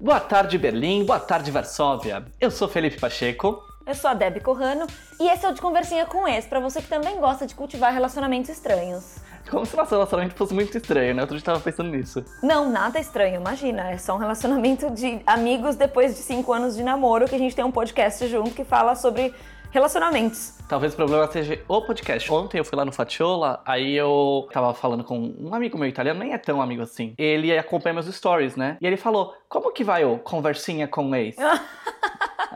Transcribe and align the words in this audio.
Boa 0.00 0.18
tarde, 0.18 0.56
Berlim. 0.56 1.04
Boa 1.04 1.20
tarde, 1.20 1.50
Varsóvia. 1.50 2.24
Eu 2.40 2.50
sou 2.50 2.66
Felipe 2.66 2.98
Pacheco. 2.98 3.62
Eu 3.86 3.94
sou 3.94 4.08
a 4.08 4.14
Debbie 4.14 4.40
Corrano 4.40 4.86
e 5.20 5.28
esse 5.28 5.44
é 5.44 5.48
o 5.50 5.52
De 5.52 5.60
Conversinha 5.60 6.06
com 6.06 6.26
Ex, 6.26 6.46
pra 6.46 6.58
você 6.58 6.80
que 6.80 6.88
também 6.88 7.20
gosta 7.20 7.46
de 7.46 7.54
cultivar 7.54 7.92
relacionamentos 7.92 8.48
estranhos. 8.48 9.16
Como 9.50 9.66
se 9.66 9.76
nosso 9.76 9.90
relacionamento 9.90 10.34
fosse 10.36 10.54
muito 10.54 10.74
estranho, 10.74 11.14
né? 11.14 11.20
Outro 11.20 11.36
dia 11.36 11.44
tava 11.44 11.60
pensando 11.60 11.90
nisso. 11.90 12.24
Não, 12.42 12.70
nada 12.70 12.98
estranho, 12.98 13.36
imagina. 13.36 13.90
É 13.90 13.98
só 13.98 14.14
um 14.14 14.18
relacionamento 14.18 14.90
de 14.90 15.20
amigos 15.26 15.76
depois 15.76 16.16
de 16.16 16.22
cinco 16.22 16.50
anos 16.50 16.76
de 16.76 16.82
namoro 16.82 17.28
que 17.28 17.34
a 17.34 17.38
gente 17.38 17.54
tem 17.54 17.64
um 17.64 17.70
podcast 17.70 18.26
junto 18.26 18.52
que 18.52 18.64
fala 18.64 18.94
sobre 18.94 19.34
relacionamentos. 19.70 20.58
Talvez 20.68 20.92
o 20.92 20.96
problema 20.96 21.30
seja 21.30 21.60
o 21.66 21.82
podcast. 21.82 22.32
Ontem 22.32 22.58
eu 22.58 22.64
fui 22.64 22.76
lá 22.76 22.84
no 22.84 22.92
Fatiola, 22.92 23.60
aí 23.64 23.96
eu 23.96 24.48
tava 24.52 24.72
falando 24.72 25.02
com 25.02 25.34
um 25.38 25.54
amigo 25.54 25.76
meu 25.76 25.88
italiano, 25.88 26.20
nem 26.20 26.32
é 26.32 26.38
tão 26.38 26.62
amigo 26.62 26.82
assim. 26.82 27.14
Ele 27.18 27.56
acompanha 27.56 27.94
meus 27.94 28.06
stories, 28.06 28.56
né? 28.56 28.76
E 28.80 28.86
ele 28.86 28.96
falou: 28.96 29.34
Como 29.48 29.72
que 29.72 29.82
vai 29.82 30.04
o 30.04 30.18
conversinha 30.18 30.86
com 30.86 31.14
ex? 31.14 31.36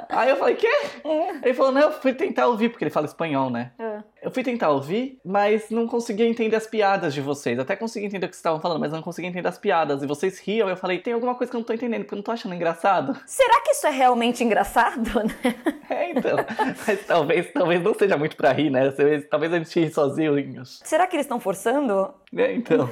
Aí 0.09 0.30
eu 0.30 0.37
falei, 0.37 0.57
quê? 0.57 0.71
Ele 1.43 1.55
falou, 1.55 1.73
não, 1.73 1.83
eu 1.83 1.93
fui 1.93 2.12
tentar 2.12 2.47
ouvir, 2.47 2.69
porque 2.69 2.84
ele 2.84 2.91
fala 2.91 3.07
espanhol, 3.07 3.51
né? 3.51 3.73
É. 3.79 4.03
Eu 4.23 4.30
fui 4.30 4.43
tentar 4.43 4.70
ouvir, 4.70 5.20
mas 5.25 5.70
não 5.70 5.87
conseguia 5.87 6.27
entender 6.27 6.57
as 6.57 6.67
piadas 6.67 7.12
de 7.15 7.20
vocês. 7.20 7.59
Até 7.59 7.77
consegui 7.77 8.07
entender 8.07 8.27
o 8.27 8.29
que 8.29 8.34
vocês 8.34 8.41
estavam 8.41 8.61
falando, 8.61 8.80
mas 8.80 8.93
não 8.93 9.03
conseguia 9.03 9.30
entender 9.30 9.47
as 9.47 9.59
piadas. 9.59 10.03
E 10.03 10.07
vocês 10.07 10.39
riam, 10.41 10.69
eu 10.69 10.77
falei, 10.77 10.98
tem 10.98 11.12
alguma 11.12 11.34
coisa 11.34 11.51
que 11.51 11.57
eu 11.57 11.61
não 11.61 11.67
tô 11.67 11.73
entendendo, 11.73 12.03
porque 12.03 12.15
eu 12.15 12.17
não 12.17 12.23
tô 12.23 12.33
achando 12.33 12.55
engraçado. 12.55 13.17
Será 13.27 13.61
que 13.61 13.70
isso 13.73 13.87
é 13.87 13.91
realmente 13.91 14.43
engraçado, 14.43 15.23
né? 15.25 15.55
É, 15.91 16.11
então. 16.11 16.37
mas 16.87 17.06
talvez, 17.06 17.53
talvez 17.53 17.83
não 17.83 17.95
seja 17.95 18.17
muito 18.17 18.37
pra 18.37 18.53
rir, 18.53 18.70
né? 18.70 18.91
Talvez 19.31 19.53
a 19.53 19.59
gente 19.59 19.81
ri 19.81 19.92
sozinhos. 19.92 20.81
Será 20.83 21.06
que 21.06 21.17
eles 21.17 21.27
estão 21.27 21.39
forçando? 21.39 22.15
É, 22.34 22.53
então. 22.53 22.89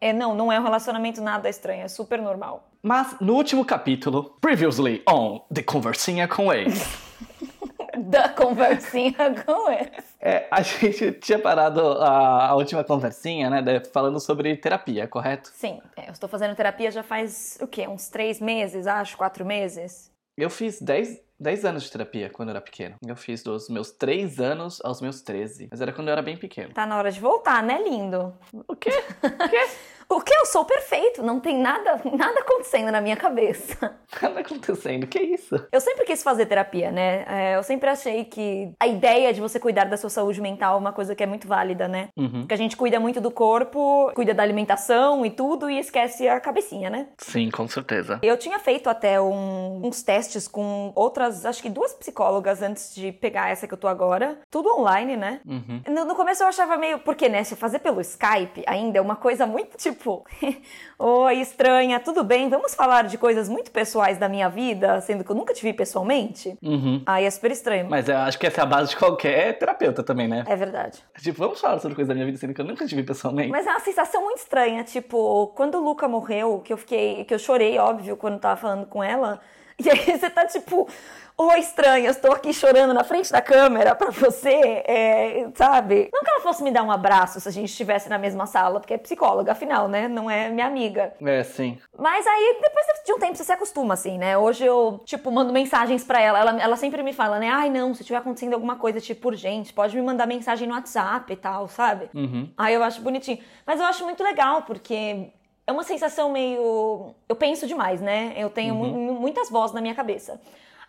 É, 0.00 0.12
não, 0.12 0.34
não 0.34 0.52
é 0.52 0.60
um 0.60 0.62
relacionamento 0.62 1.20
nada 1.20 1.48
estranho, 1.48 1.82
é 1.82 1.88
super 1.88 2.20
normal. 2.20 2.67
Mas 2.82 3.16
no 3.20 3.34
último 3.34 3.64
capítulo, 3.64 4.36
previously 4.40 5.02
on 5.08 5.40
The 5.52 5.62
Conversinha 5.62 6.28
com 6.28 6.52
Ex. 6.52 7.08
da 7.98 8.28
conversinha 8.28 9.34
com 9.44 9.70
ex. 9.70 10.04
É, 10.20 10.46
a 10.50 10.62
gente 10.62 11.12
tinha 11.12 11.38
parado 11.38 11.80
a, 11.80 12.48
a 12.48 12.54
última 12.54 12.84
conversinha, 12.84 13.50
né, 13.50 13.82
falando 13.92 14.20
sobre 14.20 14.56
terapia, 14.56 15.06
correto? 15.08 15.50
Sim, 15.54 15.80
é, 15.96 16.08
eu 16.08 16.12
estou 16.12 16.28
fazendo 16.28 16.54
terapia 16.54 16.90
já 16.90 17.02
faz 17.02 17.58
o 17.60 17.66
quê? 17.66 17.88
Uns 17.88 18.08
três 18.08 18.40
meses, 18.40 18.86
acho, 18.86 19.16
quatro 19.16 19.44
meses. 19.44 20.10
Eu 20.36 20.48
fiz 20.48 20.80
10, 20.80 21.20
10 21.40 21.64
anos 21.64 21.82
de 21.84 21.90
terapia 21.90 22.30
quando 22.30 22.50
eu 22.50 22.52
era 22.52 22.60
pequeno. 22.60 22.94
Eu 23.04 23.16
fiz 23.16 23.42
dos 23.42 23.68
meus 23.68 23.90
3 23.90 24.38
anos 24.38 24.80
aos 24.84 25.00
meus 25.00 25.20
13. 25.20 25.68
Mas 25.70 25.80
era 25.80 25.92
quando 25.92 26.08
eu 26.08 26.12
era 26.12 26.22
bem 26.22 26.36
pequeno. 26.36 26.72
Tá 26.72 26.86
na 26.86 26.96
hora 26.96 27.10
de 27.10 27.18
voltar, 27.18 27.62
né, 27.62 27.82
lindo? 27.82 28.32
O 28.68 28.76
quê? 28.76 28.90
O 29.22 29.48
quê? 29.48 29.68
O 30.10 30.20
que? 30.20 30.32
Eu 30.34 30.46
sou 30.46 30.64
perfeito, 30.64 31.22
não 31.22 31.38
tem 31.40 31.58
nada, 31.58 32.00
nada 32.16 32.40
acontecendo 32.40 32.90
na 32.90 33.00
minha 33.00 33.16
cabeça. 33.16 33.96
Tá 34.18 34.28
acontecendo? 34.28 35.06
Que 35.06 35.20
isso? 35.20 35.54
Eu 35.70 35.82
sempre 35.82 36.06
quis 36.06 36.22
fazer 36.22 36.46
terapia, 36.46 36.90
né? 36.90 37.26
É, 37.28 37.56
eu 37.56 37.62
sempre 37.62 37.90
achei 37.90 38.24
que 38.24 38.72
a 38.80 38.86
ideia 38.86 39.34
de 39.34 39.40
você 39.40 39.60
cuidar 39.60 39.84
da 39.84 39.98
sua 39.98 40.08
saúde 40.08 40.40
mental 40.40 40.76
é 40.76 40.78
uma 40.78 40.94
coisa 40.94 41.14
que 41.14 41.22
é 41.22 41.26
muito 41.26 41.46
válida, 41.46 41.86
né? 41.86 42.08
Uhum. 42.16 42.40
Porque 42.40 42.54
a 42.54 42.56
gente 42.56 42.74
cuida 42.74 42.98
muito 42.98 43.20
do 43.20 43.30
corpo, 43.30 44.10
cuida 44.14 44.32
da 44.32 44.42
alimentação 44.42 45.26
e 45.26 45.30
tudo, 45.30 45.68
e 45.68 45.78
esquece 45.78 46.26
a 46.26 46.40
cabecinha, 46.40 46.88
né? 46.88 47.08
Sim, 47.18 47.50
com 47.50 47.68
certeza. 47.68 48.18
Eu 48.22 48.38
tinha 48.38 48.58
feito 48.58 48.88
até 48.88 49.20
um- 49.20 49.82
uns 49.84 50.02
testes 50.02 50.48
com 50.48 50.90
outras, 50.96 51.44
acho 51.44 51.60
que 51.60 51.68
duas 51.68 51.92
psicólogas 51.92 52.62
antes 52.62 52.94
de 52.94 53.12
pegar 53.12 53.50
essa 53.50 53.68
que 53.68 53.74
eu 53.74 53.78
tô 53.78 53.88
agora. 53.88 54.38
Tudo 54.50 54.74
online, 54.74 55.18
né? 55.18 55.42
Uhum. 55.46 55.82
No, 55.86 56.06
no 56.06 56.14
começo 56.14 56.42
eu 56.42 56.46
achava 56.48 56.78
meio. 56.78 56.98
Porque, 57.00 57.28
né? 57.28 57.44
Se 57.44 57.54
fazer 57.54 57.80
pelo 57.80 58.00
Skype 58.00 58.64
ainda 58.66 58.96
é 58.98 59.02
uma 59.02 59.16
coisa 59.16 59.46
muito 59.46 59.76
tipo. 59.76 59.97
Oi, 60.98 61.34
estranha, 61.40 61.98
tudo 61.98 62.22
bem? 62.22 62.48
Vamos 62.48 62.74
falar 62.74 63.02
de 63.02 63.18
coisas 63.18 63.48
muito 63.48 63.70
pessoais 63.70 64.18
da 64.18 64.28
minha 64.28 64.48
vida, 64.48 65.00
sendo 65.00 65.24
que 65.24 65.30
eu 65.30 65.36
nunca 65.36 65.52
te 65.52 65.62
vi 65.62 65.72
pessoalmente? 65.72 66.56
Uhum. 66.62 67.02
Aí 67.04 67.24
é 67.24 67.30
super 67.30 67.50
estranho. 67.50 67.88
Mas 67.88 68.08
eu 68.08 68.16
acho 68.16 68.38
que 68.38 68.46
essa 68.46 68.60
é 68.60 68.64
a 68.64 68.66
base 68.66 68.90
de 68.90 68.96
qualquer 68.96 69.58
terapeuta 69.58 70.02
também, 70.02 70.28
né? 70.28 70.44
É 70.46 70.56
verdade. 70.56 71.02
Tipo, 71.20 71.38
vamos 71.38 71.60
falar 71.60 71.78
sobre 71.80 71.94
coisa 71.94 72.08
da 72.08 72.14
minha 72.14 72.26
vida, 72.26 72.38
sendo 72.38 72.54
que 72.54 72.60
eu 72.60 72.64
nunca 72.64 72.86
te 72.86 72.94
vi 72.94 73.02
pessoalmente. 73.02 73.50
Mas 73.50 73.66
é 73.66 73.70
uma 73.70 73.80
sensação 73.80 74.22
muito 74.22 74.38
estranha, 74.38 74.84
tipo, 74.84 75.48
quando 75.48 75.76
o 75.76 75.84
Luca 75.84 76.06
morreu, 76.06 76.60
que 76.60 76.72
eu 76.72 76.76
fiquei, 76.76 77.24
que 77.24 77.34
eu 77.34 77.38
chorei, 77.38 77.78
óbvio, 77.78 78.16
quando 78.16 78.38
tava 78.38 78.60
falando 78.60 78.86
com 78.86 79.02
ela, 79.02 79.40
e 79.84 79.88
aí 79.88 80.18
você 80.18 80.28
tá 80.28 80.44
tipo, 80.44 80.88
ô 81.36 81.52
estranha, 81.52 82.08
eu 82.08 82.10
estou 82.10 82.32
aqui 82.32 82.52
chorando 82.52 82.92
na 82.92 83.04
frente 83.04 83.30
da 83.30 83.40
câmera 83.40 83.94
pra 83.94 84.10
você, 84.10 84.82
é, 84.84 85.48
sabe? 85.54 86.10
Não 86.12 86.20
que 86.20 86.30
ela 86.30 86.40
fosse 86.40 86.64
me 86.64 86.72
dar 86.72 86.82
um 86.82 86.90
abraço 86.90 87.40
se 87.40 87.48
a 87.48 87.52
gente 87.52 87.68
estivesse 87.68 88.08
na 88.08 88.18
mesma 88.18 88.44
sala, 88.44 88.80
porque 88.80 88.94
é 88.94 88.98
psicóloga, 88.98 89.52
afinal, 89.52 89.86
né? 89.86 90.08
Não 90.08 90.28
é 90.28 90.48
minha 90.48 90.66
amiga. 90.66 91.14
É, 91.24 91.44
sim. 91.44 91.78
Mas 91.96 92.26
aí, 92.26 92.58
depois 92.60 92.86
de 93.06 93.12
um 93.12 93.18
tempo, 93.20 93.36
você 93.36 93.44
se 93.44 93.52
acostuma, 93.52 93.94
assim, 93.94 94.18
né? 94.18 94.36
Hoje 94.36 94.66
eu, 94.66 95.00
tipo, 95.04 95.30
mando 95.30 95.52
mensagens 95.52 96.02
pra 96.02 96.20
ela. 96.20 96.40
ela. 96.40 96.60
Ela 96.60 96.76
sempre 96.76 97.00
me 97.04 97.12
fala, 97.12 97.38
né? 97.38 97.48
Ai, 97.48 97.70
não, 97.70 97.94
se 97.94 98.02
tiver 98.02 98.18
acontecendo 98.18 98.54
alguma 98.54 98.74
coisa, 98.74 99.00
tipo, 99.00 99.28
urgente, 99.28 99.72
pode 99.72 99.94
me 99.94 100.02
mandar 100.02 100.26
mensagem 100.26 100.66
no 100.66 100.74
WhatsApp 100.74 101.32
e 101.32 101.36
tal, 101.36 101.68
sabe? 101.68 102.10
Uhum. 102.12 102.52
Aí 102.58 102.74
eu 102.74 102.82
acho 102.82 103.00
bonitinho. 103.00 103.38
Mas 103.64 103.78
eu 103.78 103.86
acho 103.86 104.04
muito 104.04 104.24
legal, 104.24 104.62
porque 104.62 105.30
é 105.68 105.72
uma 105.72 105.82
sensação 105.84 106.32
meio. 106.32 107.14
Eu 107.28 107.36
penso 107.36 107.66
demais, 107.66 108.00
né? 108.00 108.32
Eu 108.36 108.48
tenho 108.48 108.74
mu- 108.74 109.20
muitas 109.20 109.50
vozes 109.50 109.74
na 109.74 109.80
minha 109.82 109.94
cabeça. 109.94 110.40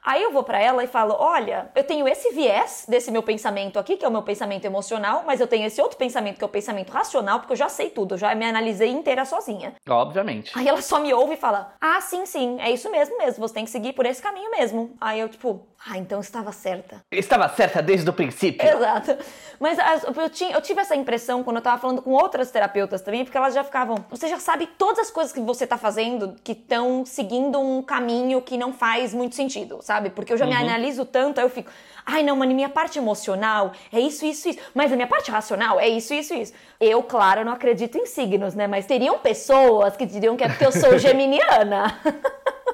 Aí 0.01 0.23
eu 0.23 0.31
vou 0.31 0.43
pra 0.43 0.57
ela 0.61 0.81
e 0.81 0.87
falo: 0.87 1.13
olha, 1.19 1.69
eu 1.75 1.83
tenho 1.83 2.07
esse 2.07 2.31
viés 2.31 2.85
desse 2.87 3.11
meu 3.11 3.21
pensamento 3.21 3.77
aqui, 3.77 3.97
que 3.97 4.05
é 4.05 4.07
o 4.07 4.11
meu 4.11 4.21
pensamento 4.23 4.63
emocional, 4.63 5.23
mas 5.27 5.41
eu 5.41 5.47
tenho 5.47 5.65
esse 5.65 5.81
outro 5.81 5.97
pensamento 5.97 6.37
que 6.37 6.43
é 6.43 6.47
o 6.47 6.49
pensamento 6.49 6.89
racional, 6.91 7.39
porque 7.39 7.51
eu 7.51 7.57
já 7.57 7.67
sei 7.67 7.89
tudo, 7.89 8.13
eu 8.13 8.17
já 8.17 8.33
me 8.33 8.45
analisei 8.45 8.89
inteira 8.89 9.25
sozinha. 9.25 9.75
Obviamente. 9.89 10.57
Aí 10.57 10.65
ela 10.65 10.81
só 10.81 10.99
me 11.01 11.13
ouve 11.13 11.33
e 11.33 11.37
fala: 11.37 11.73
Ah, 11.81 11.99
sim, 11.99 12.25
sim, 12.25 12.57
é 12.61 12.71
isso 12.71 12.89
mesmo 12.89 13.17
mesmo, 13.17 13.45
você 13.45 13.53
tem 13.53 13.65
que 13.65 13.71
seguir 13.71 13.91
por 13.91 14.05
esse 14.05 14.21
caminho 14.21 14.49
mesmo. 14.51 14.91
Aí 15.01 15.19
eu, 15.19 15.27
tipo, 15.27 15.59
ah, 15.87 15.97
então 15.97 16.19
estava 16.19 16.51
certa. 16.51 17.01
Estava 17.11 17.47
certa 17.49 17.81
desde 17.81 18.09
o 18.09 18.13
princípio. 18.13 18.67
Exato. 18.67 19.17
Mas 19.59 19.79
as- 19.79 20.03
eu, 20.03 20.29
tinha- 20.29 20.51
eu 20.51 20.61
tive 20.61 20.81
essa 20.81 20.95
impressão 20.95 21.43
quando 21.43 21.55
eu 21.57 21.61
tava 21.61 21.79
falando 21.81 22.01
com 22.01 22.11
outras 22.11 22.51
terapeutas 22.51 23.01
também, 23.01 23.23
porque 23.23 23.37
elas 23.37 23.53
já 23.53 23.63
ficavam. 23.63 24.03
Você 24.09 24.27
já 24.27 24.37
sabe 24.39 24.67
todas 24.67 24.99
as 24.99 25.11
coisas 25.11 25.31
que 25.31 25.39
você 25.39 25.65
tá 25.65 25.77
fazendo 25.77 26.35
que 26.43 26.51
estão 26.51 27.05
seguindo 27.05 27.59
um 27.59 27.81
caminho 27.81 28.41
que 28.41 28.57
não 28.57 28.73
faz 28.73 29.13
muito 29.13 29.35
sentido, 29.35 29.79
sabe? 29.81 30.09
Porque 30.09 30.33
eu 30.33 30.37
já 30.37 30.45
me 30.45 30.53
analiso 30.53 31.05
tanto, 31.05 31.39
aí 31.39 31.45
eu 31.45 31.49
fico. 31.49 31.71
Ai, 32.05 32.23
não, 32.23 32.35
mano, 32.35 32.53
minha 32.53 32.69
parte 32.69 32.97
emocional 32.99 33.71
é 33.93 33.99
isso, 33.99 34.25
isso, 34.25 34.49
isso. 34.49 34.59
Mas 34.73 34.91
a 34.91 34.95
minha 34.95 35.07
parte 35.07 35.31
racional 35.31 35.79
é 35.79 35.87
isso, 35.87 36.13
isso, 36.13 36.33
isso. 36.33 36.53
Eu, 36.79 37.01
claro, 37.03 37.45
não 37.45 37.53
acredito 37.53 37.97
em 37.97 38.05
signos, 38.05 38.53
né? 38.55 38.67
Mas 38.67 38.85
teriam 38.85 39.19
pessoas 39.19 39.95
que 39.95 40.05
diriam 40.05 40.35
que 40.35 40.43
é 40.43 40.49
porque 40.49 40.65
eu 40.65 40.71
sou 40.71 40.97
geminiana. 40.99 41.99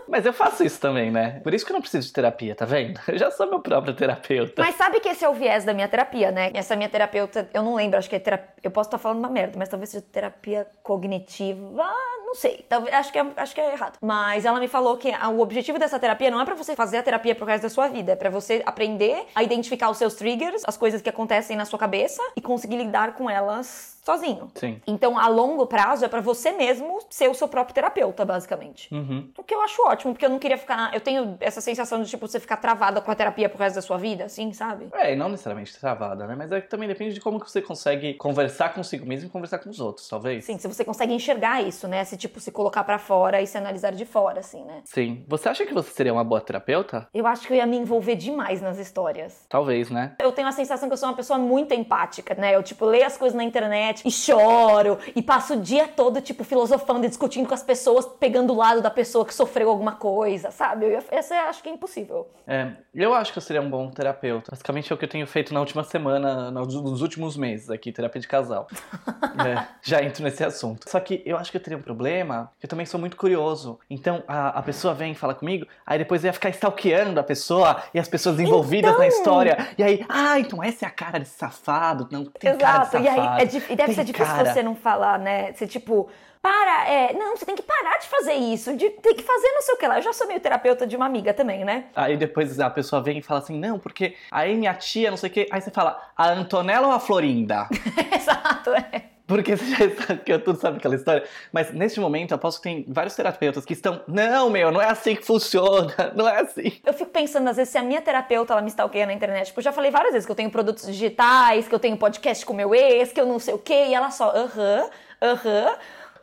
Mas 0.07 0.25
eu 0.25 0.33
faço 0.33 0.63
isso 0.63 0.79
também, 0.79 1.11
né? 1.11 1.39
Por 1.43 1.53
isso 1.53 1.65
que 1.65 1.71
eu 1.71 1.75
não 1.75 1.81
preciso 1.81 2.07
de 2.07 2.13
terapia, 2.13 2.55
tá 2.55 2.65
vendo? 2.65 2.99
Eu 3.07 3.17
já 3.17 3.31
sou 3.31 3.47
meu 3.47 3.59
próprio 3.59 3.93
terapeuta. 3.93 4.61
Mas 4.61 4.75
sabe 4.75 4.99
que 4.99 5.09
esse 5.09 5.23
é 5.23 5.29
o 5.29 5.33
viés 5.33 5.63
da 5.63 5.73
minha 5.73 5.87
terapia, 5.87 6.31
né? 6.31 6.51
Essa 6.53 6.75
minha 6.75 6.89
terapeuta, 6.89 7.49
eu 7.53 7.63
não 7.63 7.75
lembro, 7.75 7.97
acho 7.97 8.09
que 8.09 8.15
é 8.15 8.19
terapia. 8.19 8.55
Eu 8.63 8.71
posso 8.71 8.87
estar 8.87 8.97
falando 8.97 9.19
uma 9.19 9.29
merda, 9.29 9.57
mas 9.57 9.69
talvez 9.69 9.89
seja 9.89 10.03
terapia 10.11 10.67
cognitiva. 10.83 11.85
Não 12.25 12.33
sei. 12.35 12.65
Talvez, 12.67 12.93
acho, 12.93 13.11
que 13.11 13.19
é, 13.19 13.25
acho 13.37 13.55
que 13.55 13.61
é 13.61 13.71
errado. 13.73 13.97
Mas 14.01 14.45
ela 14.45 14.59
me 14.59 14.67
falou 14.67 14.97
que 14.97 15.09
o 15.09 15.39
objetivo 15.39 15.77
dessa 15.77 15.99
terapia 15.99 16.31
não 16.31 16.41
é 16.41 16.45
pra 16.45 16.55
você 16.55 16.75
fazer 16.75 16.97
a 16.97 17.03
terapia 17.03 17.35
pro 17.35 17.45
resto 17.45 17.63
da 17.63 17.69
sua 17.69 17.87
vida, 17.87 18.13
é 18.13 18.15
pra 18.15 18.29
você 18.29 18.61
aprender 18.65 19.25
a 19.35 19.43
identificar 19.43 19.89
os 19.89 19.97
seus 19.97 20.15
triggers, 20.15 20.63
as 20.65 20.75
coisas 20.75 21.01
que 21.01 21.09
acontecem 21.09 21.55
na 21.55 21.65
sua 21.65 21.79
cabeça 21.79 22.21
e 22.35 22.41
conseguir 22.41 22.77
lidar 22.77 23.13
com 23.13 23.29
elas 23.29 23.95
sozinho. 24.05 24.51
Sim. 24.53 24.79
Então, 24.85 25.17
a 25.17 25.27
longo 25.27 25.65
prazo 25.65 26.05
é 26.05 26.07
pra 26.07 26.21
você 26.21 26.51
mesmo 26.51 26.99
ser 27.09 27.27
o 27.27 27.33
seu 27.33 27.47
próprio 27.47 27.73
terapeuta, 27.73 28.23
basicamente. 28.23 28.93
Uhum. 28.93 29.29
O 29.35 29.43
que 29.43 29.53
eu 29.53 29.61
acho 29.61 29.81
ótimo, 29.87 29.94
porque 30.03 30.25
eu 30.25 30.29
não 30.29 30.39
queria 30.39 30.57
ficar. 30.57 30.93
Eu 30.93 31.01
tenho 31.01 31.37
essa 31.39 31.61
sensação 31.61 32.01
de, 32.01 32.09
tipo, 32.09 32.27
você 32.27 32.39
ficar 32.39 32.57
travada 32.57 33.01
com 33.01 33.11
a 33.11 33.15
terapia 33.15 33.49
pro 33.49 33.57
resto 33.57 33.75
da 33.75 33.81
sua 33.81 33.97
vida, 33.97 34.25
assim, 34.25 34.51
sabe? 34.53 34.89
É, 34.93 35.13
e 35.13 35.15
não 35.15 35.29
necessariamente 35.29 35.77
travada, 35.79 36.27
né? 36.27 36.35
Mas 36.35 36.51
é 36.51 36.61
que 36.61 36.69
também 36.69 36.87
depende 36.87 37.13
de 37.13 37.21
como 37.21 37.39
que 37.39 37.49
você 37.49 37.61
consegue 37.61 38.13
conversar 38.15 38.73
consigo 38.73 39.05
mesmo 39.05 39.27
e 39.27 39.29
conversar 39.29 39.59
com 39.59 39.69
os 39.69 39.79
outros, 39.79 40.07
talvez. 40.07 40.45
Sim, 40.45 40.57
se 40.57 40.67
você 40.67 40.83
consegue 40.83 41.13
enxergar 41.13 41.61
isso, 41.61 41.87
né? 41.87 42.03
Se, 42.03 42.17
tipo, 42.17 42.39
se 42.39 42.51
colocar 42.51 42.83
pra 42.83 42.97
fora 42.97 43.41
e 43.41 43.47
se 43.47 43.57
analisar 43.57 43.91
de 43.91 44.05
fora, 44.05 44.39
assim, 44.39 44.63
né? 44.63 44.81
Sim. 44.85 45.23
Você 45.27 45.49
acha 45.49 45.65
que 45.65 45.73
você 45.73 45.91
seria 45.91 46.13
uma 46.13 46.23
boa 46.23 46.41
terapeuta? 46.41 47.07
Eu 47.13 47.25
acho 47.27 47.47
que 47.47 47.53
eu 47.53 47.57
ia 47.57 47.65
me 47.65 47.77
envolver 47.77 48.15
demais 48.15 48.61
nas 48.61 48.77
histórias. 48.77 49.45
Talvez, 49.49 49.89
né? 49.89 50.15
Eu 50.19 50.31
tenho 50.31 50.47
a 50.47 50.51
sensação 50.51 50.89
que 50.89 50.93
eu 50.93 50.97
sou 50.97 51.09
uma 51.09 51.15
pessoa 51.15 51.39
muito 51.39 51.73
empática, 51.73 52.35
né? 52.35 52.55
Eu, 52.55 52.63
tipo, 52.63 52.85
leio 52.85 53.05
as 53.05 53.17
coisas 53.17 53.35
na 53.35 53.43
internet 53.43 54.01
e 54.05 54.11
choro 54.11 54.97
e 55.15 55.21
passo 55.21 55.53
o 55.53 55.57
dia 55.57 55.87
todo, 55.87 56.21
tipo, 56.21 56.43
filosofando 56.43 57.05
e 57.05 57.09
discutindo 57.09 57.47
com 57.47 57.53
as 57.53 57.63
pessoas, 57.63 58.05
pegando 58.05 58.53
o 58.53 58.55
lado 58.55 58.81
da 58.81 58.89
pessoa 58.89 59.25
que 59.25 59.33
sofreu 59.33 59.69
alguma 59.69 59.84
coisa, 59.93 60.51
sabe? 60.51 60.85
Eu 60.85 60.91
ia- 60.91 61.03
essa 61.11 61.35
eu 61.35 61.41
acho 61.49 61.61
que 61.63 61.69
é 61.69 61.71
impossível. 61.71 62.27
É, 62.47 62.71
eu 62.93 63.13
acho 63.13 63.31
que 63.31 63.37
eu 63.37 63.41
seria 63.41 63.61
um 63.61 63.69
bom 63.69 63.89
terapeuta. 63.89 64.51
Basicamente 64.51 64.91
é 64.91 64.95
o 64.95 64.97
que 64.97 65.05
eu 65.05 65.09
tenho 65.09 65.25
feito 65.27 65.53
na 65.53 65.59
última 65.59 65.83
semana, 65.83 66.51
nos 66.51 67.01
últimos 67.01 67.35
meses 67.37 67.69
aqui, 67.69 67.91
terapia 67.91 68.21
de 68.21 68.27
casal. 68.27 68.67
É, 69.35 69.67
já 69.81 70.01
entro 70.01 70.23
nesse 70.23 70.41
assunto. 70.45 70.89
Só 70.89 70.97
que 70.97 71.21
eu 71.25 71.35
acho 71.37 71.51
que 71.51 71.57
eu 71.57 71.61
teria 71.61 71.77
um 71.77 71.81
problema, 71.81 72.49
que 72.57 72.65
eu 72.65 72.69
também 72.69 72.85
sou 72.85 72.97
muito 72.97 73.17
curioso. 73.17 73.77
Então 73.89 74.23
a, 74.25 74.59
a 74.59 74.61
pessoa 74.61 74.93
vem 74.93 75.11
e 75.11 75.15
fala 75.15 75.35
comigo, 75.35 75.67
aí 75.85 75.97
depois 75.97 76.23
eu 76.23 76.29
ia 76.29 76.33
ficar 76.33 76.47
stalkeando 76.51 77.19
a 77.19 77.23
pessoa 77.23 77.83
e 77.93 77.99
as 77.99 78.07
pessoas 78.07 78.39
envolvidas 78.39 78.91
na 78.97 79.05
Então! 79.05 79.17
história. 79.19 79.57
E 79.77 79.83
aí, 79.83 80.05
ah, 80.07 80.39
então 80.39 80.63
essa 80.63 80.85
é 80.85 80.87
a 80.87 80.91
cara 80.91 81.19
desse 81.19 81.37
safado. 81.37 82.07
Não, 82.09 82.23
tem 82.23 82.57
cara 82.57 82.77
de 82.85 82.95
Exato. 82.95 82.97
E 83.03 83.07
aí 83.09 83.41
é 83.41 83.45
deve 83.45 83.75
deve 83.75 83.93
ser 83.93 84.03
difícil 84.05 84.33
cara. 84.35 84.53
você 84.53 84.63
não 84.63 84.73
falar, 84.73 85.19
né? 85.19 85.51
Você, 85.51 85.67
tipo, 85.67 86.07
para, 86.45 86.87
é, 86.87 87.13
não, 87.13 87.35
você 87.35 87.43
tem 87.43 87.55
que 87.55 87.63
parar 87.63 87.97
de 87.97 88.07
fazer 88.07 88.33
isso, 88.33 88.77
de 88.77 88.87
tem 88.87 89.15
que 89.15 89.23
fazer 89.23 89.47
não 89.47 89.63
sei 89.63 89.73
o 89.73 89.77
que 89.79 89.87
lá. 89.87 89.97
Eu 89.97 90.03
já 90.03 90.13
sou 90.13 90.27
meio 90.27 90.39
terapeuta 90.39 90.85
de 90.85 90.95
uma 90.95 91.07
amiga 91.07 91.33
também, 91.33 91.65
né? 91.65 91.85
Aí 91.95 92.15
depois 92.15 92.59
a 92.59 92.69
pessoa 92.69 93.01
vem 93.01 93.17
e 93.17 93.21
fala 93.23 93.39
assim, 93.39 93.57
não, 93.57 93.79
porque 93.79 94.15
aí 94.29 94.55
minha 94.55 94.75
tia, 94.75 95.09
não 95.09 95.17
sei 95.17 95.31
o 95.31 95.33
quê. 95.33 95.47
Aí 95.51 95.59
você 95.59 95.71
fala, 95.71 95.99
a 96.15 96.29
Antonella 96.29 96.85
ou 96.85 96.93
a 96.93 96.99
Florinda? 96.99 97.67
Exato, 98.15 98.69
é. 98.75 99.05
Porque 99.25 99.57
você 99.57 99.65
já 99.65 100.05
sabe 100.05 100.21
que 100.23 100.31
eu 100.31 100.39
tudo 100.39 100.59
sabe 100.59 100.77
aquela 100.77 100.93
história. 100.93 101.23
Mas 101.51 101.73
neste 101.73 101.99
momento, 101.99 102.29
eu 102.29 102.35
aposto 102.35 102.57
que 102.57 102.69
tem 102.69 102.85
vários 102.87 103.15
terapeutas 103.15 103.65
que 103.65 103.73
estão, 103.73 104.03
não, 104.07 104.47
meu, 104.47 104.71
não 104.71 104.79
é 104.79 104.85
assim 104.85 105.15
que 105.15 105.25
funciona, 105.25 105.95
não 106.15 106.29
é 106.29 106.41
assim. 106.41 106.79
Eu 106.85 106.93
fico 106.93 107.09
pensando, 107.09 107.49
às 107.49 107.57
vezes, 107.57 107.71
se 107.71 107.77
a 107.79 107.81
minha 107.81 108.03
terapeuta 108.03 108.53
ela 108.53 108.61
me 108.61 108.69
stalkeia 108.69 109.07
na 109.07 109.13
internet. 109.13 109.47
Tipo, 109.47 109.61
eu 109.61 109.63
já 109.63 109.71
falei 109.71 109.89
várias 109.89 110.13
vezes 110.13 110.27
que 110.27 110.31
eu 110.31 110.35
tenho 110.35 110.51
produtos 110.51 110.85
digitais, 110.85 111.67
que 111.67 111.73
eu 111.73 111.79
tenho 111.79 111.97
podcast 111.97 112.45
com 112.45 112.53
meu 112.53 112.75
ex, 112.75 113.11
que 113.11 113.19
eu 113.19 113.25
não 113.25 113.39
sei 113.39 113.55
o 113.55 113.57
quê, 113.57 113.87
e 113.87 113.95
ela 113.95 114.11
só, 114.11 114.29
aham, 114.29 114.89
aham. 115.19 115.75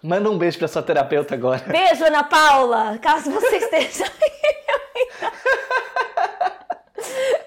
Manda 0.02 0.28
um 0.28 0.36
beijo 0.36 0.58
pra 0.58 0.66
sua 0.66 0.82
terapeuta 0.82 1.34
agora. 1.34 1.62
Beijo, 1.66 2.04
Ana 2.04 2.24
Paula! 2.24 2.98
Caso 2.98 3.30
você 3.30 3.56
esteja. 3.58 4.04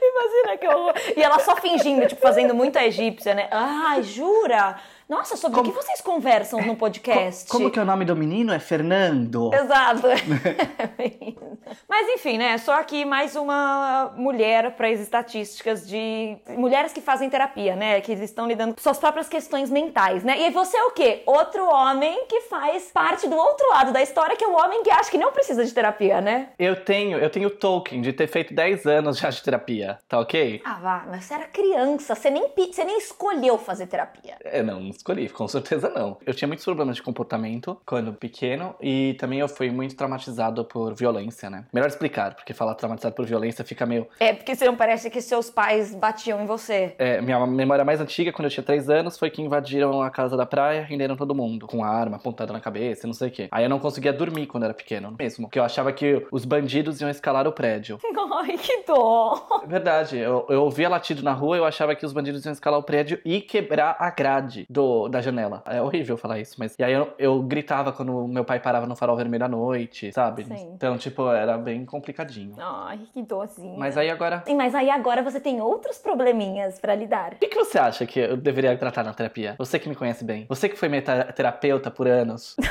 Imagina 0.02 0.58
que 0.58 0.68
horror. 0.68 0.94
E 1.18 1.22
ela 1.22 1.40
só 1.40 1.58
fingindo, 1.58 2.08
tipo, 2.08 2.22
fazendo 2.22 2.54
muita 2.56 2.84
egípcia, 2.86 3.34
né? 3.34 3.50
Ai, 3.52 4.04
jura? 4.04 4.78
Nossa, 5.08 5.38
sobre 5.38 5.58
Como- 5.60 5.70
o 5.70 5.74
que 5.74 5.84
vocês 5.84 6.02
conversam 6.02 6.60
no 6.66 6.76
podcast? 6.76 7.48
Como 7.48 7.70
que 7.70 7.78
é 7.78 7.82
o 7.82 7.86
nome 7.86 8.06
do 8.06 8.16
menino? 8.16 8.52
É 8.52 8.58
Fernando. 8.58 9.52
Exato. 9.54 10.08
Mas 11.88 12.10
enfim, 12.10 12.38
né? 12.40 12.58
Só 12.58 12.74
aqui 12.80 13.06
mais 13.06 13.36
uma 13.36 14.12
mulher 14.16 14.72
para 14.76 14.88
as 14.90 15.00
estatísticas 15.00 15.88
de 15.88 16.38
mulheres 16.58 16.92
que 16.92 17.02
fazem 17.02 17.30
terapia, 17.30 17.76
né? 17.76 18.02
Que 18.02 18.14
estão 18.14 18.48
lidando 18.48 18.74
com 18.74 18.82
suas 18.82 18.98
próprias 18.98 19.30
questões 19.30 19.70
mentais, 19.70 20.24
né? 20.24 20.42
E 20.42 20.50
você 20.50 20.76
é 20.76 20.84
o 20.86 20.92
quê? 20.92 21.22
Outro 21.26 21.64
homem 21.68 22.26
que 22.28 22.42
faz 22.42 22.90
parte 22.92 23.28
do 23.28 23.36
outro 23.36 23.70
lado 23.70 23.92
da 23.92 24.02
história, 24.02 24.36
que 24.36 24.44
é 24.44 24.48
o 24.48 24.56
homem 24.56 24.82
que 24.82 24.90
acha 24.90 25.12
que 25.12 25.18
não 25.20 25.32
precisa 25.32 25.64
de 25.64 25.72
terapia, 25.72 26.20
né? 26.20 26.50
Eu 26.58 26.84
tenho, 26.84 27.20
eu 27.20 27.30
tenho 27.30 27.50
token 27.52 28.02
de 28.02 28.12
ter 28.12 28.28
feito 28.28 28.54
10 28.56 28.86
anos 28.88 29.20
já 29.20 29.30
de 29.30 29.42
terapia, 29.44 30.00
tá 30.08 30.20
ok? 30.20 30.62
Ah, 30.66 30.80
vá, 30.82 31.06
mas 31.08 31.26
você 31.26 31.34
era 31.36 31.46
criança, 31.46 32.16
você 32.16 32.30
nem, 32.32 32.48
você 32.56 32.84
nem 32.84 32.98
escolheu 32.98 33.58
fazer 33.58 33.86
terapia. 33.88 34.36
É, 34.44 34.64
não 34.64 34.95
escolhi, 34.98 35.30
com 35.30 35.48
certeza 35.48 35.90
não. 35.90 36.18
Eu 36.26 36.34
tinha 36.34 36.48
muitos 36.48 36.66
problemas 36.66 36.96
de 36.96 37.04
comportamento 37.04 37.78
quando 37.86 38.14
pequeno 38.14 38.76
e 38.82 39.16
também 39.20 39.40
eu 39.40 39.48
fui 39.48 39.70
muito 39.70 39.96
traumatizado 39.96 40.64
por 40.66 40.94
violência, 40.94 41.50
né? 41.50 41.66
Melhor 41.74 41.88
explicar, 41.88 42.36
porque 42.36 42.54
falar 42.54 42.76
traumatizado 42.76 43.16
por 43.16 43.26
violência 43.26 43.64
fica 43.64 43.86
meio. 43.86 44.08
É, 44.20 44.34
porque 44.34 44.56
você 44.56 44.66
não 44.66 44.76
parece 44.76 45.10
que 45.10 45.22
seus 45.22 45.50
pais 45.50 45.94
batiam 45.96 46.42
em 46.42 46.46
você. 46.46 46.96
É, 46.98 47.22
minha 47.22 47.46
memória 47.46 47.84
mais 47.84 48.00
antiga, 48.00 48.32
quando 48.32 48.46
eu 48.46 48.52
tinha 48.52 48.64
3 48.64 48.90
anos, 48.90 49.18
foi 49.18 49.30
que 49.30 49.42
invadiram 49.42 50.02
a 50.02 50.10
casa 50.10 50.38
da 50.38 50.46
praia, 50.46 50.84
renderam 50.84 51.16
todo 51.16 51.36
mundo, 51.36 51.68
com 51.68 51.84
arma 51.84 52.18
apontada 52.18 52.54
na 52.54 52.60
cabeça, 52.60 53.06
e 53.06 53.08
não 53.08 53.14
sei 53.14 53.30
o 53.30 53.32
quê. 53.32 53.48
Aí 53.52 53.64
eu 53.64 53.70
não 53.70 53.80
conseguia 53.80 54.14
dormir 54.14 54.48
quando 54.48 54.64
era 54.64 54.74
pequeno, 54.74 55.16
mesmo. 55.18 55.48
Porque 55.48 55.60
eu 55.60 55.64
achava 55.64 55.92
que 55.92 56.26
os 56.32 56.46
bandidos 56.46 57.02
iam 57.02 57.10
escalar 57.10 57.48
o 57.48 57.52
prédio. 57.52 58.00
Ai, 58.38 58.58
que 58.58 58.84
dó. 58.86 59.62
É 59.64 59.68
verdade, 59.68 60.18
eu, 60.18 60.46
eu 60.50 60.64
ouvia 60.64 60.90
latido 60.90 61.24
na 61.24 61.32
rua, 61.32 61.58
eu 61.58 61.66
achava 61.66 61.96
que 61.96 62.06
os 62.06 62.12
bandidos 62.12 62.46
iam 62.46 62.52
escalar 62.52 62.80
o 62.80 62.84
prédio 62.84 63.20
e 63.24 63.42
quebrar 63.42 63.96
a 63.98 64.10
grade 64.10 64.66
do, 64.70 64.85
da 65.10 65.22
janela. 65.22 65.62
É 65.66 65.82
horrível 65.82 66.18
falar 66.18 66.40
isso, 66.40 66.56
mas. 66.58 66.76
E 66.78 66.84
aí 66.84 66.94
eu, 66.94 67.14
eu 67.18 67.42
gritava 67.42 67.92
quando 67.92 68.28
meu 68.28 68.44
pai 68.46 68.60
parava 68.60 68.86
no 68.86 68.96
farol 68.96 69.16
vermelho 69.16 69.46
à 69.46 69.48
noite, 69.48 70.12
sabe? 70.14 70.44
Sim. 70.46 70.72
Então, 70.74 70.98
tipo, 70.98 71.30
era 71.30 71.58
bem 71.58 71.86
complicadinho. 71.86 72.56
Ai, 72.60 73.00
que 73.14 73.22
dozinha. 73.22 73.78
Mas 73.78 73.98
aí 73.98 74.10
agora. 74.10 74.44
Sim, 74.46 74.56
mas 74.56 74.74
aí 74.76 74.90
agora 74.90 75.22
você 75.22 75.40
tem 75.40 75.62
outros 75.62 75.98
probleminhas 75.98 76.80
pra 76.80 76.96
lidar. 76.96 77.34
O 77.34 77.36
que, 77.38 77.48
que 77.48 77.56
você 77.56 77.78
acha 77.78 78.06
que 78.06 78.20
eu 78.20 78.38
deveria 78.38 78.78
tratar 78.78 79.04
na 79.04 79.14
terapia? 79.14 79.56
Você 79.58 79.78
que 79.80 79.88
me 79.90 79.96
conhece 79.96 80.24
bem. 80.24 80.46
Você 80.50 80.68
que 80.70 80.76
foi 80.78 80.90
minha 80.90 81.02
te- 81.02 81.34
terapeuta 81.34 81.90
por 81.92 82.08
anos. 82.08 82.56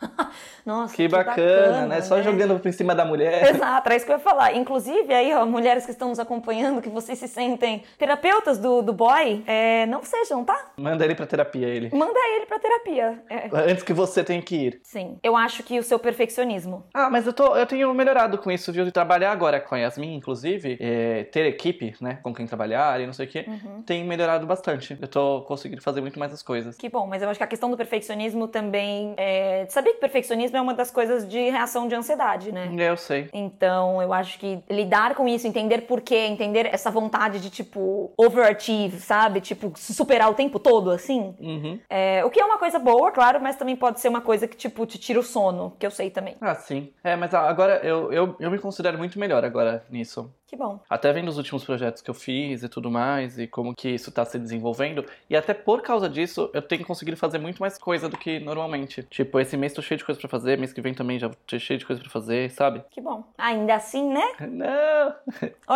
Nossa, 0.64 0.94
Que, 0.94 1.08
bacana, 1.08 1.86
né? 1.86 2.00
Só 2.02 2.20
jogando 2.22 2.58
por 2.58 2.72
cima 2.72 2.94
da 2.94 3.04
mulher. 3.04 3.54
Exato, 3.54 3.90
é 3.90 3.96
isso 3.96 4.04
que 4.04 4.12
eu 4.12 4.16
ia 4.16 4.22
falar. 4.22 4.54
Inclusive, 4.54 5.12
aí, 5.12 5.34
ó, 5.34 5.46
mulheres 5.46 5.84
que 5.84 5.92
estão 5.92 6.08
nos 6.08 6.18
acompanhando, 6.18 6.82
que 6.82 6.88
vocês 6.88 7.18
se 7.18 7.26
sentem 7.26 7.82
terapeutas 7.96 8.58
do, 8.58 8.82
do 8.82 8.92
boy, 8.92 9.42
é, 9.46 9.86
não 9.86 10.02
sejam, 10.02 10.44
tá? 10.44 10.72
Manda 10.76 11.04
ele 11.04 11.14
pra 11.14 11.26
terapia, 11.26 11.66
ele. 11.66 11.90
Manda 11.94 12.18
ele 12.36 12.46
pra 12.46 12.58
terapia. 12.58 13.22
É. 13.30 13.48
Antes 13.70 13.82
que 13.82 13.92
você 13.92 14.22
tenha 14.22 14.42
que 14.42 14.56
ir. 14.56 14.80
Sim. 14.82 15.18
Eu 15.22 15.36
acho 15.36 15.62
que 15.62 15.78
o 15.78 15.82
seu 15.82 15.98
perfeccionismo. 15.98 16.84
Ah, 16.92 17.08
mas 17.08 17.26
eu, 17.26 17.32
tô, 17.32 17.56
eu 17.56 17.66
tenho 17.66 17.92
melhorado 17.94 18.38
com 18.38 18.50
isso, 18.50 18.72
viu? 18.72 18.84
De 18.84 18.92
trabalhar 18.92 19.32
agora 19.32 19.60
com 19.60 19.74
a 19.74 19.78
Yasmin, 19.78 20.14
inclusive, 20.14 20.76
é, 20.80 21.24
ter 21.24 21.46
equipe, 21.46 21.94
né? 22.00 22.18
Com 22.22 22.34
quem 22.34 22.46
trabalhar 22.46 23.00
e 23.00 23.06
não 23.06 23.12
sei 23.12 23.26
o 23.26 23.28
quê, 23.28 23.46
tem 23.86 24.04
melhorado 24.04 24.46
bastante. 24.46 24.96
Eu 25.00 25.08
tô 25.08 25.42
conseguindo 25.42 25.82
fazer 25.82 26.00
muito 26.00 26.18
mais 26.18 26.32
as 26.32 26.42
coisas. 26.42 26.76
Que 26.76 26.88
bom, 26.88 27.06
mas 27.06 27.22
eu 27.22 27.28
acho 27.28 27.38
que 27.38 27.44
a 27.44 27.48
questão 27.48 27.70
do 27.70 27.76
perfeccionismo 27.76 28.48
também. 28.48 29.14
É... 29.16 29.66
Sabia 29.88 29.94
que 29.94 30.00
perfeccionismo 30.00 30.56
é 30.56 30.60
uma 30.60 30.74
das 30.74 30.90
coisas 30.90 31.26
de 31.26 31.50
reação 31.50 31.88
de 31.88 31.94
ansiedade, 31.94 32.52
né? 32.52 32.70
É, 32.76 32.90
eu 32.90 32.96
sei. 32.96 33.28
Então, 33.32 34.02
eu 34.02 34.12
acho 34.12 34.38
que 34.38 34.62
lidar 34.68 35.14
com 35.14 35.26
isso, 35.26 35.46
entender 35.46 35.82
por 35.82 36.00
quê, 36.00 36.16
entender 36.16 36.66
essa 36.66 36.90
vontade 36.90 37.40
de, 37.40 37.50
tipo, 37.50 38.12
overachieve, 38.16 38.98
sabe? 38.98 39.40
Tipo, 39.40 39.72
superar 39.76 40.30
o 40.30 40.34
tempo 40.34 40.58
todo, 40.58 40.90
assim. 40.90 41.34
Uhum. 41.40 41.80
É, 41.88 42.24
o 42.24 42.30
que 42.30 42.40
é 42.40 42.44
uma 42.44 42.58
coisa 42.58 42.78
boa, 42.78 43.10
claro, 43.10 43.40
mas 43.40 43.56
também 43.56 43.76
pode 43.76 44.00
ser 44.00 44.08
uma 44.08 44.20
coisa 44.20 44.46
que, 44.46 44.56
tipo, 44.56 44.84
te 44.84 44.98
tira 44.98 45.20
o 45.20 45.22
sono, 45.22 45.74
que 45.78 45.86
eu 45.86 45.90
sei 45.90 46.10
também. 46.10 46.36
Ah, 46.40 46.54
sim. 46.54 46.92
É, 47.02 47.16
mas 47.16 47.32
agora 47.32 47.80
eu, 47.82 48.12
eu, 48.12 48.36
eu 48.38 48.50
me 48.50 48.58
considero 48.58 48.98
muito 48.98 49.18
melhor 49.18 49.44
agora 49.44 49.84
nisso. 49.90 50.30
Que 50.48 50.56
bom. 50.56 50.80
Até 50.88 51.12
vendo 51.12 51.28
os 51.28 51.36
últimos 51.36 51.62
projetos 51.62 52.00
que 52.00 52.08
eu 52.08 52.14
fiz 52.14 52.62
e 52.62 52.70
tudo 52.70 52.90
mais, 52.90 53.38
e 53.38 53.46
como 53.46 53.74
que 53.74 53.90
isso 53.90 54.10
tá 54.10 54.24
se 54.24 54.38
desenvolvendo. 54.38 55.04
E 55.28 55.36
até 55.36 55.52
por 55.52 55.82
causa 55.82 56.08
disso, 56.08 56.50
eu 56.54 56.62
tenho 56.62 56.86
conseguido 56.86 57.18
fazer 57.18 57.36
muito 57.38 57.58
mais 57.58 57.76
coisa 57.76 58.08
do 58.08 58.16
que 58.16 58.40
normalmente. 58.40 59.02
Tipo, 59.02 59.38
esse 59.40 59.58
mês 59.58 59.74
tô 59.74 59.82
cheio 59.82 59.98
de 59.98 60.06
coisa 60.06 60.18
pra 60.18 60.26
fazer, 60.28 60.56
mês 60.56 60.72
que 60.72 60.80
vem 60.80 60.94
também 60.94 61.18
já 61.18 61.28
tô 61.46 61.58
cheio 61.58 61.78
de 61.78 61.84
coisa 61.84 62.00
pra 62.00 62.10
fazer, 62.10 62.50
sabe? 62.50 62.82
Que 62.90 62.98
bom. 63.00 63.24
Ainda 63.36 63.74
assim, 63.74 64.08
né? 64.10 64.24
Não! 64.48 65.14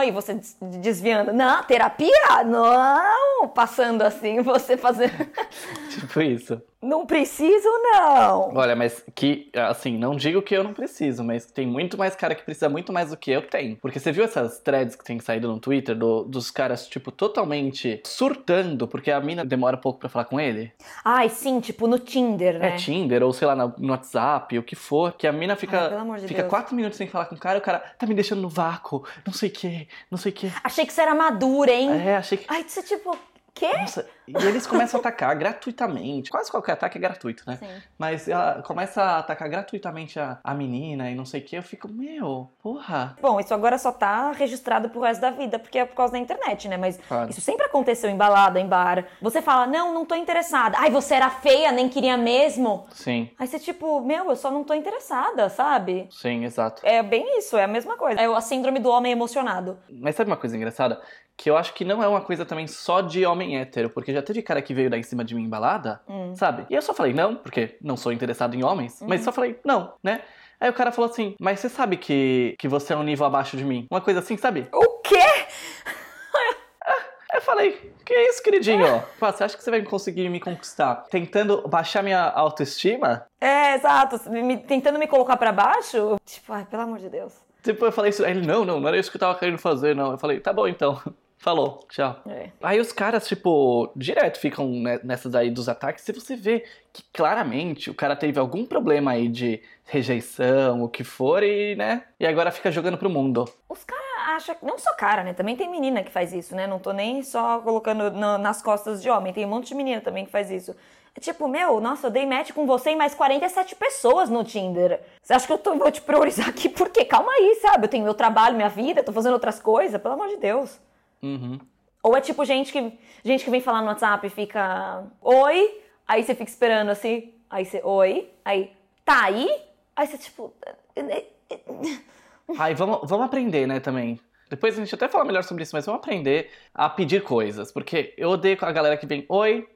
Oi, 0.01 0.11
você 0.11 0.35
des- 0.35 0.57
desviando. 0.81 1.35
Não, 1.35 1.63
terapia? 1.65 2.11
Não! 2.47 3.49
Passando 3.49 4.01
assim, 4.03 4.41
você 4.43 4.79
fazendo. 4.79 5.13
tipo 5.91 6.21
isso. 6.23 6.63
Não 6.81 7.07
preciso, 7.07 7.69
não. 7.93 8.53
Olha, 8.57 8.75
mas 8.75 9.05
que, 9.15 9.49
assim, 9.55 9.97
não 9.97 10.17
digo 10.17 10.43
que 10.43 10.53
eu 10.57 10.65
não 10.65 10.75
preciso, 10.75 11.23
mas 11.23 11.47
tem 11.47 11.65
muito 11.65 11.97
mais 11.97 12.17
cara 12.17 12.35
que 12.35 12.43
precisa 12.43 12.69
muito 12.69 12.93
mais 12.93 13.11
do 13.11 13.17
que 13.17 13.31
eu 13.31 13.43
tenho. 13.43 13.77
Porque 13.77 14.01
você 14.01 14.11
viu 14.11 14.25
essas 14.25 14.59
threads 14.63 14.97
que 14.97 15.05
tem 15.05 15.19
saído 15.21 15.49
no 15.49 15.59
Twitter 15.59 15.95
do- 15.97 16.25
dos 16.25 16.51
caras, 16.51 16.87
tipo, 16.89 17.11
totalmente 17.11 18.01
surtando 18.07 18.87
porque 18.89 19.11
a 19.11 19.21
mina 19.21 19.45
demora 19.45 19.77
pouco 19.77 19.99
pra 20.01 20.09
falar 20.09 20.25
com 20.25 20.41
ele? 20.41 20.73
Ai, 21.05 21.29
sim, 21.29 21.61
tipo 21.61 21.87
no 21.87 21.99
Tinder, 21.99 22.59
né? 22.59 22.69
É 22.69 22.77
Tinder, 22.77 23.23
ou 23.23 23.33
sei 23.33 23.47
lá, 23.47 23.55
no 23.57 23.75
no 23.79 23.93
WhatsApp, 23.93 24.59
o 24.59 24.63
que 24.63 24.77
for, 24.77 25.13
que 25.13 25.27
a 25.27 25.33
mina 25.33 25.57
fica, 25.57 25.81
Ai, 25.81 25.89
pelo 25.89 26.01
amor 26.01 26.19
de 26.19 26.29
fica 26.29 26.43
Deus. 26.43 26.51
quatro 26.51 26.75
minutos 26.77 26.97
sem 26.97 27.07
falar 27.09 27.27
com 27.27 27.35
o 27.35 27.39
cara, 27.39 27.59
o 27.59 27.63
cara 27.63 27.79
tá 27.81 28.07
me 28.07 28.15
deixando 28.15 28.41
no 28.43 28.49
vácuo, 28.49 29.05
não 29.27 29.33
sei 29.33 29.49
o 29.49 29.53
que, 29.53 29.89
não 30.11 30.19
sei 30.19 30.31
o 30.33 30.35
que. 30.35 30.53
Achei 30.63 30.87
que 30.87 30.93
você 30.93 31.01
era 31.03 31.15
madura, 31.15 31.73
hein? 31.73 31.91
É, 31.91 32.17
achei 32.17 32.39
que. 32.39 32.45
Ai, 32.49 32.65
você 32.67 32.83
tipo, 32.83 33.17
quê? 33.55 33.73
Nossa, 33.79 34.07
e 34.27 34.37
eles 34.47 34.67
começam 34.67 34.99
a 34.99 35.01
atacar 35.01 35.35
gratuitamente. 35.37 36.31
Quase 36.31 36.51
qualquer 36.51 36.73
ataque 36.73 36.99
é 36.99 37.01
gratuito, 37.01 37.43
né? 37.47 37.57
Sim. 37.57 37.83
Mas 37.99 38.29
ela 38.29 38.63
começa 38.63 39.03
a 39.03 39.19
atacar 39.19 39.49
gratuitamente 39.49 40.19
a, 40.21 40.39
a 40.43 40.55
menina 40.55 41.11
e 41.11 41.15
não 41.15 41.25
sei 41.25 41.41
o 41.41 41.45
que. 41.45 41.57
Eu 41.57 41.63
fico, 41.63 41.89
meu, 41.89 42.51
porra. 42.63 43.17
Bom, 43.21 43.41
isso 43.41 43.53
agora 43.55 43.79
só 43.79 43.91
tá 43.93 44.33
registrado 44.33 44.89
pro 44.91 45.01
resto 45.01 45.21
da 45.21 45.31
vida, 45.31 45.59
porque 45.59 45.79
é 45.79 45.85
por 45.85 45.97
causa 45.97 46.13
da 46.13 46.19
internet, 46.19 46.69
né? 46.69 46.77
Mas 46.77 46.99
Claro. 47.09 47.31
isso 47.31 47.41
sempre 47.41 47.67
aconteceu 47.67 48.09
em 48.11 48.17
balada, 48.17 48.61
em 48.61 48.67
bar. 48.67 49.05
Você 49.21 49.41
fala, 49.43 49.67
não, 49.67 49.93
não 49.93 50.05
tô 50.05 50.15
interessada. 50.15 50.77
Ai, 50.79 50.91
você 50.91 51.15
era 51.15 51.31
feia, 51.31 51.73
nem 51.73 51.89
queria 51.89 52.17
mesmo. 52.17 52.87
Sim, 52.91 53.31
Aí 53.39 53.47
você, 53.47 53.59
tipo, 53.59 54.01
meu, 54.01 54.29
eu 54.31 54.37
só 54.37 54.51
não 54.51 54.65
tô 54.65 54.75
interessada, 54.75 55.49
sabe? 55.49 56.09
sim, 56.11 56.45
exato. 56.45 56.83
É 56.85 57.03
bem 57.03 57.39
isso, 57.39 57.57
é 57.57 57.65
a 57.65 57.69
mesma 57.69 57.97
coisa. 57.97 58.21
É 58.21 58.27
a 58.27 58.41
síndrome 58.41 58.79
do 58.79 58.89
homem 58.91 59.13
emocionado. 59.13 59.79
Mas 59.91 60.15
sabe 60.15 60.31
uma 60.31 60.37
coisa 60.37 60.57
engraçada? 60.57 61.01
Que 61.37 61.49
eu 61.49 61.57
acho 61.57 61.73
que 61.75 61.85
não 61.85 62.03
é 62.03 62.07
uma 62.09 62.21
coisa 62.21 62.45
também 62.45 62.67
só 62.67 63.01
de 63.01 63.25
homem 63.25 63.59
hétero, 63.59 63.89
porque 63.91 64.12
já 64.13 64.23
teve 64.23 64.43
cara 64.43 64.63
que 64.63 64.75
veio 64.75 64.91
dar 64.91 64.99
em 64.99 65.03
cima 65.03 65.25
de 65.25 65.35
mim 65.35 65.43
em 65.45 65.49
balada, 65.49 66.01
Hum. 66.09 66.35
sabe? 66.35 66.67
E 66.71 66.75
eu 66.75 66.83
só 66.83 66.95
falei 66.95 67.13
não, 67.13 67.37
porque 67.37 67.77
não 67.83 67.97
sou 67.97 68.13
interessado 68.13 68.55
em 68.55 68.65
homens, 68.65 69.01
Uhum. 69.01 69.09
mas 69.09 69.23
só 69.23 69.33
falei 69.33 69.59
não, 69.65 69.95
né? 70.03 70.23
Aí 70.61 70.71
o 70.71 70.73
cara 70.73 70.93
falou 70.93 71.11
assim, 71.11 71.35
mas 71.41 71.59
você 71.59 71.69
sabe 71.69 71.97
que, 71.97 72.55
que 72.59 72.69
você 72.69 72.93
é 72.93 72.97
um 72.97 73.03
nível 73.03 73.27
abaixo 73.27 73.57
de 73.57 73.65
mim? 73.65 73.87
Uma 73.91 74.01
coisa 74.01 74.21
assim, 74.21 74.37
sabe? 74.37 74.69
O 74.73 75.01
quê? 75.01 75.17
Aí 75.17 76.55
eu 77.35 77.41
falei, 77.43 77.93
que 78.05 78.15
isso, 78.15 78.43
queridinho? 78.43 79.03
Pá, 79.19 79.33
você 79.33 79.45
acha 79.45 79.57
que 79.57 79.63
você 79.63 79.71
vai 79.71 79.83
conseguir 79.83 80.29
me 80.29 80.39
conquistar 80.39 80.97
tentando 81.11 81.67
baixar 81.67 82.03
minha 82.03 82.23
autoestima? 82.31 83.27
É, 83.41 83.75
exato. 83.75 84.31
me- 84.31 84.59
tentando 84.59 84.99
me 84.99 85.07
colocar 85.07 85.37
pra 85.37 85.51
baixo. 85.51 86.17
Tipo, 86.25 86.53
ai, 86.53 86.65
pelo 86.65 86.83
amor 86.83 86.99
de 86.99 87.09
Deus. 87.09 87.33
Tipo, 87.63 87.87
eu 87.87 87.93
falei 87.93 88.11
isso, 88.11 88.25
ele, 88.25 88.47
não, 88.47 88.65
não, 88.65 88.79
não 88.81 88.89
era 88.89 88.99
isso 88.99 89.11
que 89.11 89.17
eu 89.17 89.21
tava 89.21 89.39
querendo 89.39 89.59
fazer, 89.59 89.95
não. 89.97 90.13
Eu 90.13 90.19
falei, 90.19 90.39
tá 90.41 90.53
bom 90.53 90.69
então. 90.69 91.01
Falou, 91.43 91.85
tchau. 91.91 92.23
É. 92.29 92.51
Aí 92.63 92.79
os 92.79 92.93
caras, 92.93 93.27
tipo, 93.27 93.91
direto 93.97 94.39
ficam 94.39 94.65
ne- 94.69 95.01
nessas 95.03 95.35
aí 95.35 95.51
dos 95.51 95.69
ataques 95.69 96.09
e 96.09 96.13
você 96.13 96.37
vê 96.37 96.65
que 96.93 97.03
claramente 97.13 97.91
o 97.91 97.95
cara 97.95 98.15
teve 98.15 98.39
algum 98.39 98.65
problema 98.65 99.11
aí 99.11 99.27
de 99.27 99.61
rejeição, 99.85 100.85
o 100.85 100.89
que 100.89 101.03
for, 101.03 101.43
e, 101.43 101.75
né? 101.75 102.05
E 102.21 102.25
agora 102.27 102.53
fica 102.53 102.71
jogando 102.71 102.97
pro 102.97 103.11
mundo. 103.11 103.45
Os 103.69 103.83
caras 103.83 104.05
acham. 104.37 104.55
Não 104.63 104.79
só 104.79 104.95
cara, 104.95 105.25
né? 105.25 105.33
Também 105.35 105.57
tem 105.57 105.69
menina 105.69 106.05
que 106.05 106.13
faz 106.13 106.33
isso, 106.33 106.55
né? 106.55 106.69
Não 106.69 106.79
tô 106.79 106.93
nem 106.93 107.23
só 107.25 107.59
colocando 107.59 108.13
na- 108.13 108.39
nas 108.39 108.63
costas 108.63 109.03
de 109.03 109.11
homem. 109.11 109.33
Tem 109.33 109.45
um 109.45 109.49
monte 109.49 109.67
de 109.67 109.75
menina 109.75 110.01
também 110.01 110.25
que 110.25 110.31
faz 110.31 110.49
isso. 110.49 110.77
É 111.13 111.19
tipo, 111.21 111.49
meu, 111.49 111.81
nossa, 111.81 112.07
eu 112.07 112.11
dei 112.13 112.25
match 112.25 112.53
com 112.53 112.67
você 112.67 112.91
e 112.93 112.97
mais 112.97 113.15
47 113.17 113.75
pessoas 113.75 114.31
no 114.31 114.45
Tinder. 114.45 115.01
Você 115.21 115.33
acha 115.35 115.45
que 115.47 115.53
eu 115.53 115.59
tô, 115.59 115.75
vou 115.75 115.91
te 115.91 116.01
priorizar 116.01 116.49
aqui? 116.49 116.69
Por 116.69 116.89
quê? 116.89 117.05
Calma 117.05 117.33
aí, 117.33 117.59
sabe? 117.61 117.87
Eu 117.87 117.91
tenho 117.91 118.05
meu 118.05 118.15
trabalho, 118.15 118.55
minha 118.55 118.69
vida, 118.69 119.03
tô 119.03 119.13
fazendo 119.13 119.33
outras 119.35 119.59
coisas, 119.59 120.01
pelo 120.01 120.15
amor 120.15 120.29
de 120.29 120.37
Deus. 120.37 120.81
Uhum. 121.23 121.59
Ou 122.03 122.17
é 122.17 122.21
tipo 122.21 122.45
gente 122.45 122.73
que, 122.73 122.99
gente 123.25 123.45
que 123.45 123.51
vem 123.51 123.61
falar 123.61 123.81
no 123.81 123.89
WhatsApp 123.89 124.27
e 124.27 124.31
fica, 124.31 125.05
oi, 125.21 125.81
aí 126.07 126.23
você 126.23 126.35
fica 126.35 126.51
esperando 126.51 126.91
assim, 126.91 127.33
aí 127.49 127.65
você, 127.65 127.81
oi, 127.85 128.29
aí, 128.45 128.73
tá 129.05 129.25
aí? 129.25 129.49
Aí 129.95 130.07
você, 130.07 130.19
tipo. 130.19 130.53
Ai, 132.59 132.75
vamos, 132.75 133.09
vamos 133.09 133.27
aprender, 133.27 133.67
né, 133.67 133.79
também. 133.79 134.19
Depois 134.51 134.77
a 134.77 134.81
gente 134.83 134.95
até 134.95 135.09
fala 135.09 135.25
melhor 135.25 135.45
sobre 135.45 135.63
isso, 135.63 135.75
mas 135.75 135.87
vamos 135.87 136.01
aprender 136.01 136.51
a 136.75 136.91
pedir 136.91 137.23
coisas. 137.23 137.73
Porque 137.73 138.13
eu 138.19 138.31
odeio 138.31 138.59
a 138.61 138.73
galera 138.73 138.97
que 138.97 139.07
vem, 139.07 139.25
oi. 139.29 139.67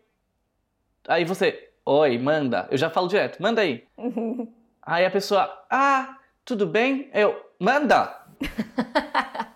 Aí 1.09 1.25
você, 1.25 1.71
oi, 1.85 2.19
manda. 2.19 2.67
Eu 2.71 2.77
já 2.77 2.91
falo 2.91 3.09
direto, 3.09 3.41
manda 3.41 3.63
aí. 3.63 3.87
aí 4.83 5.07
a 5.07 5.11
pessoa, 5.11 5.65
ah, 5.71 6.19
tudo 6.45 6.67
bem? 6.67 7.09
Eu, 7.15 7.41
manda! 7.59 8.27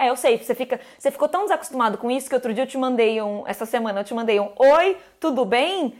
É, 0.00 0.08
eu 0.08 0.16
sei, 0.16 0.38
você, 0.38 0.54
fica, 0.54 0.80
você 0.98 1.10
ficou 1.10 1.28
tão 1.28 1.42
desacostumado 1.42 1.98
com 1.98 2.10
isso 2.10 2.26
que 2.26 2.34
outro 2.34 2.54
dia 2.54 2.62
eu 2.62 2.66
te 2.66 2.78
mandei 2.78 3.20
um. 3.20 3.46
Essa 3.46 3.66
semana 3.66 4.00
eu 4.00 4.04
te 4.04 4.14
mandei 4.14 4.40
um 4.40 4.50
Oi, 4.56 4.96
tudo 5.20 5.44
bem? 5.44 5.94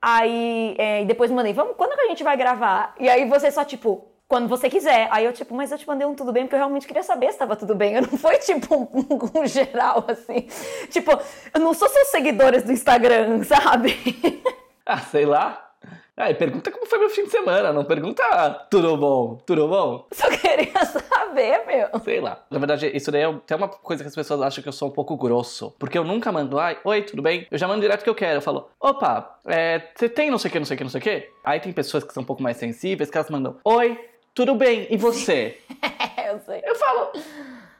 Aí 0.00 0.74
é, 0.78 1.04
depois 1.04 1.30
mandei, 1.30 1.52
vamos, 1.52 1.76
quando 1.76 1.94
que 1.94 2.00
a 2.00 2.08
gente 2.08 2.24
vai 2.24 2.34
gravar? 2.34 2.94
E 2.98 3.10
aí 3.10 3.28
você 3.28 3.50
só, 3.50 3.62
tipo, 3.62 4.08
quando 4.26 4.48
você 4.48 4.70
quiser. 4.70 5.06
Aí 5.10 5.26
eu, 5.26 5.34
tipo, 5.34 5.54
mas 5.54 5.70
eu 5.70 5.76
te 5.76 5.86
mandei 5.86 6.06
um 6.06 6.14
tudo 6.14 6.32
bem 6.32 6.44
porque 6.44 6.54
eu 6.54 6.60
realmente 6.60 6.86
queria 6.86 7.02
saber 7.02 7.30
se 7.30 7.38
tava 7.38 7.54
tudo 7.54 7.74
bem. 7.74 7.92
Eu 7.92 8.00
não 8.00 8.16
foi, 8.16 8.38
tipo, 8.40 8.74
um, 8.74 9.40
um 9.40 9.46
geral, 9.46 10.02
assim. 10.08 10.48
Tipo, 10.88 11.10
eu 11.52 11.60
não 11.60 11.74
sou 11.74 11.90
seus 11.90 12.08
seguidores 12.08 12.62
do 12.62 12.72
Instagram, 12.72 13.44
sabe? 13.44 14.42
Ah, 14.86 14.96
sei 14.98 15.26
lá. 15.26 15.71
Aí 16.16 16.34
pergunta 16.34 16.70
como 16.70 16.84
foi 16.84 16.98
meu 16.98 17.08
fim 17.08 17.24
de 17.24 17.30
semana, 17.30 17.72
não 17.72 17.84
pergunta 17.86 18.22
tudo 18.70 18.96
bom, 18.98 19.36
tudo 19.46 19.66
bom? 19.66 20.06
Só 20.12 20.28
queria 20.28 20.72
saber, 20.84 21.64
meu. 21.66 21.88
Sei 22.04 22.20
lá. 22.20 22.44
Na 22.50 22.58
verdade, 22.58 22.90
isso 22.94 23.10
daí 23.10 23.22
é 23.22 23.26
até 23.26 23.56
uma 23.56 23.66
coisa 23.66 24.04
que 24.04 24.08
as 24.08 24.14
pessoas 24.14 24.42
acham 24.42 24.62
que 24.62 24.68
eu 24.68 24.72
sou 24.74 24.88
um 24.88 24.92
pouco 24.92 25.16
grosso. 25.16 25.74
Porque 25.78 25.96
eu 25.96 26.04
nunca 26.04 26.30
mando, 26.30 26.58
ai, 26.58 26.78
oi, 26.84 27.00
tudo 27.02 27.22
bem? 27.22 27.46
Eu 27.50 27.56
já 27.56 27.66
mando 27.66 27.80
direto 27.80 28.02
o 28.02 28.04
que 28.04 28.10
eu 28.10 28.14
quero. 28.14 28.36
Eu 28.36 28.42
falo, 28.42 28.68
opa, 28.78 29.38
é, 29.46 29.80
você 29.94 30.06
tem 30.06 30.30
não 30.30 30.36
sei 30.38 30.50
o 30.50 30.52
que, 30.52 30.58
não 30.58 30.66
sei 30.66 30.74
o 30.74 30.78
que, 30.78 30.84
não 30.84 30.90
sei 30.90 31.00
o 31.00 31.02
que? 31.02 31.28
Aí 31.42 31.60
tem 31.60 31.72
pessoas 31.72 32.04
que 32.04 32.12
são 32.12 32.22
um 32.22 32.26
pouco 32.26 32.42
mais 32.42 32.58
sensíveis 32.58 33.08
que 33.10 33.16
elas 33.16 33.30
mandam, 33.30 33.56
oi, 33.64 33.98
tudo 34.34 34.54
bem, 34.54 34.86
e 34.90 34.98
você? 34.98 35.58
eu 36.30 36.38
sei. 36.40 36.60
Eu 36.62 36.74
falo, 36.74 37.10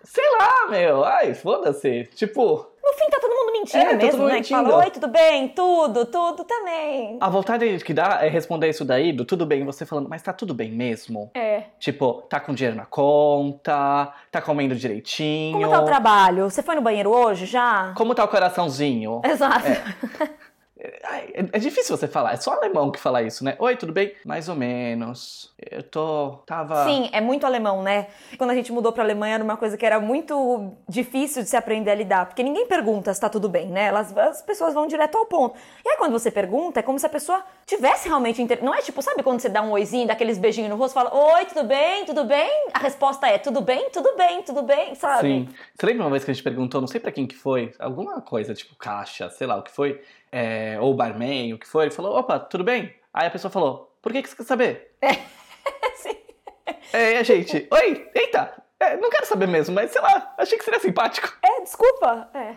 sei 0.02 0.24
lá, 0.38 0.68
meu, 0.70 1.04
ai, 1.04 1.34
foda-se. 1.34 2.04
Tipo, 2.14 2.71
No 2.82 2.92
fim 2.94 3.08
tá 3.10 3.18
todo 3.20 3.30
mundo 3.32 3.52
mentindo 3.52 3.78
É, 3.84 3.90
tá 3.90 3.96
mesmo, 3.96 4.26
né? 4.26 4.34
mentindo. 4.34 4.60
Que 4.60 4.68
fala, 4.70 4.84
oi, 4.84 4.90
tudo 4.90 5.06
bem? 5.08 5.48
Tudo, 5.48 6.04
tudo 6.06 6.44
também. 6.44 7.16
a 7.20 7.28
vontade 7.28 7.78
que 7.84 7.94
dá 7.94 8.18
é 8.22 8.28
responder 8.28 8.68
isso 8.68 8.84
daí 8.84 9.12
do 9.12 9.24
tudo 9.24 9.46
bem, 9.46 9.64
você 9.64 9.86
falando, 9.86 10.08
mas 10.08 10.20
tá 10.20 10.32
tudo 10.32 10.52
bem 10.52 10.70
mesmo? 10.72 11.30
É. 11.34 11.64
Tipo, 11.78 12.22
tá 12.28 12.40
com 12.40 12.52
dinheiro 12.52 12.76
na 12.76 12.84
conta, 12.86 14.12
tá 14.30 14.42
comendo 14.42 14.74
direitinho. 14.74 15.60
Como 15.60 15.70
tá 15.70 15.80
o 15.80 15.84
trabalho? 15.84 16.50
Você 16.50 16.62
foi 16.62 16.74
no 16.74 16.82
banheiro 16.82 17.10
hoje 17.10 17.46
já? 17.46 17.92
Como 17.96 18.14
tá 18.14 18.24
o 18.24 18.28
coraçãozinho? 18.28 19.20
Exato. 19.24 19.66
Ai, 20.20 20.30
É, 20.84 21.46
é 21.52 21.58
difícil 21.60 21.96
você 21.96 22.08
falar, 22.08 22.32
é 22.32 22.36
só 22.36 22.54
alemão 22.54 22.90
que 22.90 22.98
fala 22.98 23.22
isso, 23.22 23.44
né? 23.44 23.54
Oi, 23.60 23.76
tudo 23.76 23.92
bem? 23.92 24.12
Mais 24.24 24.48
ou 24.48 24.56
menos. 24.56 25.54
Eu 25.70 25.80
tô. 25.84 26.38
Tava. 26.44 26.84
Sim, 26.84 27.08
é 27.12 27.20
muito 27.20 27.46
alemão, 27.46 27.84
né? 27.84 28.08
Quando 28.36 28.50
a 28.50 28.54
gente 28.54 28.72
mudou 28.72 28.92
pra 28.92 29.04
Alemanha 29.04 29.34
era 29.34 29.44
uma 29.44 29.56
coisa 29.56 29.76
que 29.76 29.86
era 29.86 30.00
muito 30.00 30.72
difícil 30.88 31.44
de 31.44 31.48
se 31.48 31.56
aprender 31.56 31.92
a 31.92 31.94
lidar, 31.94 32.26
porque 32.26 32.42
ninguém 32.42 32.66
pergunta 32.66 33.14
se 33.14 33.20
tá 33.20 33.28
tudo 33.28 33.48
bem, 33.48 33.68
né? 33.68 33.84
Elas, 33.84 34.16
as 34.16 34.42
pessoas 34.42 34.74
vão 34.74 34.88
direto 34.88 35.16
ao 35.16 35.26
ponto. 35.26 35.56
E 35.84 35.88
aí 35.88 35.96
quando 35.98 36.12
você 36.12 36.32
pergunta, 36.32 36.80
é 36.80 36.82
como 36.82 36.98
se 36.98 37.06
a 37.06 37.10
pessoa 37.10 37.44
tivesse 37.66 38.08
realmente 38.08 38.40
inter... 38.40 38.62
Não 38.62 38.74
é 38.74 38.80
tipo, 38.82 39.00
sabe 39.02 39.22
quando 39.22 39.40
você 39.40 39.48
dá 39.48 39.62
um 39.62 39.70
oizinho, 39.70 40.06
dá 40.06 40.12
aqueles 40.12 40.38
beijinhos 40.38 40.70
no 40.70 40.76
rosto, 40.76 40.94
fala, 40.94 41.14
oi, 41.14 41.44
tudo 41.46 41.64
bem, 41.64 42.04
tudo 42.04 42.24
bem? 42.24 42.50
A 42.72 42.78
resposta 42.78 43.26
é, 43.26 43.38
tudo 43.38 43.60
bem, 43.60 43.90
tudo 43.90 44.16
bem, 44.16 44.42
tudo 44.42 44.62
bem, 44.62 44.94
sabe? 44.94 45.28
Sim. 45.28 45.48
Você 45.74 45.86
lembra 45.86 46.04
uma 46.04 46.10
vez 46.10 46.24
que 46.24 46.30
a 46.30 46.34
gente 46.34 46.42
perguntou, 46.42 46.80
não 46.80 46.88
sei 46.88 47.00
pra 47.00 47.12
quem 47.12 47.26
que 47.26 47.36
foi, 47.36 47.72
alguma 47.78 48.20
coisa, 48.20 48.54
tipo 48.54 48.74
caixa, 48.76 49.30
sei 49.30 49.46
lá 49.46 49.56
o 49.56 49.62
que 49.62 49.70
foi, 49.70 50.00
é, 50.30 50.78
ou 50.80 50.94
barman, 50.94 51.54
o 51.54 51.58
que 51.58 51.66
foi, 51.66 51.84
ele 51.84 51.94
falou, 51.94 52.16
opa, 52.16 52.38
tudo 52.38 52.64
bem? 52.64 52.94
Aí 53.12 53.26
a 53.26 53.30
pessoa 53.30 53.50
falou, 53.50 53.94
por 54.00 54.12
que, 54.12 54.22
que 54.22 54.28
você 54.28 54.36
quer 54.36 54.44
saber? 54.44 54.96
Sim. 55.96 56.16
É, 56.92 57.18
a 57.18 57.22
gente, 57.22 57.68
oi, 57.70 58.10
eita, 58.14 58.62
é, 58.78 58.96
não 58.96 59.10
quero 59.10 59.26
saber 59.26 59.46
mesmo, 59.46 59.74
mas 59.74 59.92
sei 59.92 60.00
lá, 60.00 60.34
achei 60.36 60.58
que 60.58 60.64
seria 60.64 60.80
simpático. 60.80 61.32
É, 61.42 61.60
desculpa. 61.60 62.28
É. 62.34 62.56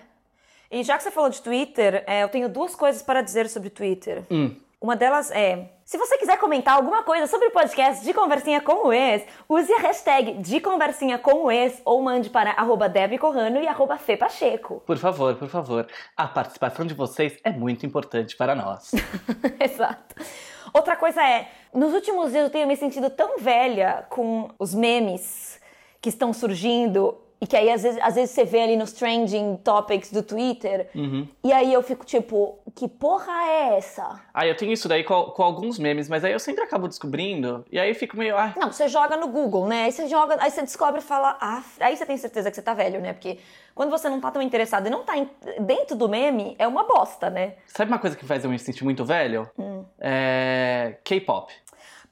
E 0.71 0.83
já 0.83 0.97
que 0.97 1.03
você 1.03 1.11
falou 1.11 1.29
de 1.29 1.41
Twitter, 1.41 2.03
é, 2.07 2.23
eu 2.23 2.29
tenho 2.29 2.49
duas 2.49 2.75
coisas 2.75 3.03
para 3.03 3.21
dizer 3.21 3.47
sobre 3.47 3.69
Twitter. 3.69 4.23
Hum. 4.31 4.55
Uma 4.85 4.95
delas 4.95 5.31
é: 5.31 5.71
se 5.83 5.97
você 5.97 6.15
quiser 6.15 6.37
comentar 6.37 6.75
alguma 6.75 7.01
coisa 7.01 7.25
sobre 7.25 7.47
o 7.47 7.51
podcast 7.51 8.05
de 8.05 8.13
Conversinha 8.13 8.61
com 8.61 8.85
o 8.85 8.93
Ex, 8.93 9.25
use 9.49 9.73
a 9.73 9.79
hashtag 9.79 10.33
de 10.33 10.59
Conversinha 10.59 11.17
com 11.17 11.45
o 11.45 11.51
Ex 11.51 11.81
ou 11.83 12.03
mande 12.03 12.29
para 12.29 12.51
arroba 12.51 12.87
Corrano 13.19 13.59
e 13.59 13.67
arroba 13.67 13.97
Fê 13.97 14.15
Pacheco. 14.15 14.83
Por 14.85 14.99
favor, 14.99 15.33
por 15.37 15.49
favor, 15.49 15.87
a 16.15 16.27
participação 16.27 16.85
de 16.85 16.93
vocês 16.93 17.35
é 17.43 17.49
muito 17.49 17.83
importante 17.83 18.37
para 18.37 18.53
nós. 18.53 18.91
Exato. 19.59 20.23
Outra 20.71 20.95
coisa 20.95 21.19
é, 21.27 21.47
nos 21.73 21.91
últimos 21.91 22.29
dias 22.29 22.43
eu 22.43 22.51
tenho 22.51 22.67
me 22.67 22.77
sentido 22.77 23.09
tão 23.09 23.39
velha 23.39 24.05
com 24.11 24.51
os 24.59 24.75
memes 24.75 25.59
que 25.99 26.09
estão 26.09 26.31
surgindo 26.31 27.17
e 27.45 27.47
que 27.47 27.55
aí 27.55 27.69
às 27.71 27.83
vezes, 27.83 28.01
às 28.01 28.15
vezes 28.15 28.31
você 28.31 28.43
vê 28.43 28.61
ali 28.61 28.75
nos 28.75 28.91
trending 28.91 29.57
topics 29.63 30.11
do 30.11 30.23
Twitter 30.23 30.89
e 31.43 31.53
aí 31.53 31.71
eu 31.71 31.83
fico 31.83 32.03
tipo, 32.03 32.57
que 32.73 32.87
porra 32.87 33.31
é 33.47 33.77
essa? 33.77 34.19
Ah, 34.33 34.47
eu 34.47 34.57
tenho 34.57 34.73
isso 34.73 34.87
daí 34.89 35.03
com, 35.03 35.25
com 35.25 35.43
alguns 35.43 35.77
memes, 35.77 36.09
mas 36.09 36.23
aí 36.23 36.31
eu 36.33 36.39
sempre 36.39 36.63
acabo 36.63 36.87
descobrindo, 36.87 37.63
e 37.71 37.79
aí 37.79 37.87
eu 37.89 37.95
fico 37.95 38.17
meio, 38.17 38.35
ah, 38.35 38.51
Não, 38.57 38.71
você 38.71 38.87
joga 38.87 39.15
no 39.15 39.27
Google, 39.27 39.67
né? 39.67 39.83
Aí 39.85 39.91
você 39.91 40.07
joga, 40.07 40.37
aí 40.39 40.49
você 40.49 40.63
descobre 40.63 40.99
e 40.99 41.03
fala, 41.03 41.37
ah, 41.39 41.61
aí 41.81 41.95
você 41.95 42.05
tem 42.05 42.17
certeza 42.17 42.49
que 42.49 42.55
você 42.55 42.61
tá 42.63 42.73
velho, 42.73 42.99
né? 42.99 43.13
Porque 43.13 43.37
quando 43.75 43.91
você 43.91 44.09
não 44.09 44.19
tá 44.19 44.31
tão 44.31 44.41
interessado 44.41 44.87
e 44.87 44.89
não 44.89 45.03
tá 45.03 45.15
em- 45.17 45.29
dentro 45.59 45.95
do 45.95 46.09
meme, 46.09 46.55
é 46.57 46.67
uma 46.67 46.83
bosta, 46.83 47.29
né? 47.29 47.53
sabe 47.67 47.91
uma 47.91 47.99
coisa 47.99 48.15
que 48.15 48.25
faz 48.25 48.43
eu 48.43 48.49
me 48.49 48.57
sentir 48.57 48.83
muito 48.83 49.05
velho? 49.05 49.47
É. 49.99 50.97
K-pop. 51.03 51.51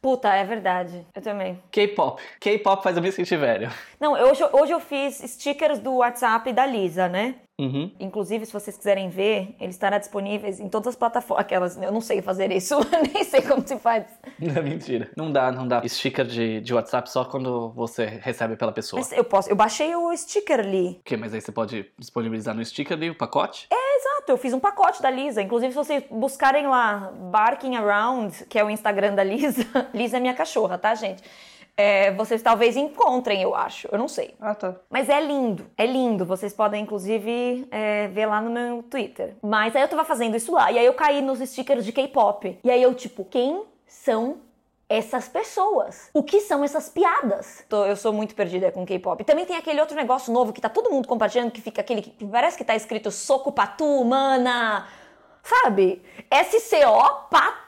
Puta, 0.03 0.36
é 0.36 0.43
verdade. 0.43 1.07
Eu 1.15 1.22
também. 1.22 1.63
K-pop. 1.72 2.22
K-pop 2.38 2.83
faz 2.83 2.98
eu 2.98 3.01
me 3.01 3.10
sentir 3.10 3.38
velho. 3.38 3.72
Não, 3.98 4.12
hoje, 4.12 4.43
hoje 4.51 4.74
eu 4.74 4.81
fiz 4.81 5.15
stickers 5.19 5.79
do 5.79 5.95
WhatsApp 5.95 6.51
da 6.51 6.65
Lisa, 6.65 7.07
né? 7.07 7.36
Uhum. 7.60 7.91
Inclusive, 8.00 8.45
se 8.45 8.53
vocês 8.53 8.75
quiserem 8.75 9.10
ver, 9.10 9.55
ele 9.60 9.69
estará 9.69 10.00
disponíveis 10.00 10.60
em 10.60 10.67
todas 10.67 10.88
as 10.88 10.95
plataformas. 10.95 11.45
Aquelas, 11.45 11.77
eu 11.77 11.91
não 11.91 12.01
sei 12.01 12.22
fazer 12.22 12.51
isso, 12.51 12.75
nem 13.13 13.24
sei 13.24 13.41
como 13.41 13.65
se 13.65 13.77
faz. 13.77 14.05
Não, 14.39 14.63
mentira. 14.63 15.12
Não 15.15 15.31
dá, 15.31 15.51
não 15.51 15.67
dá. 15.67 15.88
Sticker 15.88 16.25
de, 16.25 16.62
de 16.62 16.74
WhatsApp 16.74 17.10
só 17.12 17.25
quando 17.25 17.69
você 17.72 18.05
recebe 18.05 18.55
pela 18.55 18.72
pessoa. 18.72 19.00
Mas 19.00 19.12
eu 19.12 19.24
posso, 19.24 19.50
eu 19.50 19.55
baixei 19.55 19.95
o 19.95 20.15
sticker 20.17 20.60
ali. 20.60 20.98
O 21.00 21.03
quê? 21.03 21.15
Mas 21.15 21.33
aí 21.33 21.41
você 21.41 21.51
pode 21.51 21.86
disponibilizar 21.98 22.55
no 22.55 22.65
sticker 22.65 22.98
ali 22.98 23.10
o 23.10 23.15
pacote? 23.15 23.67
Exato, 23.72 24.31
eu 24.31 24.38
fiz 24.38 24.53
um 24.53 24.60
pacote 24.60 25.01
da 25.01 25.10
Lisa. 25.10 25.41
Inclusive, 25.41 25.72
se 25.72 25.77
vocês 25.77 26.03
buscarem 26.10 26.67
lá 26.67 27.12
Barking 27.31 27.75
Around, 27.75 28.45
que 28.45 28.57
é 28.57 28.63
o 28.63 28.69
Instagram 28.69 29.13
da 29.13 29.24
Lisa, 29.24 29.65
Lisa 29.93 30.17
é 30.17 30.19
minha 30.19 30.33
cachorra, 30.33 30.77
tá, 30.77 30.95
gente? 30.95 31.24
É, 31.75 32.12
vocês 32.12 32.42
talvez 32.42 32.77
encontrem, 32.77 33.42
eu 33.42 33.56
acho. 33.56 33.88
Eu 33.92 33.98
não 33.98 34.08
sei. 34.08 34.36
Ah, 34.39 34.53
tá. 34.53 34.75
Mas 34.89 35.10
é 35.10 35.20
lindo, 35.20 35.65
é 35.75 35.86
lindo. 35.86 36.24
Vocês 36.25 36.53
podem, 36.53 36.84
inclusive, 36.84 37.68
é, 37.72 38.08
ver 38.10 38.27
lá 38.27 38.39
no 38.39 38.51
meu 38.51 38.84
Twitter. 38.84 39.36
Mas 39.42 39.75
aí 39.75 39.82
eu 39.82 39.88
tava 39.88 40.03
fazendo 40.06 40.36
isso 40.38 40.51
lá. 40.51 40.72
E 40.72 40.77
aí 40.77 40.86
eu 40.86 40.94
caí 40.94 41.22
nos 41.22 41.39
stickers 41.39 41.84
de 41.84 41.92
K-pop. 41.92 42.60
E 42.63 42.70
aí 42.70 42.82
eu, 42.82 42.94
tipo, 42.94 43.25
quem 43.25 43.63
são 43.88 44.38
essas 44.88 45.27
pessoas? 45.27 46.12
O 46.13 46.22
que 46.22 46.42
são 46.42 46.63
essas 46.63 46.89
piadas? 46.89 47.65
Tô- 47.68 47.86
eu 47.86 47.96
sou 47.96 48.13
muito 48.13 48.36
perdida 48.36 48.72
com 48.72 48.86
K-pop. 48.86 49.24
Também 49.24 49.46
tem 49.46 49.56
aquele 49.58 49.80
outro 49.82 49.96
negócio 49.96 50.32
novo 50.32 50.53
que 50.53 50.62
tá 50.62 50.70
todo 50.70 50.92
mundo 50.92 51.08
compartilhando, 51.08 51.50
que 51.51 51.62
fica 51.62 51.82
aquele 51.82 52.03
que 52.03 52.24
parece 52.27 52.56
que 52.56 52.63
tá 52.63 52.75
escrito 52.75 53.10
soco 53.10 53.51
patu, 53.51 54.06
mana. 54.06 54.88
Sabe? 55.42 56.01
S-C-O, 56.30 57.03
patu, 57.32 57.62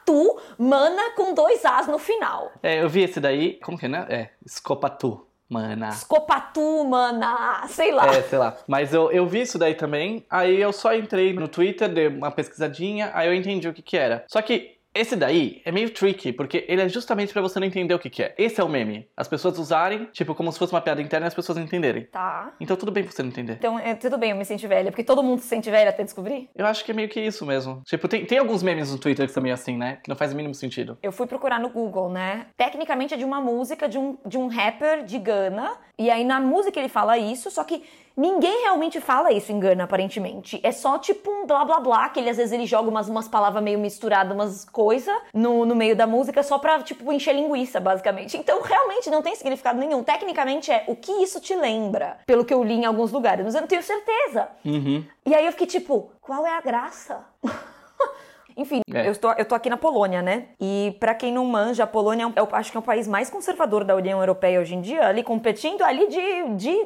mana 0.57 1.11
com 1.15 1.33
dois 1.33 1.63
As 1.65 1.87
no 1.87 1.97
final. 1.97 2.51
É, 2.61 2.81
eu 2.81 2.89
vi 2.89 3.03
esse 3.03 3.19
daí. 3.19 3.59
Como 3.63 3.77
que 3.77 3.85
é, 3.85 3.89
né? 3.89 4.05
É, 4.09 4.29
Scopatu. 4.47 5.25
Mana. 5.47 5.91
Scopatu, 5.91 6.83
mana. 6.85 7.67
Sei 7.67 7.91
lá. 7.91 8.07
É, 8.07 8.21
sei 8.23 8.39
lá. 8.39 8.57
Mas 8.67 8.93
eu, 8.93 9.11
eu 9.11 9.27
vi 9.27 9.41
isso 9.41 9.59
daí 9.59 9.75
também. 9.75 10.25
Aí 10.29 10.59
eu 10.59 10.73
só 10.73 10.93
entrei 10.95 11.33
no 11.33 11.47
Twitter, 11.47 11.87
dei 11.87 12.07
uma 12.07 12.31
pesquisadinha, 12.31 13.11
aí 13.13 13.27
eu 13.27 13.33
entendi 13.33 13.67
o 13.67 13.73
que 13.73 13.83
que 13.83 13.95
era. 13.95 14.25
Só 14.27 14.41
que 14.41 14.74
esse 14.95 15.15
daí 15.15 15.61
é 15.65 15.71
meio 15.71 15.89
tricky, 15.89 16.31
porque 16.31 16.65
ele 16.69 16.81
é 16.81 16.87
justamente 16.87 17.33
pra 17.33 17.41
você 17.41 17.59
não 17.59 17.67
entender 17.67 17.93
o 17.93 17.99
que 17.99 18.09
que 18.09 18.23
é. 18.23 18.33
Esse 18.37 18.61
é 18.61 18.63
o 18.63 18.69
meme. 18.69 19.07
As 19.15 19.27
pessoas 19.27 19.59
usarem, 19.59 20.05
tipo, 20.13 20.33
como 20.33 20.51
se 20.51 20.57
fosse 20.57 20.73
uma 20.73 20.79
piada 20.79 21.01
interna 21.01 21.25
e 21.25 21.27
as 21.27 21.33
pessoas 21.33 21.57
entenderem. 21.57 22.05
Tá. 22.05 22.53
Então 22.61 22.77
tudo 22.77 22.91
bem 22.91 23.03
você 23.03 23.21
não 23.21 23.29
entender. 23.29 23.53
Então, 23.53 23.77
é, 23.77 23.93
tudo 23.93 24.17
bem, 24.17 24.31
eu 24.31 24.37
me 24.37 24.45
senti 24.45 24.65
velha, 24.67 24.91
porque 24.91 25.03
todo 25.03 25.21
mundo 25.21 25.41
se 25.41 25.47
sente 25.47 25.69
velha 25.69 25.89
até 25.89 26.03
descobrir. 26.03 26.49
Eu 26.55 26.65
acho 26.65 26.85
que 26.85 26.91
é 26.91 26.93
meio 26.93 27.09
que 27.09 27.19
isso 27.19 27.45
mesmo. 27.45 27.81
Tipo, 27.85 28.07
tem, 28.07 28.25
tem 28.25 28.37
alguns 28.37 28.63
memes 28.63 28.91
no 28.91 28.97
Twitter 28.97 29.27
que 29.27 29.33
são 29.33 29.43
meio 29.43 29.53
assim, 29.53 29.77
né? 29.77 29.99
Que 30.01 30.09
não 30.09 30.15
faz 30.15 30.31
o 30.31 30.35
mínimo 30.35 30.53
sentido. 30.53 30.97
Eu 31.03 31.11
fui 31.11 31.27
procurar 31.27 31.59
no 31.59 31.69
Google, 31.69 32.09
né? 32.09 32.47
Tecnicamente 32.55 33.13
é 33.13 33.17
de 33.17 33.25
uma 33.25 33.41
música 33.41 33.89
de 33.89 33.97
um, 33.97 34.17
de 34.25 34.37
um 34.37 34.47
rapper 34.47 35.03
de 35.03 35.19
Gana. 35.19 35.73
E 35.97 36.09
aí 36.09 36.23
na 36.23 36.39
música 36.39 36.79
ele 36.79 36.89
fala 36.89 37.17
isso, 37.17 37.49
só 37.49 37.63
que 37.63 37.83
Ninguém 38.17 38.61
realmente 38.61 39.01
fala 39.01 39.33
isso 39.33 39.51
em 39.51 39.59
Gana, 39.59 39.83
aparentemente. 39.83 40.59
É 40.63 40.71
só 40.71 40.97
tipo 40.97 41.29
um 41.29 41.45
blá 41.45 41.65
blá 41.65 41.81
blá, 41.81 42.09
que 42.09 42.19
ele 42.19 42.29
às 42.29 42.37
vezes 42.37 42.53
ele 42.53 42.65
joga 42.65 42.89
umas, 42.89 43.09
umas 43.09 43.27
palavras 43.27 43.61
meio 43.61 43.77
misturadas, 43.77 44.33
umas 44.33 44.63
coisas 44.63 45.13
no, 45.33 45.65
no 45.65 45.75
meio 45.75 45.97
da 45.97 46.07
música 46.07 46.41
só 46.41 46.57
pra, 46.57 46.81
tipo, 46.81 47.11
encher 47.11 47.35
linguiça, 47.35 47.79
basicamente. 47.79 48.37
Então, 48.37 48.61
realmente 48.61 49.09
não 49.09 49.21
tem 49.21 49.35
significado 49.35 49.79
nenhum. 49.79 50.01
Tecnicamente 50.01 50.71
é 50.71 50.85
o 50.87 50.95
que 50.95 51.11
isso 51.11 51.41
te 51.41 51.53
lembra, 51.55 52.19
pelo 52.25 52.45
que 52.45 52.53
eu 52.53 52.63
li 52.63 52.75
em 52.75 52.85
alguns 52.85 53.11
lugares, 53.11 53.43
mas 53.43 53.53
eu 53.53 53.61
não 53.61 53.67
tenho 53.67 53.83
certeza. 53.83 54.47
Uhum. 54.63 55.03
E 55.25 55.35
aí 55.35 55.45
eu 55.45 55.51
fiquei 55.51 55.67
tipo, 55.67 56.11
qual 56.21 56.45
é 56.45 56.57
a 56.57 56.61
graça? 56.61 57.25
Enfim, 58.57 58.81
É. 58.93 59.07
eu, 59.07 59.11
estou, 59.11 59.31
eu 59.33 59.45
tô 59.45 59.53
aqui 59.55 59.69
na 59.69 59.77
Polônia, 59.77 60.21
né? 60.21 60.45
E 60.59 60.95
pra 60.99 61.13
quem 61.13 61.31
não 61.31 61.45
manja, 61.45 61.83
a 61.83 61.87
Polônia 61.87 62.23
é 62.23 62.27
um- 62.27 62.33
eu 62.35 62.47
acho 62.53 62.71
que 62.71 62.77
é 62.77 62.79
o 62.79 62.83
país 62.83 63.07
mais 63.07 63.29
conservador 63.29 63.83
da 63.83 63.95
União 63.95 64.19
Europeia 64.19 64.59
hoje 64.59 64.75
em 64.75 64.81
dia, 64.81 65.07
ali 65.07 65.23
competindo 65.23 65.81
ali 65.83 66.07
de, 66.07 66.55
de 66.55 66.85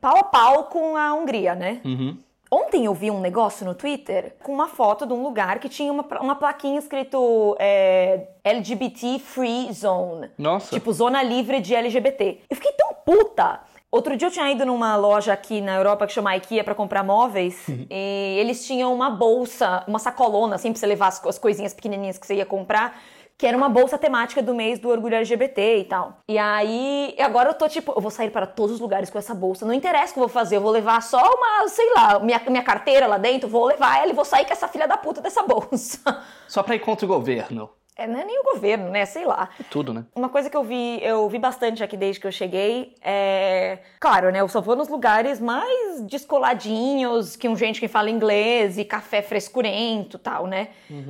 pau 0.00 0.16
a 0.16 0.22
pau 0.24 0.64
com 0.64 0.96
a 0.96 1.12
Hungria, 1.14 1.54
né? 1.54 1.80
Uhum. 1.84 2.16
Ontem 2.50 2.86
eu 2.86 2.94
vi 2.94 3.10
um 3.10 3.20
negócio 3.20 3.66
no 3.66 3.74
Twitter 3.74 4.34
com 4.42 4.52
uma 4.54 4.68
foto 4.68 5.04
de 5.06 5.12
um 5.12 5.22
lugar 5.22 5.58
que 5.58 5.68
tinha 5.68 5.92
uma, 5.92 6.02
uma 6.20 6.34
plaquinha 6.34 6.78
escrito 6.78 7.54
é, 7.58 8.26
LGBT 8.42 9.18
Free 9.18 9.70
Zone. 9.70 10.30
Nossa. 10.38 10.70
Tipo, 10.70 10.90
zona 10.92 11.22
livre 11.22 11.60
de 11.60 11.74
LGBT. 11.74 12.40
Eu 12.48 12.56
fiquei 12.56 12.72
tão 12.72 12.88
puta. 13.04 13.60
Outro 13.90 14.16
dia 14.18 14.28
eu 14.28 14.32
tinha 14.32 14.50
ido 14.50 14.66
numa 14.66 14.96
loja 14.96 15.32
aqui 15.32 15.62
na 15.62 15.74
Europa 15.76 16.06
que 16.06 16.12
chama 16.12 16.36
IKEA 16.36 16.62
pra 16.62 16.74
comprar 16.74 17.02
móveis 17.02 17.66
e 17.90 18.36
eles 18.38 18.66
tinham 18.66 18.92
uma 18.92 19.08
bolsa, 19.08 19.82
uma 19.88 19.98
sacolona 19.98 20.56
assim 20.56 20.70
pra 20.72 20.78
você 20.78 20.86
levar 20.86 21.06
as, 21.08 21.24
as 21.24 21.38
coisinhas 21.38 21.72
pequenininhas 21.72 22.18
que 22.18 22.26
você 22.26 22.34
ia 22.34 22.44
comprar, 22.44 23.00
que 23.38 23.46
era 23.46 23.56
uma 23.56 23.68
bolsa 23.68 23.96
temática 23.96 24.42
do 24.42 24.54
mês 24.54 24.78
do 24.78 24.90
orgulho 24.90 25.14
LGBT 25.14 25.78
e 25.78 25.84
tal. 25.84 26.18
E 26.28 26.36
aí, 26.36 27.16
agora 27.18 27.48
eu 27.48 27.54
tô 27.54 27.66
tipo, 27.66 27.92
eu 27.96 28.00
vou 28.00 28.10
sair 28.10 28.30
para 28.30 28.46
todos 28.46 28.74
os 28.74 28.80
lugares 28.80 29.08
com 29.08 29.16
essa 29.16 29.34
bolsa. 29.34 29.64
Não 29.64 29.72
interessa 29.72 30.10
o 30.10 30.14
que 30.14 30.18
eu 30.18 30.24
vou 30.24 30.28
fazer, 30.28 30.56
eu 30.56 30.60
vou 30.60 30.70
levar 30.70 31.00
só 31.00 31.22
uma, 31.22 31.66
sei 31.68 31.90
lá, 31.94 32.18
minha, 32.18 32.42
minha 32.46 32.62
carteira 32.62 33.06
lá 33.06 33.16
dentro, 33.16 33.48
vou 33.48 33.64
levar 33.64 34.02
ela 34.02 34.10
e 34.10 34.14
vou 34.14 34.24
sair 34.24 34.44
com 34.44 34.52
essa 34.52 34.68
filha 34.68 34.86
da 34.86 34.98
puta 34.98 35.22
dessa 35.22 35.42
bolsa. 35.44 35.98
Só 36.46 36.62
pra 36.62 36.74
ir 36.74 36.80
contra 36.80 37.06
o 37.06 37.08
governo. 37.08 37.70
É, 37.98 38.06
não 38.06 38.20
é 38.20 38.24
nem 38.24 38.38
o 38.40 38.44
governo, 38.54 38.90
né? 38.90 39.04
Sei 39.04 39.24
lá. 39.24 39.48
Tudo, 39.68 39.92
né? 39.92 40.04
Uma 40.14 40.28
coisa 40.28 40.48
que 40.48 40.56
eu 40.56 40.62
vi, 40.62 41.00
eu 41.02 41.28
vi 41.28 41.38
bastante 41.38 41.82
aqui 41.82 41.96
desde 41.96 42.20
que 42.20 42.26
eu 42.26 42.32
cheguei 42.32 42.94
é. 43.02 43.78
Claro, 43.98 44.30
né? 44.30 44.40
Eu 44.40 44.48
só 44.48 44.60
vou 44.60 44.76
nos 44.76 44.88
lugares 44.88 45.40
mais 45.40 46.00
descoladinhos, 46.02 47.34
que 47.34 47.48
um 47.48 47.56
gente 47.56 47.80
que 47.80 47.88
fala 47.88 48.08
inglês 48.08 48.78
e 48.78 48.84
café 48.84 49.20
frescurento 49.20 50.16
e 50.16 50.20
tal, 50.20 50.46
né? 50.46 50.68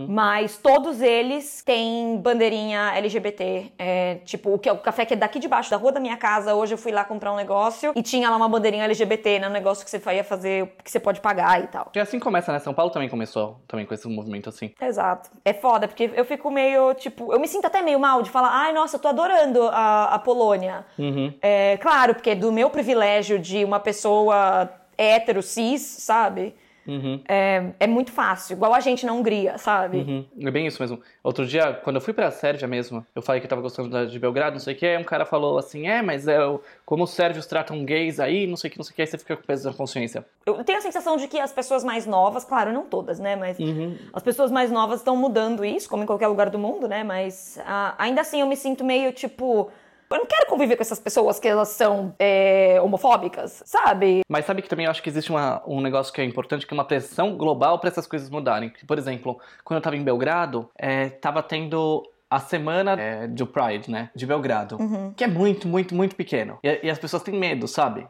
Mas 0.09 0.57
todos 0.57 1.03
eles 1.03 1.63
têm 1.63 2.17
bandeirinha 2.17 2.93
LGBT. 2.95 3.73
É, 3.79 4.15
tipo, 4.25 4.55
o, 4.55 4.59
que, 4.59 4.71
o 4.71 4.79
café 4.79 5.05
que 5.05 5.15
é 5.15 5.17
daqui 5.17 5.39
debaixo 5.39 5.71
da 5.71 5.77
rua 5.77 5.93
da 5.93 6.01
minha 6.01 6.17
casa, 6.17 6.55
hoje 6.55 6.75
eu 6.75 6.79
fui 6.79 6.93
lá 6.93 7.05
comprar 7.05 7.33
um 7.33 7.37
negócio 7.37 7.93
e 7.95 8.03
tinha 8.03 8.31
lá 8.31 8.37
uma 8.37 8.49
bandeirinha 8.49 8.85
LGBT, 8.85 9.41
né? 9.41 9.49
Um 9.49 9.53
negócio 9.53 9.85
que 9.85 9.91
você 9.91 10.01
ia 10.15 10.25
fazer, 10.25 10.75
que 10.83 10.91
você 10.91 10.99
pode 10.99 11.21
pagar 11.21 11.63
e 11.63 11.67
tal. 11.67 11.91
E 11.95 12.01
assim 12.01 12.19
começa, 12.19 12.53
né? 12.53 12.59
São 12.59 12.73
Paulo 12.73 12.91
também 12.91 13.09
começou 13.09 13.61
também 13.69 13.85
com 13.85 13.93
esse 13.93 14.09
movimento 14.09 14.49
assim. 14.49 14.73
Exato. 14.81 15.31
É 15.45 15.53
foda, 15.53 15.87
porque 15.87 16.11
eu 16.15 16.25
fico 16.25 16.51
meio, 16.51 16.78
tipo, 16.95 17.33
eu 17.33 17.41
me 17.41 17.49
sinto 17.49 17.67
até 17.67 17.83
meio 17.83 17.99
mal 17.99 18.23
de 18.23 18.31
falar, 18.31 18.51
ai, 18.51 18.73
nossa, 18.73 18.97
eu 18.97 19.01
tô 19.01 19.09
adorando 19.09 19.69
a, 19.69 20.15
a 20.15 20.19
Polônia. 20.19 20.85
Uhum. 20.99 21.33
É, 21.41 21.77
claro, 21.79 22.15
porque 22.15 22.35
do 22.35 22.51
meu 22.51 22.71
privilégio 22.71 23.39
de 23.39 23.65
uma 23.65 23.81
pessoa 23.81 24.71
hétero, 24.97 25.43
cis, 25.43 25.83
sabe? 25.83 26.55
Uhum. 26.89 27.21
É, 27.29 27.73
é 27.79 27.87
muito 27.87 28.11
fácil, 28.11 28.55
igual 28.55 28.73
a 28.73 28.81
gente 28.81 29.05
na 29.05 29.13
Hungria, 29.13 29.59
sabe? 29.59 29.99
Uhum. 29.99 30.25
É 30.41 30.51
bem 30.51 30.67
isso 30.67 30.81
mesmo. 30.83 30.99
Outro 31.23 31.47
dia, 31.47 31.75
quando 31.85 31.97
eu 31.97 32.01
fui 32.01 32.15
pra 32.15 32.31
Sérvia 32.31 32.67
mesmo, 32.67 33.05
eu 33.15 33.21
falei 33.21 33.41
que 33.41 33.47
eu 33.47 33.51
tava 33.51 33.61
gostando 33.61 34.07
de 34.07 34.19
Belgrado, 34.19 34.53
não 34.55 34.61
sei 34.61 34.75
o 34.75 34.77
que, 34.77 34.87
aí 34.87 34.97
um 34.97 35.05
cara 35.05 35.27
falou 35.27 35.59
assim, 35.59 35.87
é, 35.87 36.01
mas 36.01 36.27
é 36.27 36.39
como 36.87 37.05
os 37.05 37.11
sérvios 37.11 37.47
tratam 37.47 37.85
gays 37.85 38.19
aí, 38.19 38.47
não 38.47 38.57
sei 38.57 38.69
o 38.69 38.71
que, 38.73 38.79
não 38.79 38.85
sei 38.85 38.93
o 38.93 38.97
que, 38.97 39.03
aí 39.03 39.07
você 39.07 39.19
fica 39.19 39.37
com 39.37 39.43
peso 39.43 39.69
na 39.69 39.75
consciência. 39.77 40.25
Eu 40.47 40.65
tenho 40.65 40.79
a 40.79 40.83
sensação 40.83 41.17
de 41.19 41.29
que 41.29 41.39
as 41.39 41.53
pessoas 41.53 41.85
mais 41.85 42.07
novas, 42.07 42.45
claro, 42.45 42.73
não 42.73 42.85
todas, 42.87 43.21
né? 43.21 43.37
Mas 43.37 43.59
Uhum. 43.59 43.97
as 44.13 44.23
pessoas 44.23 44.51
mais 44.51 44.71
novas 44.71 45.01
estão 45.01 45.15
mudando 45.17 45.65
isso, 45.65 45.89
como 45.89 46.03
em 46.03 46.07
qualquer 46.07 46.29
lugar 46.29 46.49
do 46.49 46.59
mundo, 46.59 46.89
né? 46.89 47.05
Mas 47.05 47.59
ah, 47.67 47.95
ainda 47.99 48.23
assim 48.23 48.41
eu 48.41 48.47
me 48.47 48.57
sinto 48.57 48.83
meio 48.85 49.13
tipo. 49.13 49.71
Eu 50.11 50.19
não 50.19 50.27
quero 50.27 50.47
conviver 50.47 50.77
com 50.77 50.83
essas 50.83 50.99
pessoas 50.99 51.39
que 51.39 51.47
elas 51.47 51.69
são 51.69 52.15
é, 52.19 52.81
homofóbicas, 52.81 53.63
sabe? 53.67 54.23
Mas 54.29 54.45
sabe 54.47 54.63
que 54.63 54.69
também 54.69 54.87
eu 54.87 54.91
acho 54.91 55.03
que 55.03 55.09
existe 55.09 55.31
uma- 55.31 55.63
um 55.67 55.81
negócio 55.81 56.13
que 56.13 56.21
é 56.21 56.25
importante, 56.25 56.67
que 56.67 56.73
é 56.73 56.77
uma 56.77 56.85
pressão 56.85 57.37
global 57.37 57.79
pra 57.79 57.91
essas 57.91 58.07
coisas 58.07 58.31
mudarem. 58.31 58.73
Por 58.87 58.97
exemplo, 58.99 59.39
quando 59.65 59.79
eu 59.79 59.83
tava 59.83 59.97
em 59.97 60.03
Belgrado, 60.03 60.69
é, 60.79 61.11
tava 61.11 61.43
tendo 61.43 62.03
a 62.31 62.41
semana 62.41 62.93
é, 62.93 63.27
do 63.27 63.47
Pride, 63.47 63.91
né? 63.91 64.11
De 64.15 64.27
Belgrado. 64.27 64.79
Que 65.17 65.25
é 65.25 65.27
muito, 65.27 65.67
muito, 65.67 65.95
muito 65.95 66.15
pequeno. 66.15 66.59
E, 66.63 66.81
e 66.85 66.91
as 66.91 66.99
pessoas 66.99 67.23
têm 67.23 67.39
medo, 67.39 67.67
sabe? 67.67 68.07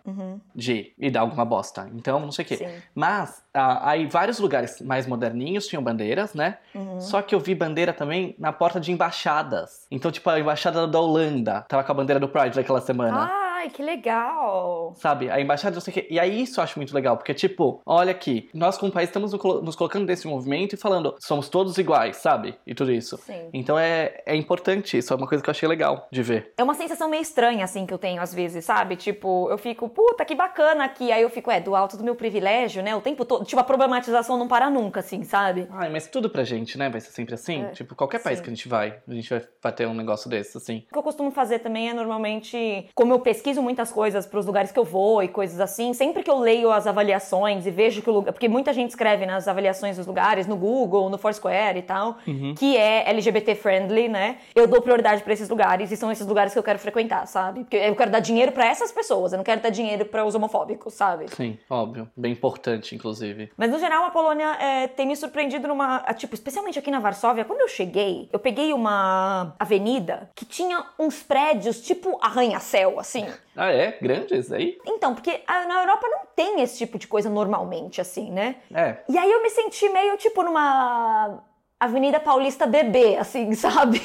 De 0.54 0.72
ir 0.72 0.94
e 0.98 1.10
dar 1.10 1.20
alguma 1.20 1.44
bosta. 1.44 1.88
Então, 1.94 2.20
não 2.20 2.32
sei 2.32 2.44
o 2.44 2.48
quê. 2.48 2.56
Sim. 2.56 2.68
Mas, 2.94 3.42
ah, 3.54 3.90
aí 3.90 4.06
vários 4.06 4.38
lugares 4.38 4.80
mais 4.80 5.06
moderninhos 5.06 5.66
tinham 5.66 5.82
bandeiras, 5.82 6.34
né? 6.34 6.58
Só 7.00 7.22
que 7.22 7.34
eu 7.34 7.40
vi 7.40 7.54
bandeira 7.54 7.92
também 7.92 8.34
na 8.38 8.52
porta 8.52 8.80
de 8.80 8.92
embaixadas. 8.92 9.86
Então, 9.90 10.10
tipo, 10.10 10.28
a 10.28 10.38
embaixada 10.38 10.86
da 10.86 11.00
Holanda 11.00 11.64
tava 11.68 11.84
com 11.84 11.92
a 11.92 11.94
bandeira 11.94 12.20
do 12.20 12.28
Pride 12.28 12.56
naquela 12.56 12.80
semana. 12.80 13.47
Ai, 13.58 13.70
que 13.70 13.82
legal! 13.82 14.94
Sabe? 14.96 15.28
A 15.28 15.40
embaixada, 15.40 15.74
não 15.74 15.80
sei 15.80 15.90
o 15.90 15.94
quê. 15.94 16.06
E 16.08 16.20
aí 16.20 16.42
isso 16.42 16.60
eu 16.60 16.64
acho 16.64 16.78
muito 16.78 16.94
legal, 16.94 17.16
porque, 17.16 17.34
tipo, 17.34 17.82
olha 17.84 18.12
aqui, 18.12 18.48
nós 18.54 18.78
como 18.78 18.92
país 18.92 19.08
estamos 19.08 19.32
nos 19.32 19.74
colocando 19.74 20.06
nesse 20.06 20.28
movimento 20.28 20.74
e 20.74 20.76
falando, 20.76 21.16
somos 21.18 21.48
todos 21.48 21.76
iguais, 21.76 22.18
sabe? 22.18 22.54
E 22.64 22.72
tudo 22.72 22.92
isso. 22.92 23.16
Sim. 23.18 23.50
Então 23.52 23.76
é, 23.76 24.22
é 24.24 24.36
importante 24.36 24.96
isso, 24.96 25.12
é 25.12 25.16
uma 25.16 25.26
coisa 25.26 25.42
que 25.42 25.50
eu 25.50 25.50
achei 25.50 25.68
legal 25.68 26.06
de 26.08 26.22
ver. 26.22 26.52
É 26.56 26.62
uma 26.62 26.74
sensação 26.74 27.08
meio 27.08 27.20
estranha, 27.20 27.64
assim, 27.64 27.84
que 27.84 27.92
eu 27.92 27.98
tenho 27.98 28.22
às 28.22 28.32
vezes, 28.32 28.64
sabe? 28.64 28.94
Tipo, 28.94 29.50
eu 29.50 29.58
fico, 29.58 29.88
puta, 29.88 30.24
que 30.24 30.36
bacana 30.36 30.84
aqui. 30.84 31.10
Aí 31.10 31.22
eu 31.22 31.30
fico, 31.30 31.50
é, 31.50 31.60
do 31.60 31.74
alto 31.74 31.96
do 31.96 32.04
meu 32.04 32.14
privilégio, 32.14 32.80
né? 32.80 32.94
O 32.94 33.00
tempo 33.00 33.24
todo. 33.24 33.44
Tipo, 33.44 33.60
a 33.60 33.64
problematização 33.64 34.38
não 34.38 34.46
para 34.46 34.70
nunca, 34.70 35.00
assim, 35.00 35.24
sabe? 35.24 35.66
Ai, 35.72 35.90
mas 35.90 36.06
tudo 36.06 36.30
pra 36.30 36.44
gente, 36.44 36.78
né? 36.78 36.88
Vai 36.88 37.00
ser 37.00 37.10
sempre 37.10 37.34
assim. 37.34 37.64
É, 37.64 37.68
Tipo, 37.70 37.96
qualquer 37.96 38.22
país 38.22 38.38
sim. 38.38 38.44
que 38.44 38.50
a 38.50 38.54
gente 38.54 38.68
vai, 38.68 39.00
a 39.06 39.12
gente 39.14 39.28
vai, 39.28 39.42
vai 39.60 39.72
ter 39.72 39.88
um 39.88 39.94
negócio 39.94 40.30
desse, 40.30 40.56
assim. 40.56 40.84
O 40.88 40.92
que 40.92 40.98
eu 40.98 41.02
costumo 41.02 41.32
fazer 41.32 41.58
também 41.58 41.88
é 41.88 41.92
normalmente, 41.92 42.88
como 42.94 43.12
eu 43.12 43.18
pesquiso 43.18 43.47
muitas 43.56 43.90
coisas 43.90 44.26
pros 44.26 44.44
lugares 44.44 44.70
que 44.70 44.78
eu 44.78 44.84
vou 44.84 45.22
e 45.22 45.28
coisas 45.28 45.60
assim, 45.60 45.92
sempre 45.94 46.22
que 46.22 46.30
eu 46.30 46.38
leio 46.38 46.70
as 46.70 46.86
avaliações 46.86 47.66
e 47.66 47.70
vejo 47.70 48.02
que 48.02 48.10
o 48.10 48.12
lugar. 48.12 48.32
Porque 48.32 48.48
muita 48.48 48.72
gente 48.72 48.90
escreve 48.90 49.24
nas 49.24 49.48
avaliações 49.48 49.96
dos 49.96 50.06
lugares, 50.06 50.46
no 50.46 50.56
Google, 50.56 51.08
no 51.08 51.16
Foursquare 51.16 51.78
e 51.78 51.82
tal, 51.82 52.16
que 52.56 52.76
é 52.76 53.08
LGBT 53.08 53.54
friendly, 53.54 54.08
né? 54.08 54.38
Eu 54.54 54.66
dou 54.66 54.82
prioridade 54.82 55.22
pra 55.22 55.32
esses 55.32 55.48
lugares 55.48 55.90
e 55.90 55.96
são 55.96 56.10
esses 56.12 56.26
lugares 56.26 56.52
que 56.52 56.58
eu 56.58 56.62
quero 56.62 56.78
frequentar, 56.78 57.26
sabe? 57.26 57.60
Porque 57.60 57.76
eu 57.76 57.96
quero 57.96 58.10
dar 58.10 58.20
dinheiro 58.20 58.52
pra 58.52 58.66
essas 58.66 58.92
pessoas, 58.92 59.32
eu 59.32 59.36
não 59.36 59.44
quero 59.44 59.60
dar 59.60 59.70
dinheiro 59.70 60.04
pra 60.04 60.24
os 60.24 60.34
homofóbicos, 60.34 60.94
sabe? 60.94 61.26
Sim, 61.28 61.58
óbvio. 61.70 62.08
Bem 62.16 62.32
importante, 62.32 62.94
inclusive. 62.94 63.50
Mas 63.56 63.70
no 63.70 63.78
geral 63.78 64.04
a 64.04 64.10
Polônia 64.10 64.56
é, 64.60 64.88
tem 64.88 65.06
me 65.06 65.16
surpreendido 65.16 65.68
numa. 65.68 66.00
Tipo, 66.14 66.34
especialmente 66.34 66.78
aqui 66.78 66.90
na 66.90 67.00
Varsóvia, 67.00 67.44
quando 67.44 67.60
eu 67.60 67.68
cheguei, 67.68 68.28
eu 68.32 68.38
peguei 68.38 68.72
uma 68.72 69.54
avenida 69.58 70.30
que 70.34 70.44
tinha 70.44 70.84
uns 70.98 71.22
prédios 71.22 71.80
tipo 71.80 72.18
arranha-céu, 72.20 72.98
assim. 72.98 73.26
Ah, 73.56 73.70
é? 73.72 73.98
Grande 74.00 74.34
esse 74.34 74.54
aí? 74.54 74.78
Então, 74.86 75.14
porque 75.14 75.40
a- 75.46 75.64
na 75.66 75.80
Europa 75.82 76.06
não 76.08 76.20
tem 76.36 76.60
esse 76.60 76.78
tipo 76.78 76.98
de 76.98 77.06
coisa 77.08 77.28
normalmente, 77.28 78.00
assim, 78.00 78.30
né? 78.30 78.56
É. 78.74 78.98
E 79.08 79.18
aí 79.18 79.30
eu 79.30 79.42
me 79.42 79.50
senti 79.50 79.88
meio 79.88 80.16
tipo 80.16 80.42
numa 80.42 81.42
Avenida 81.80 82.20
Paulista 82.20 82.66
bebê, 82.66 83.16
assim, 83.16 83.52
sabe? 83.56 84.00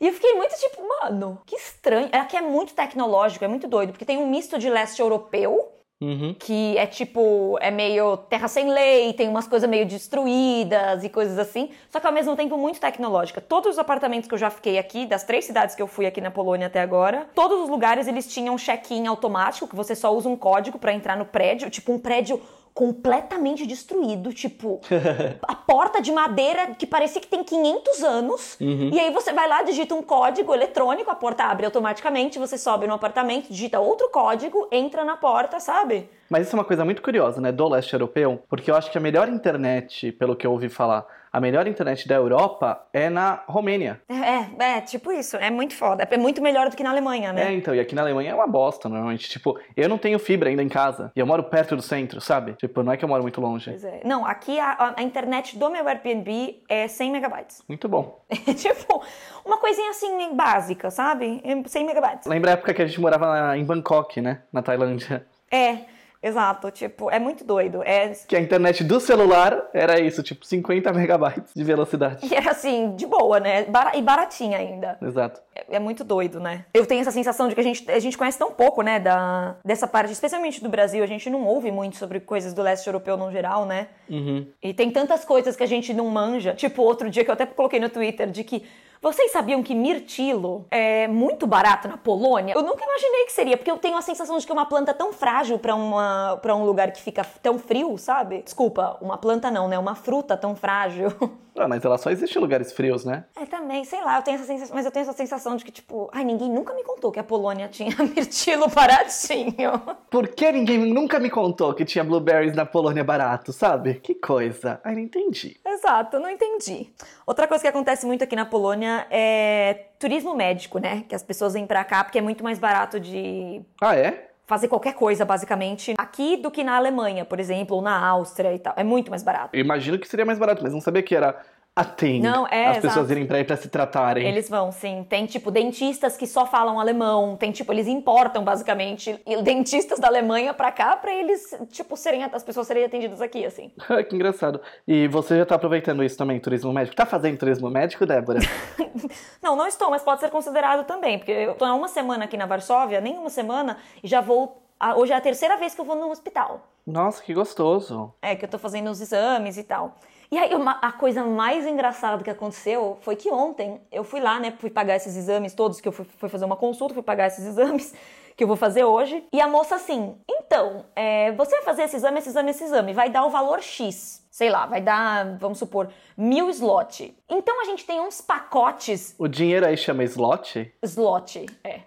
E 0.00 0.06
eu 0.06 0.12
fiquei 0.12 0.34
muito 0.34 0.54
tipo, 0.56 0.80
mano, 0.86 1.40
que 1.44 1.56
estranho. 1.56 2.08
Aqui 2.12 2.36
é 2.36 2.40
muito 2.40 2.72
tecnológico, 2.74 3.44
é 3.44 3.48
muito 3.48 3.66
doido, 3.66 3.90
porque 3.92 4.04
tem 4.04 4.16
um 4.18 4.28
misto 4.28 4.56
de 4.58 4.70
leste 4.70 5.00
europeu, 5.02 5.72
Uhum. 6.00 6.32
que 6.32 6.78
é 6.78 6.86
tipo, 6.86 7.58
é 7.60 7.72
meio 7.72 8.16
terra 8.16 8.46
sem 8.46 8.70
lei, 8.72 9.12
tem 9.14 9.28
umas 9.28 9.48
coisas 9.48 9.68
meio 9.68 9.84
destruídas 9.84 11.02
e 11.02 11.08
coisas 11.08 11.36
assim, 11.36 11.70
só 11.90 11.98
que 11.98 12.06
ao 12.06 12.12
mesmo 12.12 12.36
tempo 12.36 12.56
muito 12.56 12.78
tecnológica. 12.78 13.40
Todos 13.40 13.72
os 13.72 13.78
apartamentos 13.80 14.28
que 14.28 14.34
eu 14.34 14.38
já 14.38 14.48
fiquei 14.48 14.78
aqui, 14.78 15.06
das 15.06 15.24
três 15.24 15.44
cidades 15.44 15.74
que 15.74 15.82
eu 15.82 15.88
fui 15.88 16.06
aqui 16.06 16.20
na 16.20 16.30
Polônia 16.30 16.68
até 16.68 16.80
agora, 16.80 17.28
todos 17.34 17.60
os 17.62 17.68
lugares 17.68 18.06
eles 18.06 18.32
tinham 18.32 18.56
check-in 18.56 19.08
automático, 19.08 19.66
que 19.66 19.74
você 19.74 19.96
só 19.96 20.14
usa 20.14 20.28
um 20.28 20.36
código 20.36 20.78
pra 20.78 20.92
entrar 20.92 21.16
no 21.16 21.24
prédio, 21.24 21.68
tipo 21.68 21.92
um 21.92 21.98
prédio 21.98 22.40
completamente 22.78 23.66
destruído, 23.66 24.32
tipo, 24.32 24.80
a 25.42 25.54
porta 25.56 26.00
de 26.00 26.12
madeira 26.12 26.76
que 26.76 26.86
parecia 26.86 27.20
que 27.20 27.26
tem 27.26 27.42
500 27.42 28.04
anos. 28.04 28.56
E 28.60 29.00
aí 29.00 29.12
você 29.12 29.32
vai 29.32 29.48
lá, 29.48 29.64
digita 29.64 29.96
um 29.96 30.02
código 30.02 30.54
eletrônico, 30.54 31.10
a 31.10 31.14
porta 31.16 31.42
abre 31.42 31.66
automaticamente, 31.66 32.38
você 32.38 32.56
sobe 32.56 32.86
no 32.86 32.94
apartamento, 32.94 33.48
digita 33.48 33.80
outro 33.80 34.08
código, 34.10 34.68
entra 34.70 35.04
na 35.04 35.16
porta, 35.16 35.58
sabe? 35.58 36.08
Mas 36.30 36.46
isso 36.46 36.54
é 36.54 36.58
uma 36.60 36.64
coisa 36.64 36.84
muito 36.84 37.02
curiosa, 37.02 37.40
né, 37.40 37.50
do 37.50 37.66
leste 37.66 37.92
europeu, 37.94 38.40
porque 38.48 38.70
eu 38.70 38.76
acho 38.76 38.92
que 38.92 38.98
a 38.98 39.00
melhor 39.00 39.28
internet, 39.28 40.12
pelo 40.12 40.36
que 40.36 40.46
eu 40.46 40.52
ouvi 40.52 40.68
falar, 40.68 41.04
a 41.32 41.40
melhor 41.40 41.66
internet 41.66 42.06
da 42.08 42.14
Europa 42.14 42.86
é 42.92 43.08
na 43.08 43.42
Romênia. 43.46 44.00
É, 44.08 44.76
é, 44.76 44.80
tipo 44.80 45.12
isso, 45.12 45.36
é 45.36 45.50
muito 45.50 45.74
foda. 45.74 46.06
É 46.10 46.16
muito 46.16 46.40
melhor 46.42 46.68
do 46.68 46.76
que 46.76 46.82
na 46.82 46.90
Alemanha, 46.90 47.30
É, 47.30 47.32
né? 47.32 47.54
então, 47.54 47.74
e 47.74 47.80
aqui 47.80 47.94
na 47.94 48.02
Alemanha 48.02 48.30
é 48.30 48.34
uma 48.34 48.46
bosta, 48.46 48.88
normalmente. 48.88 49.28
Tipo, 49.28 49.58
eu 49.76 49.88
não 49.88 49.98
tenho 49.98 50.18
fibra 50.18 50.48
ainda 50.48 50.62
em 50.62 50.68
casa, 50.68 51.12
e 51.14 51.20
eu 51.20 51.26
moro 51.26 51.44
perto 51.44 51.76
do 51.76 51.82
centro, 51.82 52.20
sabe? 52.20 52.54
Tipo, 52.54 52.82
não 52.82 52.92
é 52.92 52.96
que 52.96 53.04
eu 53.04 53.08
moro 53.08 53.22
muito 53.22 53.40
longe. 53.40 53.70
Pois 53.70 53.84
é. 53.84 54.00
Não, 54.04 54.24
aqui 54.26 54.58
a, 54.58 54.94
a 54.96 55.02
internet 55.02 55.58
do 55.58 55.70
meu 55.70 55.86
Airbnb 55.86 56.62
é 56.68 56.88
100 56.88 57.10
megabytes. 57.10 57.62
Muito 57.68 57.88
bom. 57.88 58.22
É 58.30 58.36
tipo, 58.54 59.02
uma 59.44 59.58
coisinha 59.58 59.90
assim 59.90 60.34
básica, 60.34 60.90
sabe? 60.90 61.40
É 61.44 61.68
100 61.68 61.84
megabytes. 61.86 62.26
Lembra 62.26 62.50
a 62.50 62.54
época 62.54 62.74
que 62.74 62.82
a 62.82 62.86
gente 62.86 63.00
morava 63.00 63.56
em 63.56 63.64
Bangkok, 63.64 64.20
né? 64.20 64.42
Na 64.52 64.62
Tailândia. 64.62 65.26
É, 65.50 65.78
exato. 66.22 66.70
Tipo, 66.70 67.10
é 67.10 67.18
muito 67.18 67.44
doido. 67.44 67.82
É... 67.82 68.08
Que 68.26 68.36
a 68.36 68.40
internet 68.40 68.84
do 68.84 69.00
celular 69.00 69.68
era 69.72 69.98
isso, 70.00 70.22
tipo 70.22 70.44
50 70.44 70.92
megabytes 70.92 71.52
de 71.54 71.64
velocidade. 71.64 72.26
E 72.26 72.34
era 72.36 72.50
assim, 72.50 72.94
de 72.96 73.06
boa, 73.06 73.40
né? 73.40 73.64
Bara- 73.64 73.96
E 73.96 74.02
baratinha 74.02 74.58
ainda. 74.58 74.98
Exato. 75.00 75.40
É 75.54 75.78
é 75.78 75.78
muito 75.78 76.02
doido, 76.04 76.40
né? 76.40 76.64
Eu 76.74 76.86
tenho 76.86 77.00
essa 77.00 77.10
sensação 77.10 77.48
de 77.48 77.54
que 77.54 77.60
a 77.60 77.64
gente, 77.64 77.90
a 77.90 77.98
gente 77.98 78.16
conhece 78.18 78.38
tão 78.38 78.50
pouco, 78.50 78.82
né, 78.82 78.98
da, 78.98 79.56
dessa 79.64 79.86
parte, 79.86 80.12
especialmente 80.12 80.62
do 80.62 80.68
Brasil. 80.68 81.02
A 81.02 81.06
gente 81.06 81.30
não 81.30 81.44
ouve 81.44 81.70
muito 81.70 81.96
sobre 81.96 82.20
coisas 82.20 82.52
do 82.52 82.62
leste 82.62 82.86
europeu 82.86 83.16
no 83.16 83.30
geral, 83.30 83.64
né? 83.64 83.88
Uhum. 84.08 84.46
E 84.62 84.74
tem 84.74 84.90
tantas 84.90 85.24
coisas 85.24 85.54
que 85.56 85.62
a 85.62 85.66
gente 85.66 85.94
não 85.94 86.06
manja. 86.06 86.54
Tipo, 86.54 86.82
outro 86.82 87.08
dia 87.08 87.24
que 87.24 87.30
eu 87.30 87.34
até 87.34 87.46
coloquei 87.46 87.78
no 87.80 87.88
Twitter 87.88 88.28
de 88.30 88.44
que 88.44 88.64
vocês 89.00 89.30
sabiam 89.30 89.62
que 89.62 89.74
mirtilo 89.74 90.66
é 90.70 91.06
muito 91.06 91.46
barato 91.46 91.88
na 91.88 91.96
Polônia? 91.96 92.54
Eu 92.54 92.62
nunca 92.62 92.84
imaginei 92.84 93.24
que 93.24 93.32
seria, 93.32 93.56
porque 93.56 93.70
eu 93.70 93.78
tenho 93.78 93.96
a 93.96 94.02
sensação 94.02 94.36
de 94.38 94.44
que 94.44 94.50
é 94.50 94.54
uma 94.54 94.66
planta 94.66 94.92
tão 94.92 95.12
frágil 95.12 95.58
para 95.58 95.74
um 95.76 96.64
lugar 96.64 96.90
que 96.92 97.00
fica 97.00 97.24
tão 97.42 97.58
frio, 97.58 97.96
sabe? 97.96 98.42
Desculpa, 98.42 98.96
uma 99.00 99.16
planta 99.16 99.50
não, 99.50 99.68
né? 99.68 99.78
Uma 99.78 99.94
fruta 99.94 100.36
tão 100.36 100.54
frágil. 100.56 101.12
Ah, 101.58 101.68
mas 101.68 101.84
ela 101.84 101.98
só 101.98 102.10
existe 102.10 102.36
em 102.36 102.40
lugares 102.40 102.72
frios, 102.72 103.04
né? 103.04 103.24
É, 103.36 103.44
também, 103.46 103.84
sei 103.84 104.00
lá, 104.02 104.16
eu 104.16 104.22
tenho 104.22 104.36
essa 104.36 104.46
sensação, 104.46 104.76
mas 104.76 104.84
eu 104.84 104.90
tenho 104.92 105.02
essa 105.02 105.12
sensação 105.12 105.56
de 105.56 105.64
que, 105.64 105.72
tipo, 105.72 106.08
ai, 106.12 106.24
ninguém 106.24 106.50
nunca 106.50 106.72
me 106.74 106.84
contou 106.84 107.10
que 107.10 107.18
a 107.18 107.24
Polônia 107.24 107.66
tinha 107.72 107.94
mirtilo 108.14 108.68
baratinho. 108.68 109.80
Por 110.10 110.28
que 110.28 110.52
ninguém 110.52 110.78
nunca 110.92 111.18
me 111.18 111.30
contou 111.30 111.74
que 111.74 111.84
tinha 111.84 112.04
blueberries 112.04 112.54
na 112.54 112.64
Polônia 112.64 113.02
barato, 113.04 113.52
sabe? 113.52 113.94
Que 113.94 114.14
coisa. 114.14 114.80
Ai, 114.84 114.94
não 114.94 115.02
entendi. 115.02 115.58
Exato, 115.66 116.18
não 116.18 116.30
entendi. 116.30 116.92
Outra 117.26 117.46
coisa 117.46 117.62
que 117.62 117.68
acontece 117.68 118.06
muito 118.06 118.22
aqui 118.24 118.36
na 118.36 118.46
Polônia 118.46 119.06
é 119.10 119.86
turismo 119.98 120.34
médico, 120.34 120.78
né? 120.78 121.04
Que 121.08 121.14
as 121.14 121.22
pessoas 121.22 121.54
vêm 121.54 121.66
pra 121.66 121.84
cá 121.84 122.04
porque 122.04 122.18
é 122.18 122.22
muito 122.22 122.44
mais 122.44 122.58
barato 122.58 123.00
de 123.00 123.60
Ah, 123.80 123.96
é? 123.96 124.30
Fazer 124.48 124.66
qualquer 124.66 124.94
coisa, 124.94 125.26
basicamente, 125.26 125.94
aqui 125.98 126.38
do 126.38 126.50
que 126.50 126.64
na 126.64 126.74
Alemanha, 126.74 127.22
por 127.22 127.38
exemplo, 127.38 127.76
ou 127.76 127.82
na 127.82 127.96
Áustria 127.98 128.54
e 128.54 128.58
tal. 128.58 128.72
É 128.76 128.82
muito 128.82 129.10
mais 129.10 129.22
barato. 129.22 129.50
Eu 129.52 129.60
imagino 129.60 129.98
que 129.98 130.08
seria 130.08 130.24
mais 130.24 130.38
barato, 130.38 130.62
mas 130.62 130.72
não 130.72 130.80
sabia 130.80 131.02
que 131.02 131.14
era 131.14 131.38
a 131.78 131.84
thing. 131.84 132.20
Não, 132.20 132.44
é, 132.48 132.66
As 132.66 132.76
pessoas 132.78 132.96
exato. 132.96 133.12
irem 133.12 133.24
pra 133.24 133.38
ir 133.38 133.44
pra 133.44 133.56
se 133.56 133.68
tratarem. 133.68 134.26
Eles 134.26 134.48
vão, 134.48 134.72
sim. 134.72 135.06
Tem, 135.08 135.26
tipo, 135.26 135.48
dentistas 135.48 136.16
que 136.16 136.26
só 136.26 136.44
falam 136.44 136.80
alemão. 136.80 137.36
Tem, 137.36 137.52
tipo, 137.52 137.72
eles 137.72 137.86
importam, 137.86 138.42
basicamente, 138.42 139.20
dentistas 139.44 140.00
da 140.00 140.08
Alemanha 140.08 140.52
pra 140.52 140.72
cá 140.72 140.96
pra 140.96 141.14
eles, 141.14 141.56
tipo, 141.70 141.96
serem, 141.96 142.24
as 142.24 142.42
pessoas 142.42 142.66
serem 142.66 142.84
atendidas 142.84 143.20
aqui, 143.20 143.46
assim. 143.46 143.70
que 144.08 144.16
engraçado. 144.16 144.60
E 144.88 145.06
você 145.06 145.38
já 145.38 145.46
tá 145.46 145.54
aproveitando 145.54 146.02
isso 146.02 146.18
também, 146.18 146.40
turismo 146.40 146.72
médico? 146.72 146.96
Tá 146.96 147.06
fazendo 147.06 147.38
turismo 147.38 147.70
médico, 147.70 148.04
Débora? 148.04 148.40
Não, 149.40 149.54
não 149.54 149.66
estou, 149.66 149.90
mas 149.90 150.02
pode 150.02 150.20
ser 150.20 150.30
considerado 150.30 150.84
também, 150.84 151.18
porque 151.18 151.30
eu 151.30 151.54
tô 151.54 151.64
há 151.64 151.72
uma 151.72 151.86
semana 151.86 152.24
aqui 152.24 152.36
na 152.36 152.46
Varsóvia, 152.46 153.00
nem 153.00 153.16
uma 153.16 153.30
semana, 153.30 153.78
e 154.02 154.08
já 154.08 154.20
vou. 154.20 154.60
Hoje 154.96 155.12
é 155.12 155.16
a 155.16 155.20
terceira 155.20 155.56
vez 155.56 155.74
que 155.74 155.80
eu 155.80 155.84
vou 155.84 155.94
no 155.94 156.10
hospital. 156.10 156.60
Nossa, 156.84 157.22
que 157.22 157.32
gostoso. 157.32 158.12
É, 158.20 158.34
que 158.34 158.44
eu 158.44 158.48
tô 158.48 158.58
fazendo 158.58 158.90
os 158.90 159.00
exames 159.00 159.56
e 159.56 159.62
tal. 159.62 159.96
E 160.30 160.36
aí, 160.36 160.54
uma- 160.54 160.78
a 160.82 160.92
coisa 160.92 161.24
mais 161.24 161.66
engraçada 161.66 162.22
que 162.22 162.28
aconteceu 162.30 162.98
foi 163.00 163.16
que 163.16 163.30
ontem 163.30 163.80
eu 163.90 164.04
fui 164.04 164.20
lá, 164.20 164.38
né? 164.38 164.52
Fui 164.58 164.68
pagar 164.68 164.96
esses 164.96 165.16
exames 165.16 165.54
todos, 165.54 165.80
que 165.80 165.88
eu 165.88 165.92
fui, 165.92 166.04
fui 166.18 166.28
fazer 166.28 166.44
uma 166.44 166.56
consulta, 166.56 166.92
fui 166.94 167.02
pagar 167.02 167.28
esses 167.28 167.44
exames 167.46 167.94
que 168.36 168.44
eu 168.44 168.48
vou 168.48 168.56
fazer 168.56 168.84
hoje. 168.84 169.24
E 169.32 169.40
a 169.40 169.48
moça 169.48 169.74
assim, 169.76 170.14
então, 170.30 170.84
é, 170.94 171.32
você 171.32 171.56
vai 171.56 171.64
fazer 171.64 171.82
esse 171.84 171.96
exame, 171.96 172.18
esse 172.18 172.28
exame, 172.28 172.50
esse 172.50 172.62
exame, 172.64 172.92
vai 172.92 173.08
dar 173.10 173.24
o 173.24 173.30
valor 173.30 173.60
X. 173.62 174.24
Sei 174.30 174.48
lá, 174.50 174.66
vai 174.66 174.80
dar, 174.80 175.36
vamos 175.38 175.58
supor, 175.58 175.88
mil 176.16 176.48
slot. 176.50 177.16
Então 177.28 177.60
a 177.60 177.64
gente 177.64 177.84
tem 177.84 178.00
uns 178.00 178.20
pacotes. 178.20 179.14
O 179.18 179.26
dinheiro 179.26 179.66
aí 179.66 179.76
chama 179.76 180.04
slot? 180.04 180.72
Slot, 180.84 181.46
é. 181.64 181.80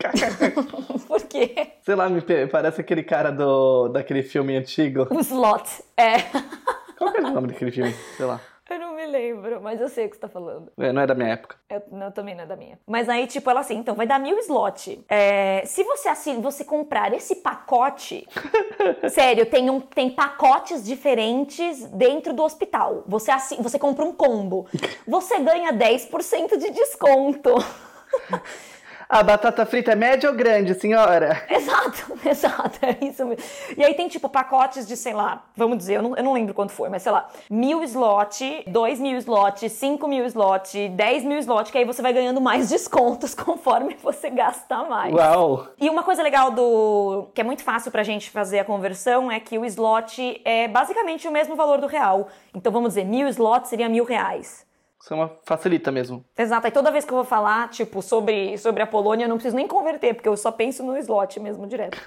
Por 1.06 1.22
quê? 1.22 1.72
Sei 1.82 1.94
lá, 1.94 2.08
me 2.08 2.20
parece 2.48 2.80
aquele 2.80 3.02
cara 3.02 3.30
do 3.30 3.88
daquele 3.88 4.22
filme 4.22 4.56
antigo. 4.56 5.06
O 5.10 5.20
slot, 5.20 5.82
é. 5.96 6.16
Qual 7.00 7.10
que 7.12 7.18
é 7.18 7.20
o 7.22 7.30
nome 7.30 7.48
daquele 7.48 7.72
filme? 7.72 7.94
Sei 8.14 8.26
lá. 8.26 8.38
Eu 8.68 8.78
não 8.78 8.94
me 8.94 9.04
lembro, 9.06 9.58
mas 9.60 9.80
eu 9.80 9.88
sei 9.88 10.04
o 10.06 10.10
que 10.10 10.16
você 10.16 10.20
tá 10.20 10.28
falando. 10.28 10.70
É, 10.78 10.92
não 10.92 11.00
é 11.02 11.06
da 11.06 11.14
minha 11.14 11.30
época. 11.30 11.56
Eu, 11.68 11.82
não, 11.90 12.12
também 12.12 12.36
não 12.36 12.44
é 12.44 12.46
da 12.46 12.54
minha. 12.54 12.78
Mas 12.86 13.08
aí, 13.08 13.26
tipo, 13.26 13.50
ela 13.50 13.60
assim, 13.60 13.76
então 13.78 13.96
vai 13.96 14.06
dar 14.06 14.20
mil 14.20 14.38
slot. 14.38 15.02
É, 15.08 15.62
se 15.64 15.82
você 15.82 16.08
assim, 16.08 16.40
você 16.42 16.62
comprar 16.62 17.12
esse 17.14 17.36
pacote. 17.36 18.28
sério, 19.10 19.46
tem, 19.46 19.70
um, 19.70 19.80
tem 19.80 20.10
pacotes 20.10 20.84
diferentes 20.84 21.84
dentro 21.86 22.32
do 22.34 22.44
hospital. 22.44 23.02
Você, 23.08 23.30
assi- 23.32 23.56
você 23.60 23.78
compra 23.78 24.04
um 24.04 24.12
combo. 24.12 24.68
Você 25.08 25.40
ganha 25.40 25.72
10% 25.72 26.56
de 26.58 26.70
desconto. 26.70 27.50
A 29.10 29.24
batata 29.24 29.66
frita 29.66 29.90
é 29.90 29.96
média 29.96 30.30
ou 30.30 30.36
grande, 30.36 30.72
senhora? 30.72 31.42
Exato, 31.50 32.12
exato, 32.24 32.78
é 32.80 33.04
isso 33.04 33.26
mesmo. 33.26 33.44
E 33.76 33.82
aí 33.82 33.94
tem 33.94 34.06
tipo 34.06 34.28
pacotes 34.28 34.86
de, 34.86 34.96
sei 34.96 35.12
lá, 35.12 35.42
vamos 35.56 35.78
dizer, 35.78 35.96
eu 35.96 36.02
não, 36.02 36.16
eu 36.16 36.22
não 36.22 36.32
lembro 36.32 36.54
quanto 36.54 36.70
foi, 36.70 36.88
mas 36.88 37.02
sei 37.02 37.10
lá, 37.10 37.28
mil 37.50 37.82
slot, 37.82 38.62
dois 38.68 39.00
mil 39.00 39.18
slot, 39.18 39.68
cinco 39.68 40.06
mil 40.06 40.24
slot, 40.26 40.88
dez 40.90 41.24
mil 41.24 41.38
slot, 41.40 41.72
que 41.72 41.78
aí 41.78 41.84
você 41.84 42.00
vai 42.00 42.12
ganhando 42.12 42.40
mais 42.40 42.68
descontos 42.68 43.34
conforme 43.36 43.96
você 44.00 44.30
gasta 44.30 44.84
mais. 44.84 45.12
Uau! 45.12 45.66
E 45.80 45.90
uma 45.90 46.04
coisa 46.04 46.22
legal 46.22 46.52
do. 46.52 47.30
que 47.34 47.40
é 47.40 47.44
muito 47.44 47.64
fácil 47.64 47.90
pra 47.90 48.04
gente 48.04 48.30
fazer 48.30 48.60
a 48.60 48.64
conversão 48.64 49.28
é 49.28 49.40
que 49.40 49.58
o 49.58 49.64
slot 49.64 50.40
é 50.44 50.68
basicamente 50.68 51.26
o 51.26 51.32
mesmo 51.32 51.56
valor 51.56 51.80
do 51.80 51.88
real. 51.88 52.28
Então 52.54 52.70
vamos 52.70 52.90
dizer, 52.90 53.04
mil 53.04 53.26
slots 53.26 53.70
seria 53.70 53.88
mil 53.88 54.04
reais. 54.04 54.69
Isso 55.00 55.14
é 55.14 55.16
uma 55.16 55.38
facilita 55.44 55.90
mesmo. 55.90 56.24
Exato, 56.36 56.66
e 56.66 56.70
toda 56.70 56.90
vez 56.90 57.04
que 57.04 57.12
eu 57.12 57.16
vou 57.16 57.24
falar, 57.24 57.70
tipo, 57.70 58.02
sobre, 58.02 58.58
sobre 58.58 58.82
a 58.82 58.86
Polônia, 58.86 59.24
eu 59.24 59.28
não 59.28 59.36
preciso 59.36 59.56
nem 59.56 59.66
converter, 59.66 60.14
porque 60.14 60.28
eu 60.28 60.36
só 60.36 60.52
penso 60.52 60.82
no 60.82 60.96
slot 60.98 61.40
mesmo 61.40 61.66
direto. 61.66 61.98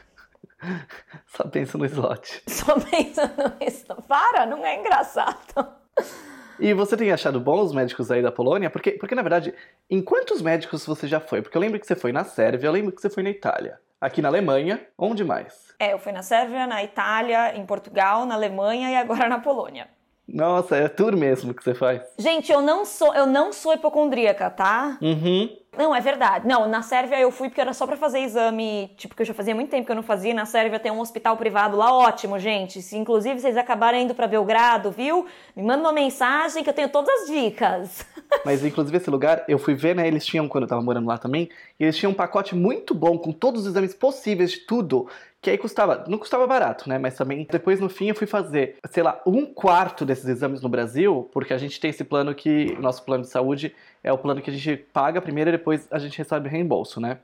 Só 1.28 1.46
penso 1.46 1.78
no 1.78 1.86
slot. 1.86 2.42
Só 2.48 2.80
penso 2.80 3.20
no 3.22 3.68
slot. 3.68 4.02
Para, 4.08 4.46
não 4.46 4.66
é 4.66 4.80
engraçado. 4.80 5.68
E 6.58 6.74
você 6.74 6.96
tem 6.96 7.12
achado 7.12 7.38
bons 7.38 7.66
os 7.66 7.74
médicos 7.74 8.10
aí 8.10 8.22
da 8.22 8.32
Polônia? 8.32 8.70
Porque, 8.70 8.92
porque, 8.92 9.14
na 9.14 9.22
verdade, 9.22 9.54
em 9.90 10.02
quantos 10.02 10.42
médicos 10.42 10.86
você 10.86 11.06
já 11.06 11.20
foi? 11.20 11.42
Porque 11.42 11.58
eu 11.58 11.62
lembro 11.62 11.80
que 11.80 11.86
você 11.86 11.96
foi 11.96 12.14
na 12.14 12.24
Sérvia, 12.24 12.68
eu 12.68 12.72
lembro 12.72 12.94
que 12.94 13.02
você 13.02 13.10
foi 13.10 13.24
na 13.24 13.30
Itália. 13.30 13.78
Aqui 14.00 14.22
na 14.22 14.30
Alemanha, 14.30 14.86
onde 14.98 15.24
mais? 15.26 15.74
É, 15.80 15.92
eu 15.92 16.00
fui 16.00 16.14
na 16.14 16.22
Sérvia, 16.22 16.66
na 16.66 16.82
Itália, 16.82 17.58
em 17.58 17.66
Portugal, 17.66 18.26
na 18.26 18.36
Alemanha 18.36 18.90
e 18.92 18.96
agora 18.96 19.28
na 19.28 19.40
Polônia. 19.40 19.90
Nossa, 20.28 20.78
é 20.78 20.88
tour 20.88 21.16
mesmo 21.16 21.54
que 21.54 21.64
você 21.64 21.74
faz. 21.74 22.02
Gente, 22.18 22.52
eu 22.52 22.62
não 22.62 22.86
sou, 22.86 23.14
eu 23.14 23.26
não 23.26 23.52
sou 23.52 23.74
hipocondríaca, 23.74 24.50
tá? 24.50 24.98
Uhum. 25.02 25.50
Não, 25.78 25.94
é 25.94 26.00
verdade. 26.00 26.48
Não, 26.48 26.68
na 26.68 26.82
Sérvia 26.82 27.20
eu 27.20 27.32
fui 27.32 27.50
porque 27.50 27.60
era 27.60 27.74
só 27.74 27.88
pra 27.88 27.98
fazer 27.98 28.20
exame, 28.20 28.92
tipo, 28.96 29.16
que 29.16 29.24
eu 29.24 29.26
já 29.26 29.34
fazia 29.34 29.56
muito 29.56 29.72
tempo 29.72 29.86
que 29.86 29.92
eu 29.92 29.96
não 29.96 30.04
fazia. 30.04 30.34
Na 30.34 30.46
Sérvia 30.46 30.80
tem 30.80 30.92
um 30.92 31.00
hospital 31.00 31.36
privado 31.36 31.76
lá, 31.76 31.92
ótimo, 31.92 32.38
gente. 32.38 32.82
Se 32.82 32.96
inclusive 32.96 33.40
vocês 33.40 33.58
acabarem 33.58 34.04
indo 34.04 34.14
pra 34.14 34.28
Belgrado, 34.28 34.92
viu? 34.92 35.26
Me 35.56 35.64
manda 35.64 35.82
uma 35.82 35.92
mensagem 35.92 36.64
que 36.64 36.70
eu 36.70 36.74
tenho 36.74 36.90
todas 36.90 37.10
as 37.22 37.28
dicas. 37.28 38.06
Mas, 38.46 38.64
inclusive, 38.64 38.98
esse 38.98 39.10
lugar, 39.10 39.44
eu 39.48 39.58
fui 39.58 39.74
ver, 39.74 39.96
né? 39.96 40.08
Eles 40.08 40.26
tinham, 40.26 40.48
quando 40.48 40.64
eu 40.64 40.68
tava 40.68 40.82
morando 40.82 41.08
lá 41.08 41.18
também, 41.18 41.50
e 41.80 41.84
eles 41.84 41.98
tinham 41.98 42.12
um 42.12 42.16
pacote 42.16 42.56
muito 42.56 42.94
bom, 42.94 43.18
com 43.18 43.32
todos 43.32 43.62
os 43.62 43.68
exames 43.68 43.94
possíveis 43.94 44.52
de 44.52 44.58
tudo, 44.60 45.08
que 45.42 45.50
aí 45.50 45.58
custava, 45.58 46.06
não 46.08 46.18
custava 46.18 46.48
barato, 46.48 46.88
né? 46.88 46.98
Mas 46.98 47.16
também, 47.16 47.48
depois, 47.50 47.80
no 47.80 47.90
fim, 47.90 48.10
eu 48.10 48.16
fui 48.16 48.28
fazer, 48.28 48.78
sei 48.90 49.04
lá, 49.04 49.22
um 49.26 49.46
quarto 49.46 50.06
desses 50.06 50.26
exames 50.26 50.62
no 50.62 50.70
Brasil, 50.70 51.30
porque 51.34 51.54
a 51.54 51.58
gente 51.58 51.80
tem 51.80 51.90
esse 51.90 52.04
plano 52.04 52.34
que, 52.34 52.78
nosso 52.80 53.04
plano 53.04 53.24
de 53.24 53.30
saúde, 53.30 53.76
é 54.04 54.12
o 54.12 54.18
plano 54.18 54.42
que 54.42 54.50
a 54.50 54.54
gente 54.54 54.78
paga 54.78 55.22
primeiro 55.22 55.50
e 55.50 55.52
depois 55.52 55.88
a 55.92 56.00
gente 56.00 56.18
recebe 56.18 56.50
reembolso, 56.50 57.00
né? 57.00 57.20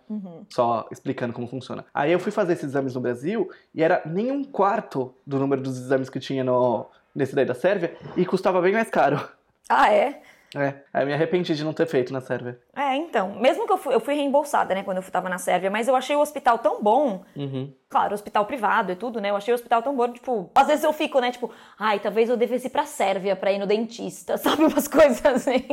Só 0.50 0.88
explicando 0.92 1.34
como 1.34 1.48
funciona. 1.48 1.86
Aí 1.94 2.12
eu 2.12 2.20
fui 2.20 2.32
fazer 2.32 2.54
esses 2.54 2.66
exames 2.66 2.96
no 2.96 3.02
Brasil 3.02 3.50
e 3.76 3.84
era 3.84 4.02
nem 4.06 4.32
um 4.32 4.44
quarto 4.44 5.14
do 5.26 5.40
número 5.40 5.62
dos 5.62 5.78
exames 5.78 6.10
que 6.10 6.20
tinha 6.20 6.44
no, 6.44 6.88
nesse 7.14 7.36
daí 7.36 7.46
da 7.46 7.54
Sérvia 7.54 7.96
e 8.16 8.26
custava 8.26 8.62
bem 8.62 8.74
mais 8.74 8.90
caro. 8.90 9.20
Ah, 9.68 9.94
é? 9.94 10.22
É, 10.56 10.76
aí 10.94 11.04
eu 11.04 11.08
me 11.08 11.14
arrependi 11.14 11.54
de 11.56 11.64
não 11.64 11.74
ter 11.74 11.86
feito 11.86 12.12
na 12.12 12.22
Sérvia. 12.22 12.60
É, 12.76 12.96
então. 12.96 13.36
Mesmo 13.40 13.66
que 13.68 13.74
eu 13.74 13.78
fui, 13.78 13.94
eu 13.94 14.00
fui 14.00 14.14
reembolsada, 14.16 14.74
né, 14.74 14.84
quando 14.84 14.98
eu 14.98 15.04
tava 15.04 15.30
na 15.30 15.38
Sérvia, 15.38 15.70
mas 15.70 15.88
eu 15.88 15.96
achei 15.96 16.16
o 16.16 16.20
hospital 16.20 16.58
tão 16.58 16.82
bom. 16.82 17.24
Uhum. 17.36 17.74
Claro, 17.90 18.14
hospital 18.14 18.46
privado 18.46 18.92
e 18.92 18.96
tudo, 18.96 19.20
né? 19.20 19.32
Eu 19.32 19.36
achei 19.36 19.52
o 19.52 19.56
hospital 19.56 19.82
tão 19.82 19.96
bom, 19.96 20.08
tipo, 20.14 20.52
às 20.54 20.68
vezes 20.68 20.84
eu 20.84 20.94
fico, 20.94 21.20
né, 21.20 21.32
tipo, 21.32 21.52
ai, 21.78 22.00
talvez 22.00 22.30
eu 22.30 22.38
devesse 22.38 22.68
ir 22.68 22.70
pra 22.70 22.86
Sérvia 22.86 23.36
pra 23.36 23.52
ir 23.52 23.58
no 23.58 23.66
dentista, 23.66 24.38
sabe? 24.38 24.64
Umas 24.64 24.88
coisas 24.88 25.26
assim. 25.26 25.66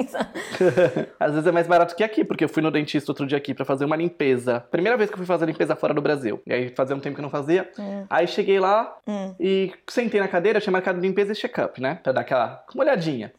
Às 1.21 1.33
vezes 1.33 1.47
é 1.47 1.53
mais 1.53 1.67
barato 1.67 1.95
que 1.95 2.03
aqui, 2.03 2.25
porque 2.25 2.45
eu 2.45 2.49
fui 2.49 2.63
no 2.63 2.71
dentista 2.71 3.11
outro 3.11 3.27
dia 3.27 3.37
aqui 3.37 3.53
pra 3.53 3.65
fazer 3.65 3.85
uma 3.85 3.97
limpeza. 3.97 4.61
Primeira 4.71 4.97
vez 4.97 5.11
que 5.11 5.15
eu 5.15 5.19
fui 5.19 5.27
fazer 5.27 5.45
limpeza 5.47 5.77
fora 5.77 5.93
do 5.93 6.01
Brasil. 6.01 6.41
E 6.47 6.53
aí 6.53 6.73
fazia 6.75 6.97
um 6.97 7.01
tempo 7.01 7.15
que 7.15 7.21
eu 7.21 7.23
não 7.25 7.31
fazia. 7.31 7.71
Aí 8.09 8.27
cheguei 8.27 8.59
lá 8.59 8.97
e 9.39 9.73
sentei 9.89 10.21
na 10.21 10.29
cadeira, 10.29 10.61
tinha 10.61 10.73
marcado 10.73 11.01
limpeza 11.01 11.33
e 11.33 11.35
check-up, 11.35 11.81
né? 11.81 11.99
Pra 12.03 12.13
dar 12.13 12.23
aquela 12.23 12.65
uma 12.75 12.85
olhadinha. 12.85 13.33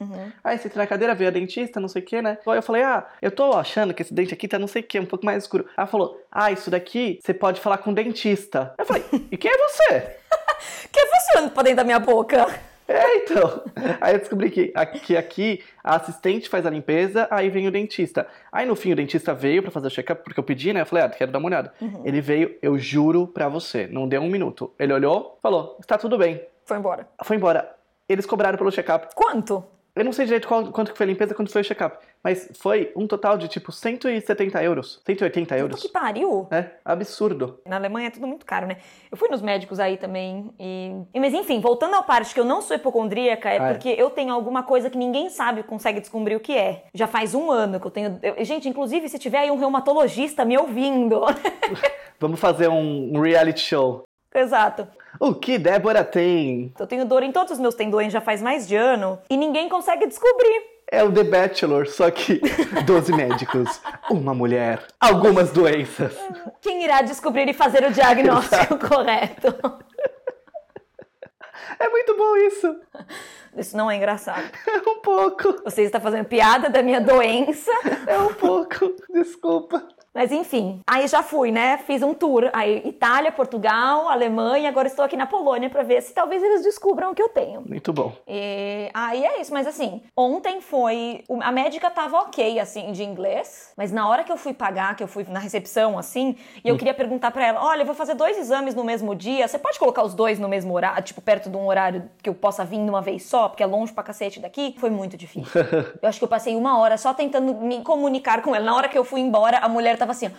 Aí 0.43 0.57
sentei 0.57 0.77
na 0.79 0.87
cadeira, 0.87 1.15
veio 1.15 1.26
a 1.27 1.31
dentista, 1.31 1.79
não 1.79 1.87
sei 1.87 2.01
o 2.01 2.05
que, 2.05 2.21
né? 2.21 2.37
Eu 2.45 2.61
falei, 2.61 2.83
ah, 2.83 3.05
eu 3.21 3.31
tô 3.31 3.53
achando 3.53 3.93
que 3.93 4.01
esse 4.01 4.13
dente 4.13 4.33
aqui 4.33 4.47
tá 4.47 4.57
não 4.57 4.67
sei 4.67 4.81
o 4.81 4.85
que, 4.85 4.99
um 4.99 5.05
pouco 5.05 5.25
mais 5.25 5.43
escuro. 5.43 5.65
Ela 5.77 5.87
falou, 5.87 6.21
ah, 6.31 6.51
isso 6.51 6.69
daqui 6.69 7.19
você 7.21 7.33
pode 7.33 7.61
falar 7.61 7.77
com 7.79 7.91
o 7.91 7.93
dentista. 7.93 8.73
Eu 8.77 8.85
falei, 8.85 9.03
e 9.31 9.37
quem 9.37 9.51
é 9.51 9.57
você? 9.57 10.17
Que 10.91 10.99
é 10.99 11.05
você 11.05 11.37
olhando 11.37 11.51
pra 11.51 11.63
dentro 11.63 11.77
da 11.77 11.83
minha 11.83 11.99
boca? 11.99 12.47
É, 12.87 13.17
então. 13.17 13.63
Aí 13.99 14.15
eu 14.15 14.19
descobri 14.19 14.49
que 14.49 14.71
aqui, 14.73 15.17
aqui 15.17 15.63
a 15.83 15.97
assistente 15.97 16.47
faz 16.47 16.65
a 16.65 16.69
limpeza, 16.69 17.27
aí 17.29 17.49
vem 17.49 17.67
o 17.67 17.71
dentista. 17.71 18.25
Aí 18.51 18.65
no 18.65 18.75
fim 18.75 18.93
o 18.93 18.95
dentista 18.95 19.33
veio 19.33 19.61
pra 19.61 19.71
fazer 19.71 19.87
o 19.87 19.91
check-up, 19.91 20.23
porque 20.23 20.39
eu 20.39 20.43
pedi, 20.43 20.71
né? 20.71 20.81
Eu 20.81 20.85
falei, 20.85 21.03
ah, 21.03 21.09
quero 21.09 21.31
dar 21.31 21.39
uma 21.39 21.47
olhada. 21.47 21.73
Ele 22.05 22.21
veio, 22.21 22.55
eu 22.61 22.77
juro 22.77 23.27
pra 23.27 23.49
você, 23.49 23.87
não 23.87 24.07
deu 24.07 24.21
um 24.21 24.29
minuto. 24.29 24.73
Ele 24.79 24.93
olhou, 24.93 25.37
falou, 25.43 25.77
está 25.81 25.97
tudo 25.97 26.17
bem. 26.17 26.41
Foi 26.65 26.77
embora. 26.77 27.07
Foi 27.23 27.35
embora. 27.35 27.75
Eles 28.07 28.25
cobraram 28.25 28.57
pelo 28.57 28.71
check-up. 28.71 29.13
Quanto? 29.13 29.63
Eu 29.97 30.05
não 30.05 30.13
sei 30.13 30.25
direito 30.25 30.47
qual- 30.47 30.71
quanto 30.71 30.91
que 30.91 30.97
foi 30.97 31.05
a 31.05 31.07
limpeza, 31.09 31.33
quanto 31.33 31.51
foi 31.51 31.61
o 31.61 31.65
check-up. 31.65 31.97
Mas 32.23 32.49
foi 32.59 32.91
um 32.95 33.07
total 33.07 33.37
de 33.37 33.47
tipo 33.47 33.71
170 33.71 34.61
euros. 34.63 35.01
180 35.05 35.45
Puta 35.47 35.57
euros. 35.57 35.81
que 35.81 35.89
pariu. 35.89 36.47
É, 36.51 36.65
absurdo. 36.83 37.59
Na 37.65 37.75
Alemanha 37.77 38.07
é 38.07 38.11
tudo 38.11 38.27
muito 38.27 38.45
caro, 38.45 38.67
né? 38.67 38.77
Eu 39.11 39.17
fui 39.17 39.29
nos 39.29 39.41
médicos 39.41 39.79
aí 39.79 39.97
também 39.97 40.51
e... 40.59 40.91
Mas 41.19 41.33
enfim, 41.33 41.59
voltando 41.59 41.95
à 41.95 42.03
parte 42.03 42.33
que 42.33 42.39
eu 42.39 42.45
não 42.45 42.61
sou 42.61 42.75
hipocondríaca, 42.75 43.49
é 43.49 43.59
Ah, 43.59 43.67
é. 43.69 43.73
porque 43.73 43.89
eu 43.89 44.09
tenho 44.09 44.33
alguma 44.33 44.63
coisa 44.63 44.89
que 44.89 44.97
ninguém 44.97 45.29
sabe, 45.29 45.63
consegue 45.63 45.99
descobrir 45.99 46.35
o 46.35 46.39
que 46.39 46.53
é. 46.55 46.85
Já 46.93 47.07
faz 47.07 47.33
um 47.33 47.49
ano 47.51 47.79
que 47.79 47.87
eu 47.87 47.91
tenho... 47.91 48.19
eu- 48.21 48.43
Gente, 48.45 48.67
inclusive, 48.69 49.07
se 49.09 49.17
tiver 49.19 49.39
aí 49.39 49.51
um 49.51 49.57
reumatologista 49.57 50.43
me 50.45 50.57
ouvindo... 50.57 51.21
Vamos 52.19 52.39
fazer 52.39 52.67
um 52.67 53.19
reality 53.21 53.59
show. 53.59 54.03
Exato. 54.33 54.87
O 55.19 55.33
que 55.33 55.57
Débora 55.57 56.03
tem? 56.03 56.73
Eu 56.79 56.85
tenho 56.85 57.05
dor 57.05 57.23
em 57.23 57.31
todos 57.31 57.53
os 57.53 57.59
meus 57.59 57.75
tendões 57.75 58.13
já 58.13 58.21
faz 58.21 58.41
mais 58.41 58.67
de 58.67 58.75
ano 58.75 59.19
e 59.29 59.35
ninguém 59.37 59.67
consegue 59.67 60.05
descobrir. 60.05 60.77
É 60.89 61.03
o 61.03 61.11
The 61.11 61.23
Bachelor, 61.23 61.87
só 61.87 62.09
que 62.09 62.39
12 62.85 63.11
médicos, 63.13 63.81
uma 64.09 64.33
mulher, 64.33 64.81
algumas 64.99 65.51
doenças. 65.51 66.15
Quem 66.61 66.83
irá 66.83 67.01
descobrir 67.01 67.49
e 67.49 67.53
fazer 67.53 67.83
o 67.83 67.91
diagnóstico 67.91 68.77
correto? 68.87 69.47
É 71.79 71.89
muito 71.89 72.15
bom 72.15 72.37
isso. 72.37 72.75
Isso 73.57 73.75
não 73.75 73.89
é 73.91 73.95
engraçado. 73.97 74.43
É 74.67 74.77
um 74.89 75.01
pouco. 75.01 75.61
Você 75.65 75.81
está 75.83 75.99
fazendo 75.99 76.25
piada 76.25 76.69
da 76.69 76.81
minha 76.81 77.01
doença. 77.01 77.71
É 78.05 78.17
um 78.19 78.33
pouco. 78.33 78.95
Desculpa. 79.09 79.85
Mas 80.17 80.31
enfim, 80.31 80.81
aí 80.87 81.07
já 81.07 81.21
fui, 81.21 81.51
né? 81.51 81.77
Fiz 81.77 82.01
um 82.01 82.11
tour. 82.11 82.49
Aí 82.51 82.81
Itália, 82.83 83.31
Portugal, 83.31 84.09
Alemanha, 84.09 84.67
agora 84.67 84.87
estou 84.87 85.05
aqui 85.05 85.15
na 85.15 85.27
Polônia 85.27 85.69
pra 85.69 85.83
ver 85.83 86.01
se 86.01 86.11
talvez 86.11 86.41
eles 86.41 86.63
descubram 86.63 87.11
o 87.11 87.13
que 87.13 87.21
eu 87.21 87.29
tenho. 87.29 87.61
Muito 87.61 87.93
bom. 87.93 88.11
E 88.27 88.89
aí 88.95 89.23
é 89.23 89.39
isso, 89.39 89.53
mas 89.53 89.67
assim, 89.67 90.01
ontem 90.17 90.59
foi. 90.59 91.23
A 91.41 91.51
médica 91.51 91.91
tava 91.91 92.17
ok, 92.21 92.59
assim, 92.59 92.91
de 92.91 93.03
inglês, 93.03 93.71
mas 93.77 93.91
na 93.91 94.09
hora 94.09 94.23
que 94.23 94.31
eu 94.31 94.37
fui 94.37 94.55
pagar, 94.55 94.95
que 94.95 95.03
eu 95.03 95.07
fui 95.07 95.23
na 95.29 95.37
recepção, 95.37 95.99
assim, 95.99 96.35
e 96.65 96.67
eu 96.67 96.75
queria 96.77 96.95
perguntar 96.95 97.29
pra 97.29 97.45
ela: 97.45 97.63
olha, 97.63 97.83
eu 97.83 97.85
vou 97.85 97.93
fazer 97.93 98.15
dois 98.15 98.39
exames 98.39 98.73
no 98.73 98.83
mesmo 98.83 99.13
dia, 99.13 99.47
você 99.47 99.59
pode 99.59 99.77
colocar 99.77 100.01
os 100.01 100.15
dois 100.15 100.39
no 100.39 100.49
mesmo 100.49 100.73
horário, 100.73 101.03
tipo, 101.03 101.21
perto 101.21 101.47
de 101.47 101.57
um 101.57 101.67
horário 101.67 102.09
que 102.23 102.29
eu 102.29 102.33
possa 102.33 102.65
vir 102.65 102.83
de 102.83 102.89
uma 102.89 103.03
vez 103.03 103.21
só, 103.27 103.49
porque 103.49 103.61
é 103.61 103.67
longe 103.67 103.93
pra 103.93 104.03
cacete 104.03 104.39
daqui? 104.39 104.73
Foi 104.79 104.89
muito 104.89 105.15
difícil. 105.15 105.51
eu 106.01 106.09
acho 106.09 106.17
que 106.17 106.25
eu 106.25 106.29
passei 106.29 106.55
uma 106.55 106.79
hora 106.79 106.97
só 106.97 107.13
tentando 107.13 107.53
me 107.53 107.83
comunicar 107.83 108.41
com 108.41 108.55
ela. 108.55 108.65
Na 108.65 108.75
hora 108.75 108.89
que 108.89 108.97
eu 108.97 109.05
fui 109.05 109.19
embora, 109.19 109.59
a 109.59 109.69
mulher 109.69 109.95
tava 109.95 110.06
assim, 110.11 110.27
ó. 110.27 110.29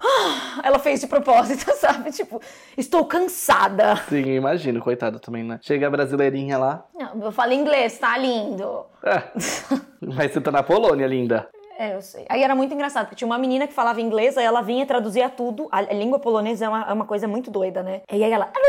"Ah", 0.00 0.60
Ela 0.64 0.78
fez 0.78 1.00
de 1.00 1.06
propósito, 1.06 1.70
sabe? 1.76 2.10
Tipo, 2.10 2.40
estou 2.76 3.04
cansada. 3.04 3.96
Sim, 4.08 4.34
imagino, 4.34 4.80
coitada 4.80 5.18
também, 5.18 5.42
né? 5.44 5.58
Chega 5.62 5.86
a 5.86 5.90
brasileirinha 5.90 6.58
lá. 6.58 6.84
Não, 6.94 7.22
eu 7.24 7.32
falo 7.32 7.52
inglês, 7.52 7.98
tá 7.98 8.16
lindo. 8.18 8.84
É. 9.04 9.22
Mas 10.00 10.32
você 10.32 10.40
tá 10.40 10.50
na 10.50 10.62
Polônia, 10.62 11.06
linda. 11.06 11.48
É, 11.78 11.94
eu 11.94 12.00
sei. 12.00 12.24
Aí 12.30 12.42
era 12.42 12.54
muito 12.54 12.72
engraçado, 12.72 13.04
porque 13.04 13.16
tinha 13.16 13.26
uma 13.26 13.36
menina 13.36 13.66
que 13.66 13.74
falava 13.74 14.00
inglês, 14.00 14.38
aí 14.38 14.44
ela 14.46 14.62
vinha 14.62 14.82
e 14.82 14.86
traduzia 14.86 15.28
tudo. 15.28 15.68
A, 15.70 15.82
língua 15.82 16.18
polonesa 16.18 16.64
é 16.64 16.68
uma, 16.70 16.82
é 16.88 16.92
uma 16.92 17.04
coisa 17.04 17.28
muito 17.28 17.50
doida, 17.50 17.82
né? 17.82 18.00
E 18.10 18.24
aí 18.24 18.32
ela. 18.32 18.50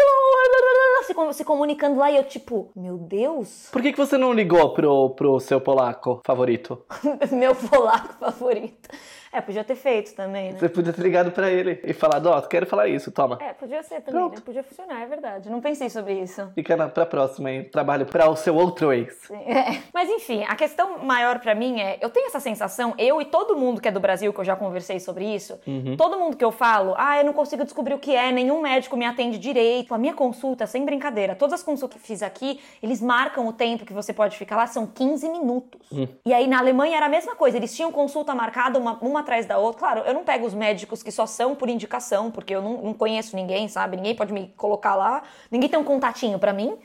Se 1.34 1.44
comunicando 1.44 2.00
lá 2.00 2.12
e 2.12 2.18
eu, 2.18 2.24
tipo, 2.24 2.70
meu 2.76 2.98
Deus, 2.98 3.70
Por 3.72 3.82
que, 3.82 3.92
que 3.92 3.98
você 3.98 4.18
não 4.18 4.34
ligou 4.34 4.74
pro, 4.74 5.12
pro 5.12 5.40
seu 5.40 5.60
polaco 5.62 6.22
favorito? 6.26 6.84
meu 7.32 7.56
polaco 7.56 8.14
favorito. 8.20 8.90
É, 9.38 9.42
podia 9.42 9.64
ter 9.64 9.76
feito 9.76 10.16
também, 10.16 10.52
né? 10.52 10.58
Você 10.60 10.68
podia 10.68 10.92
ter 10.92 11.02
ligado 11.04 11.32
pra 11.32 11.48
ele 11.52 11.80
e 11.84 11.94
falado, 11.94 12.26
ó, 12.26 12.42
quero 12.42 12.66
falar 12.66 12.88
isso, 12.88 13.12
toma. 13.12 13.38
É, 13.40 13.54
podia 13.54 13.84
ser 13.84 14.02
também, 14.02 14.20
Pronto. 14.20 14.36
né? 14.36 14.42
Podia 14.44 14.64
funcionar, 14.64 15.00
é 15.04 15.06
verdade. 15.06 15.48
Não 15.48 15.62
pensei 15.62 15.92
sobre 15.92 16.14
isso. 16.14 16.50
Fica 16.56 16.76
na, 16.76 16.90
pra 16.90 17.06
próxima, 17.06 17.52
hein? 17.52 17.70
Trabalho 17.72 18.08
pra 18.08 18.28
o 18.30 18.36
seu 18.36 18.56
outro 18.56 18.92
ex. 18.92 19.30
É. 19.30 19.80
Mas 19.94 20.10
enfim, 20.10 20.44
a 20.48 20.56
questão 20.56 20.98
maior 21.00 21.40
pra 21.40 21.54
mim 21.54 21.80
é, 21.80 22.00
eu 22.02 22.10
tenho 22.10 22.26
essa 22.26 22.40
sensação, 22.40 22.96
eu 22.98 23.22
e 23.22 23.26
todo 23.26 23.56
mundo 23.56 23.80
que 23.80 23.88
é 23.88 23.92
do 23.92 24.00
Brasil, 24.00 24.34
que 24.34 24.40
eu 24.40 24.44
já 24.46 24.56
conversei 24.56 25.00
sobre 25.00 25.24
isso, 25.26 25.60
todo 25.98 26.18
mundo 26.18 26.36
que 26.36 26.44
eu 26.44 26.52
falo, 26.52 26.96
ah, 26.98 27.20
eu 27.20 27.24
não 27.24 27.34
consigo 27.34 27.64
descobrir 27.64 27.94
o 27.94 28.00
que 28.00 28.16
é, 28.16 28.32
nenhum 28.32 28.62
médico 28.62 28.98
me 28.98 29.06
atende 29.06 29.38
direito. 29.38 29.94
A 29.94 30.00
minha 30.00 30.16
consulta, 30.16 30.66
sem 30.66 30.84
brincadeira, 30.84 31.36
todas 31.36 31.54
as 31.60 31.64
consultas 31.64 32.02
que 32.02 32.08
fiz 32.08 32.24
aqui, 32.24 32.60
eles 32.82 33.02
marcam 33.02 33.48
o 33.48 33.54
tempo 33.54 33.86
que 33.86 33.94
você 33.94 34.12
pode 34.12 34.36
ficar 34.36 34.58
lá, 34.58 34.66
são 34.66 34.88
15 34.88 35.30
minutos. 35.30 35.80
E 36.26 36.34
aí 36.34 36.48
na 36.48 36.58
Alemanha 36.58 36.98
era 36.98 37.06
a 37.06 37.10
mesma 37.10 37.36
coisa, 37.36 37.56
eles 37.58 37.76
tinham 37.76 37.92
consulta 37.92 38.34
marcada 38.34 38.80
uma, 38.80 38.98
uma 39.02 39.24
atrás 39.28 39.46
da 39.46 39.58
outra. 39.58 39.80
Claro, 39.80 40.00
eu 40.06 40.14
não 40.14 40.24
pego 40.24 40.46
os 40.46 40.54
médicos 40.54 41.04
que 41.04 41.12
só 41.12 41.26
são 41.26 41.54
por 41.54 41.70
indicação, 41.70 42.32
porque 42.32 42.56
eu 42.56 42.62
não, 42.62 42.82
não 42.82 42.94
conheço 42.94 43.36
ninguém, 43.36 43.68
sabe? 43.68 43.98
Ninguém 43.98 44.16
pode 44.16 44.32
me 44.32 44.54
colocar 44.56 44.96
lá, 44.96 45.22
ninguém 45.52 45.70
tem 45.70 45.78
um 45.78 45.84
contatinho 45.84 46.40
pra 46.40 46.54
mim. 46.54 46.78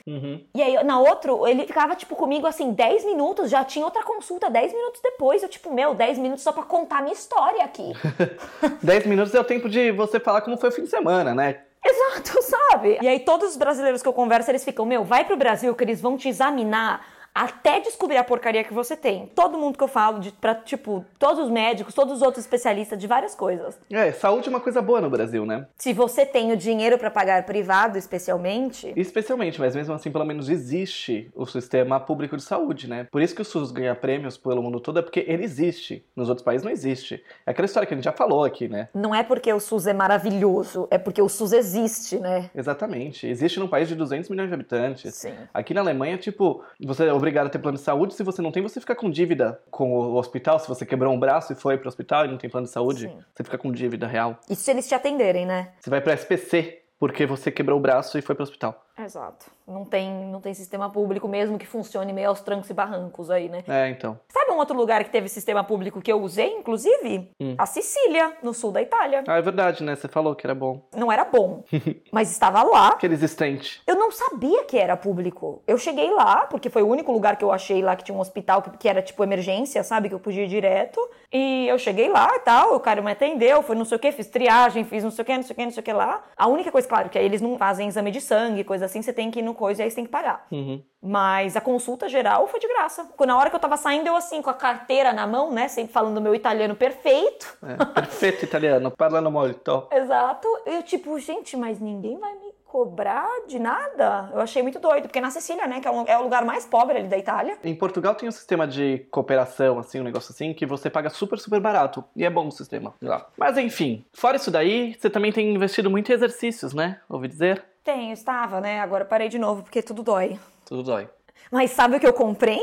E 0.52 0.60
aí, 0.60 0.82
na 0.84 0.98
outro, 0.98 1.46
ele 1.46 1.64
ficava, 1.66 1.94
tipo, 1.94 2.16
comigo, 2.16 2.46
assim, 2.46 2.72
10 2.72 3.04
minutos, 3.04 3.48
já 3.48 3.64
tinha 3.64 3.84
outra 3.84 4.02
consulta 4.02 4.50
10 4.50 4.72
minutos 4.72 5.00
depois. 5.00 5.42
Eu, 5.42 5.48
tipo, 5.48 5.72
meu, 5.72 5.94
10 5.94 6.18
minutos 6.18 6.42
só 6.42 6.52
pra 6.52 6.64
contar 6.64 6.98
a 6.98 7.02
minha 7.02 7.14
história 7.14 7.64
aqui. 7.64 7.92
10 8.82 9.06
minutos 9.06 9.34
é 9.34 9.40
o 9.40 9.44
tempo 9.44 9.68
de 9.68 9.92
você 9.92 10.18
falar 10.18 10.40
como 10.40 10.56
foi 10.56 10.68
o 10.68 10.72
fim 10.72 10.82
de 10.82 10.90
semana, 10.90 11.34
né? 11.34 11.60
Exato, 11.84 12.40
sabe? 12.42 12.98
E 13.00 13.08
aí, 13.08 13.20
todos 13.20 13.50
os 13.50 13.56
brasileiros 13.56 14.02
que 14.02 14.08
eu 14.08 14.12
converso, 14.12 14.50
eles 14.50 14.64
ficam, 14.64 14.86
meu, 14.86 15.04
vai 15.04 15.24
pro 15.24 15.36
Brasil 15.36 15.74
que 15.74 15.82
eles 15.82 16.00
vão 16.00 16.16
te 16.16 16.28
examinar 16.28 17.04
até 17.34 17.80
descobrir 17.80 18.16
a 18.16 18.24
porcaria 18.24 18.64
que 18.64 18.72
você 18.72 18.96
tem. 18.96 19.26
Todo 19.34 19.58
mundo 19.58 19.76
que 19.76 19.84
eu 19.84 19.88
falo, 19.88 20.20
de, 20.20 20.32
pra, 20.32 20.54
tipo, 20.54 21.04
todos 21.18 21.44
os 21.44 21.50
médicos, 21.50 21.94
todos 21.94 22.14
os 22.14 22.22
outros 22.22 22.44
especialistas 22.44 22.98
de 22.98 23.06
várias 23.06 23.34
coisas. 23.34 23.78
É, 23.90 24.12
saúde 24.12 24.48
é 24.48 24.50
uma 24.50 24.60
coisa 24.60 24.80
boa 24.80 25.00
no 25.00 25.10
Brasil, 25.10 25.44
né? 25.44 25.66
Se 25.76 25.92
você 25.92 26.24
tem 26.24 26.52
o 26.52 26.56
dinheiro 26.56 26.98
pra 26.98 27.10
pagar 27.10 27.44
privado, 27.44 27.98
especialmente, 27.98 28.92
Especialmente, 28.96 29.60
mas 29.60 29.74
mesmo 29.74 29.94
assim, 29.94 30.10
pelo 30.10 30.24
menos 30.24 30.48
existe 30.48 31.30
o 31.34 31.46
sistema 31.46 31.98
público 31.98 32.36
de 32.36 32.42
saúde, 32.42 32.88
né? 32.88 33.06
Por 33.10 33.20
isso 33.20 33.34
que 33.34 33.42
o 33.42 33.44
SUS 33.44 33.70
ganha 33.70 33.94
prêmios 33.94 34.36
pelo 34.36 34.62
mundo 34.62 34.80
todo, 34.80 34.98
é 34.98 35.02
porque 35.02 35.24
ele 35.26 35.44
existe. 35.44 36.04
Nos 36.14 36.28
outros 36.28 36.44
países 36.44 36.64
não 36.64 36.70
existe. 36.70 37.22
É 37.46 37.50
aquela 37.50 37.66
história 37.66 37.86
que 37.86 37.94
a 37.94 37.96
gente 37.96 38.04
já 38.04 38.12
falou 38.12 38.44
aqui, 38.44 38.68
né? 38.68 38.88
não 39.02 39.14
é 39.14 39.22
porque 39.22 39.52
o 39.52 39.58
SUS 39.58 39.86
é 39.86 39.92
maravilhoso, 39.92 40.86
é 40.90 40.96
porque 40.96 41.20
o 41.20 41.28
SUS 41.28 41.52
existe, 41.52 42.18
né? 42.18 42.50
Exatamente. 42.54 43.26
Existe 43.26 43.58
num 43.58 43.66
país 43.66 43.88
de 43.88 43.94
200 43.94 44.30
milhões 44.30 44.48
de 44.48 44.54
habitantes. 44.54 45.14
Sim. 45.14 45.34
Aqui 45.52 45.74
na 45.74 45.80
Alemanha, 45.80 46.16
tipo, 46.16 46.62
você 46.80 47.08
obrigado 47.22 47.46
a 47.46 47.50
ter 47.50 47.58
plano 47.58 47.78
de 47.78 47.84
saúde. 47.84 48.14
Se 48.14 48.22
você 48.22 48.42
não 48.42 48.50
tem, 48.50 48.62
você 48.62 48.80
fica 48.80 48.94
com 48.94 49.08
dívida 49.08 49.60
com 49.70 49.92
o 49.92 50.16
hospital. 50.16 50.58
Se 50.58 50.68
você 50.68 50.84
quebrou 50.84 51.14
um 51.14 51.18
braço 51.18 51.52
e 51.52 51.56
foi 51.56 51.78
pro 51.78 51.88
hospital 51.88 52.24
e 52.24 52.28
não 52.28 52.36
tem 52.36 52.50
plano 52.50 52.66
de 52.66 52.72
saúde, 52.72 53.06
Sim. 53.08 53.18
você 53.32 53.44
fica 53.44 53.56
com 53.56 53.70
dívida 53.70 54.06
real. 54.06 54.38
Isso 54.50 54.62
se 54.62 54.70
eles 54.70 54.88
te 54.88 54.94
atenderem, 54.94 55.46
né? 55.46 55.72
Você 55.80 55.88
vai 55.88 56.00
pra 56.00 56.14
SPC 56.14 56.82
porque 56.98 57.26
você 57.26 57.50
quebrou 57.50 57.78
o 57.78 57.82
braço 57.82 58.18
e 58.18 58.22
foi 58.22 58.34
pro 58.34 58.42
hospital. 58.44 58.84
Exato. 58.98 59.50
Não 59.66 59.84
tem, 59.84 60.10
não 60.26 60.40
tem 60.40 60.52
sistema 60.52 60.90
público 60.90 61.26
mesmo 61.26 61.58
que 61.58 61.66
funcione 61.66 62.12
meio 62.12 62.28
aos 62.28 62.40
trancos 62.40 62.68
e 62.68 62.74
barrancos 62.74 63.30
aí, 63.30 63.48
né? 63.48 63.64
É, 63.66 63.88
então. 63.88 64.18
Sabe 64.28 64.50
um 64.50 64.58
outro 64.58 64.76
lugar 64.76 65.02
que 65.04 65.10
teve 65.10 65.28
sistema 65.28 65.64
público 65.64 66.00
que 66.00 66.12
eu 66.12 66.20
usei, 66.20 66.52
inclusive? 66.52 67.30
A 67.56 67.64
Sicília, 67.64 68.36
no 68.42 68.52
sul 68.52 68.72
da 68.72 68.82
Itália. 68.82 69.24
Ah, 69.26 69.38
é 69.38 69.42
verdade, 69.42 69.82
né? 69.82 69.96
Você 69.96 70.08
falou 70.08 70.34
que 70.34 70.46
era 70.46 70.54
bom. 70.54 70.82
Não 70.94 71.10
era 71.10 71.24
bom, 71.24 71.64
mas 72.12 72.30
estava 72.30 72.62
lá. 72.62 72.88
Aquele 72.88 73.14
existente. 73.14 73.80
Eu 73.86 73.96
não 73.96 74.10
sabia 74.10 74.64
que 74.64 74.76
era 74.76 74.96
público. 74.96 75.62
Eu 75.66 75.78
cheguei 75.78 76.10
lá, 76.10 76.46
porque 76.46 76.68
foi 76.68 76.82
o 76.82 76.88
único 76.88 77.12
lugar 77.12 77.36
que 77.36 77.44
eu 77.44 77.52
achei 77.52 77.82
lá 77.82 77.96
que 77.96 78.04
tinha 78.04 78.16
um 78.16 78.20
hospital 78.20 78.60
que, 78.62 78.70
que 78.76 78.88
era 78.88 79.00
tipo 79.00 79.22
emergência, 79.24 79.82
sabe? 79.82 80.08
Que 80.08 80.14
eu 80.14 80.20
podia 80.20 80.44
ir 80.44 80.48
direto. 80.48 81.00
E 81.32 81.66
eu 81.66 81.78
cheguei 81.78 82.10
lá 82.10 82.28
e 82.36 82.40
tal, 82.40 82.74
o 82.74 82.80
cara 82.80 83.00
me 83.00 83.10
atendeu, 83.10 83.62
foi 83.62 83.74
não 83.74 83.86
sei 83.86 83.96
o 83.96 84.00
que, 84.00 84.12
fiz 84.12 84.26
triagem, 84.26 84.84
fiz 84.84 85.02
não 85.02 85.10
sei 85.10 85.22
o 85.22 85.24
que, 85.24 85.36
não 85.36 85.42
sei 85.42 85.52
o 85.52 85.56
que, 85.56 85.64
não 85.64 85.72
sei 85.72 85.80
o 85.80 85.84
que 85.84 85.92
lá. 85.92 86.22
A 86.36 86.46
única 86.46 86.70
coisa, 86.70 86.86
claro, 86.86 87.08
que 87.08 87.18
aí 87.18 87.24
eles 87.24 87.40
não 87.40 87.56
fazem 87.56 87.88
exame 87.88 88.10
de 88.10 88.20
sangue, 88.20 88.64
coisa 88.64 88.81
assim, 88.84 89.02
você 89.02 89.12
tem 89.12 89.30
que 89.30 89.38
ir 89.38 89.42
no 89.42 89.54
coisa 89.54 89.82
e 89.82 89.84
aí 89.84 89.90
você 89.90 89.96
tem 89.96 90.04
que 90.04 90.10
pagar. 90.10 90.46
Uhum. 90.50 90.82
Mas 91.02 91.56
a 91.56 91.60
consulta 91.60 92.08
geral 92.08 92.46
foi 92.46 92.60
de 92.60 92.68
graça. 92.68 93.08
Na 93.26 93.36
hora 93.36 93.50
que 93.50 93.56
eu 93.56 93.60
tava 93.60 93.76
saindo, 93.76 94.06
eu 94.06 94.14
assim, 94.16 94.40
com 94.40 94.50
a 94.50 94.54
carteira 94.54 95.12
na 95.12 95.26
mão, 95.26 95.50
né? 95.50 95.66
Sempre 95.68 95.92
falando 95.92 96.20
meu 96.20 96.34
italiano 96.34 96.76
perfeito. 96.76 97.56
É, 97.62 97.84
perfeito 97.84 98.44
italiano, 98.44 98.90
parlando 98.90 99.30
molto. 99.30 99.88
Exato. 99.92 100.46
Eu, 100.64 100.82
tipo, 100.82 101.18
gente, 101.18 101.56
mas 101.56 101.80
ninguém 101.80 102.18
vai 102.18 102.32
me 102.34 102.52
cobrar 102.64 103.28
de 103.46 103.58
nada? 103.58 104.30
Eu 104.32 104.40
achei 104.40 104.62
muito 104.62 104.78
doido, 104.80 105.02
porque 105.02 105.20
na 105.20 105.30
Sicília, 105.30 105.66
né, 105.66 105.78
que 105.80 105.86
é, 105.86 105.90
um- 105.90 106.06
é 106.06 106.16
o 106.18 106.22
lugar 106.22 106.42
mais 106.44 106.64
pobre 106.64 106.96
ali 106.98 107.08
da 107.08 107.18
Itália. 107.18 107.58
Em 107.62 107.74
Portugal 107.74 108.14
tem 108.14 108.26
um 108.28 108.32
sistema 108.32 108.66
de 108.66 109.00
cooperação, 109.10 109.78
assim, 109.78 110.00
um 110.00 110.04
negócio 110.04 110.32
assim, 110.32 110.54
que 110.54 110.64
você 110.64 110.88
paga 110.88 111.10
super, 111.10 111.38
super 111.38 111.60
barato. 111.60 112.02
E 112.16 112.24
é 112.24 112.30
bom 112.30 112.46
o 112.46 112.52
sistema 112.52 112.94
lá. 113.02 113.26
Mas 113.36 113.58
enfim, 113.58 114.04
fora 114.14 114.36
isso 114.36 114.50
daí, 114.50 114.94
você 114.98 115.10
também 115.10 115.30
tem 115.32 115.54
investido 115.54 115.90
muito 115.90 116.10
em 116.10 116.14
exercícios, 116.14 116.72
né? 116.72 116.98
Ouvi 117.10 117.28
dizer? 117.28 117.62
Tenho, 117.84 118.12
estava, 118.12 118.60
né? 118.60 118.80
Agora 118.80 119.04
parei 119.04 119.28
de 119.28 119.38
novo, 119.38 119.62
porque 119.62 119.82
tudo 119.82 120.02
dói. 120.02 120.38
Tudo 120.64 120.84
dói. 120.84 121.08
Mas 121.50 121.72
sabe 121.72 121.96
o 121.96 122.00
que 122.00 122.06
eu 122.06 122.12
comprei? 122.12 122.60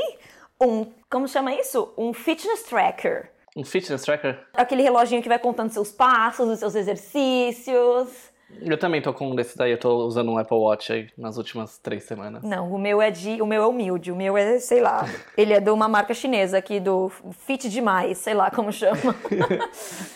Um, 0.62 0.86
como 1.10 1.28
chama 1.28 1.54
isso? 1.54 1.94
Um 1.98 2.14
fitness 2.14 2.64
tracker. 2.64 3.32
Um 3.56 3.66
fitness 3.66 4.04
tracker? 4.04 4.40
Aquele 4.54 4.82
reloginho 4.82 5.22
que 5.22 5.28
vai 5.30 5.40
contando 5.40 5.72
seus 5.72 5.92
passos, 5.92 6.50
os 6.50 6.60
seus 6.60 6.76
exercícios. 6.76 8.29
Eu 8.62 8.78
também 8.78 9.02
tô 9.02 9.14
com 9.14 9.30
um 9.30 9.36
desses 9.36 9.58
aí, 9.60 9.72
eu 9.72 9.78
tô 9.78 10.06
usando 10.06 10.32
um 10.32 10.38
Apple 10.38 10.58
Watch 10.58 10.92
aí 10.92 11.08
nas 11.18 11.38
últimas 11.38 11.78
três 11.78 12.04
semanas. 12.04 12.44
Não, 12.44 12.70
o 12.72 12.78
meu 12.80 13.02
é 13.02 13.10
de. 13.12 13.42
O 13.42 13.46
meu 13.46 13.64
é 13.64 13.68
humilde. 13.68 14.12
O 14.12 14.16
meu 14.16 14.36
é, 14.36 14.60
sei 14.60 14.82
lá. 14.82 15.06
ele 15.38 15.54
é 15.54 15.60
de 15.60 15.70
uma 15.70 15.88
marca 15.88 16.14
chinesa 16.14 16.58
aqui, 16.58 16.80
do 16.80 17.12
Fit 17.46 17.70
Demais, 17.70 18.18
sei 18.18 18.34
lá 18.34 18.50
como 18.52 18.72
chama. 18.72 19.16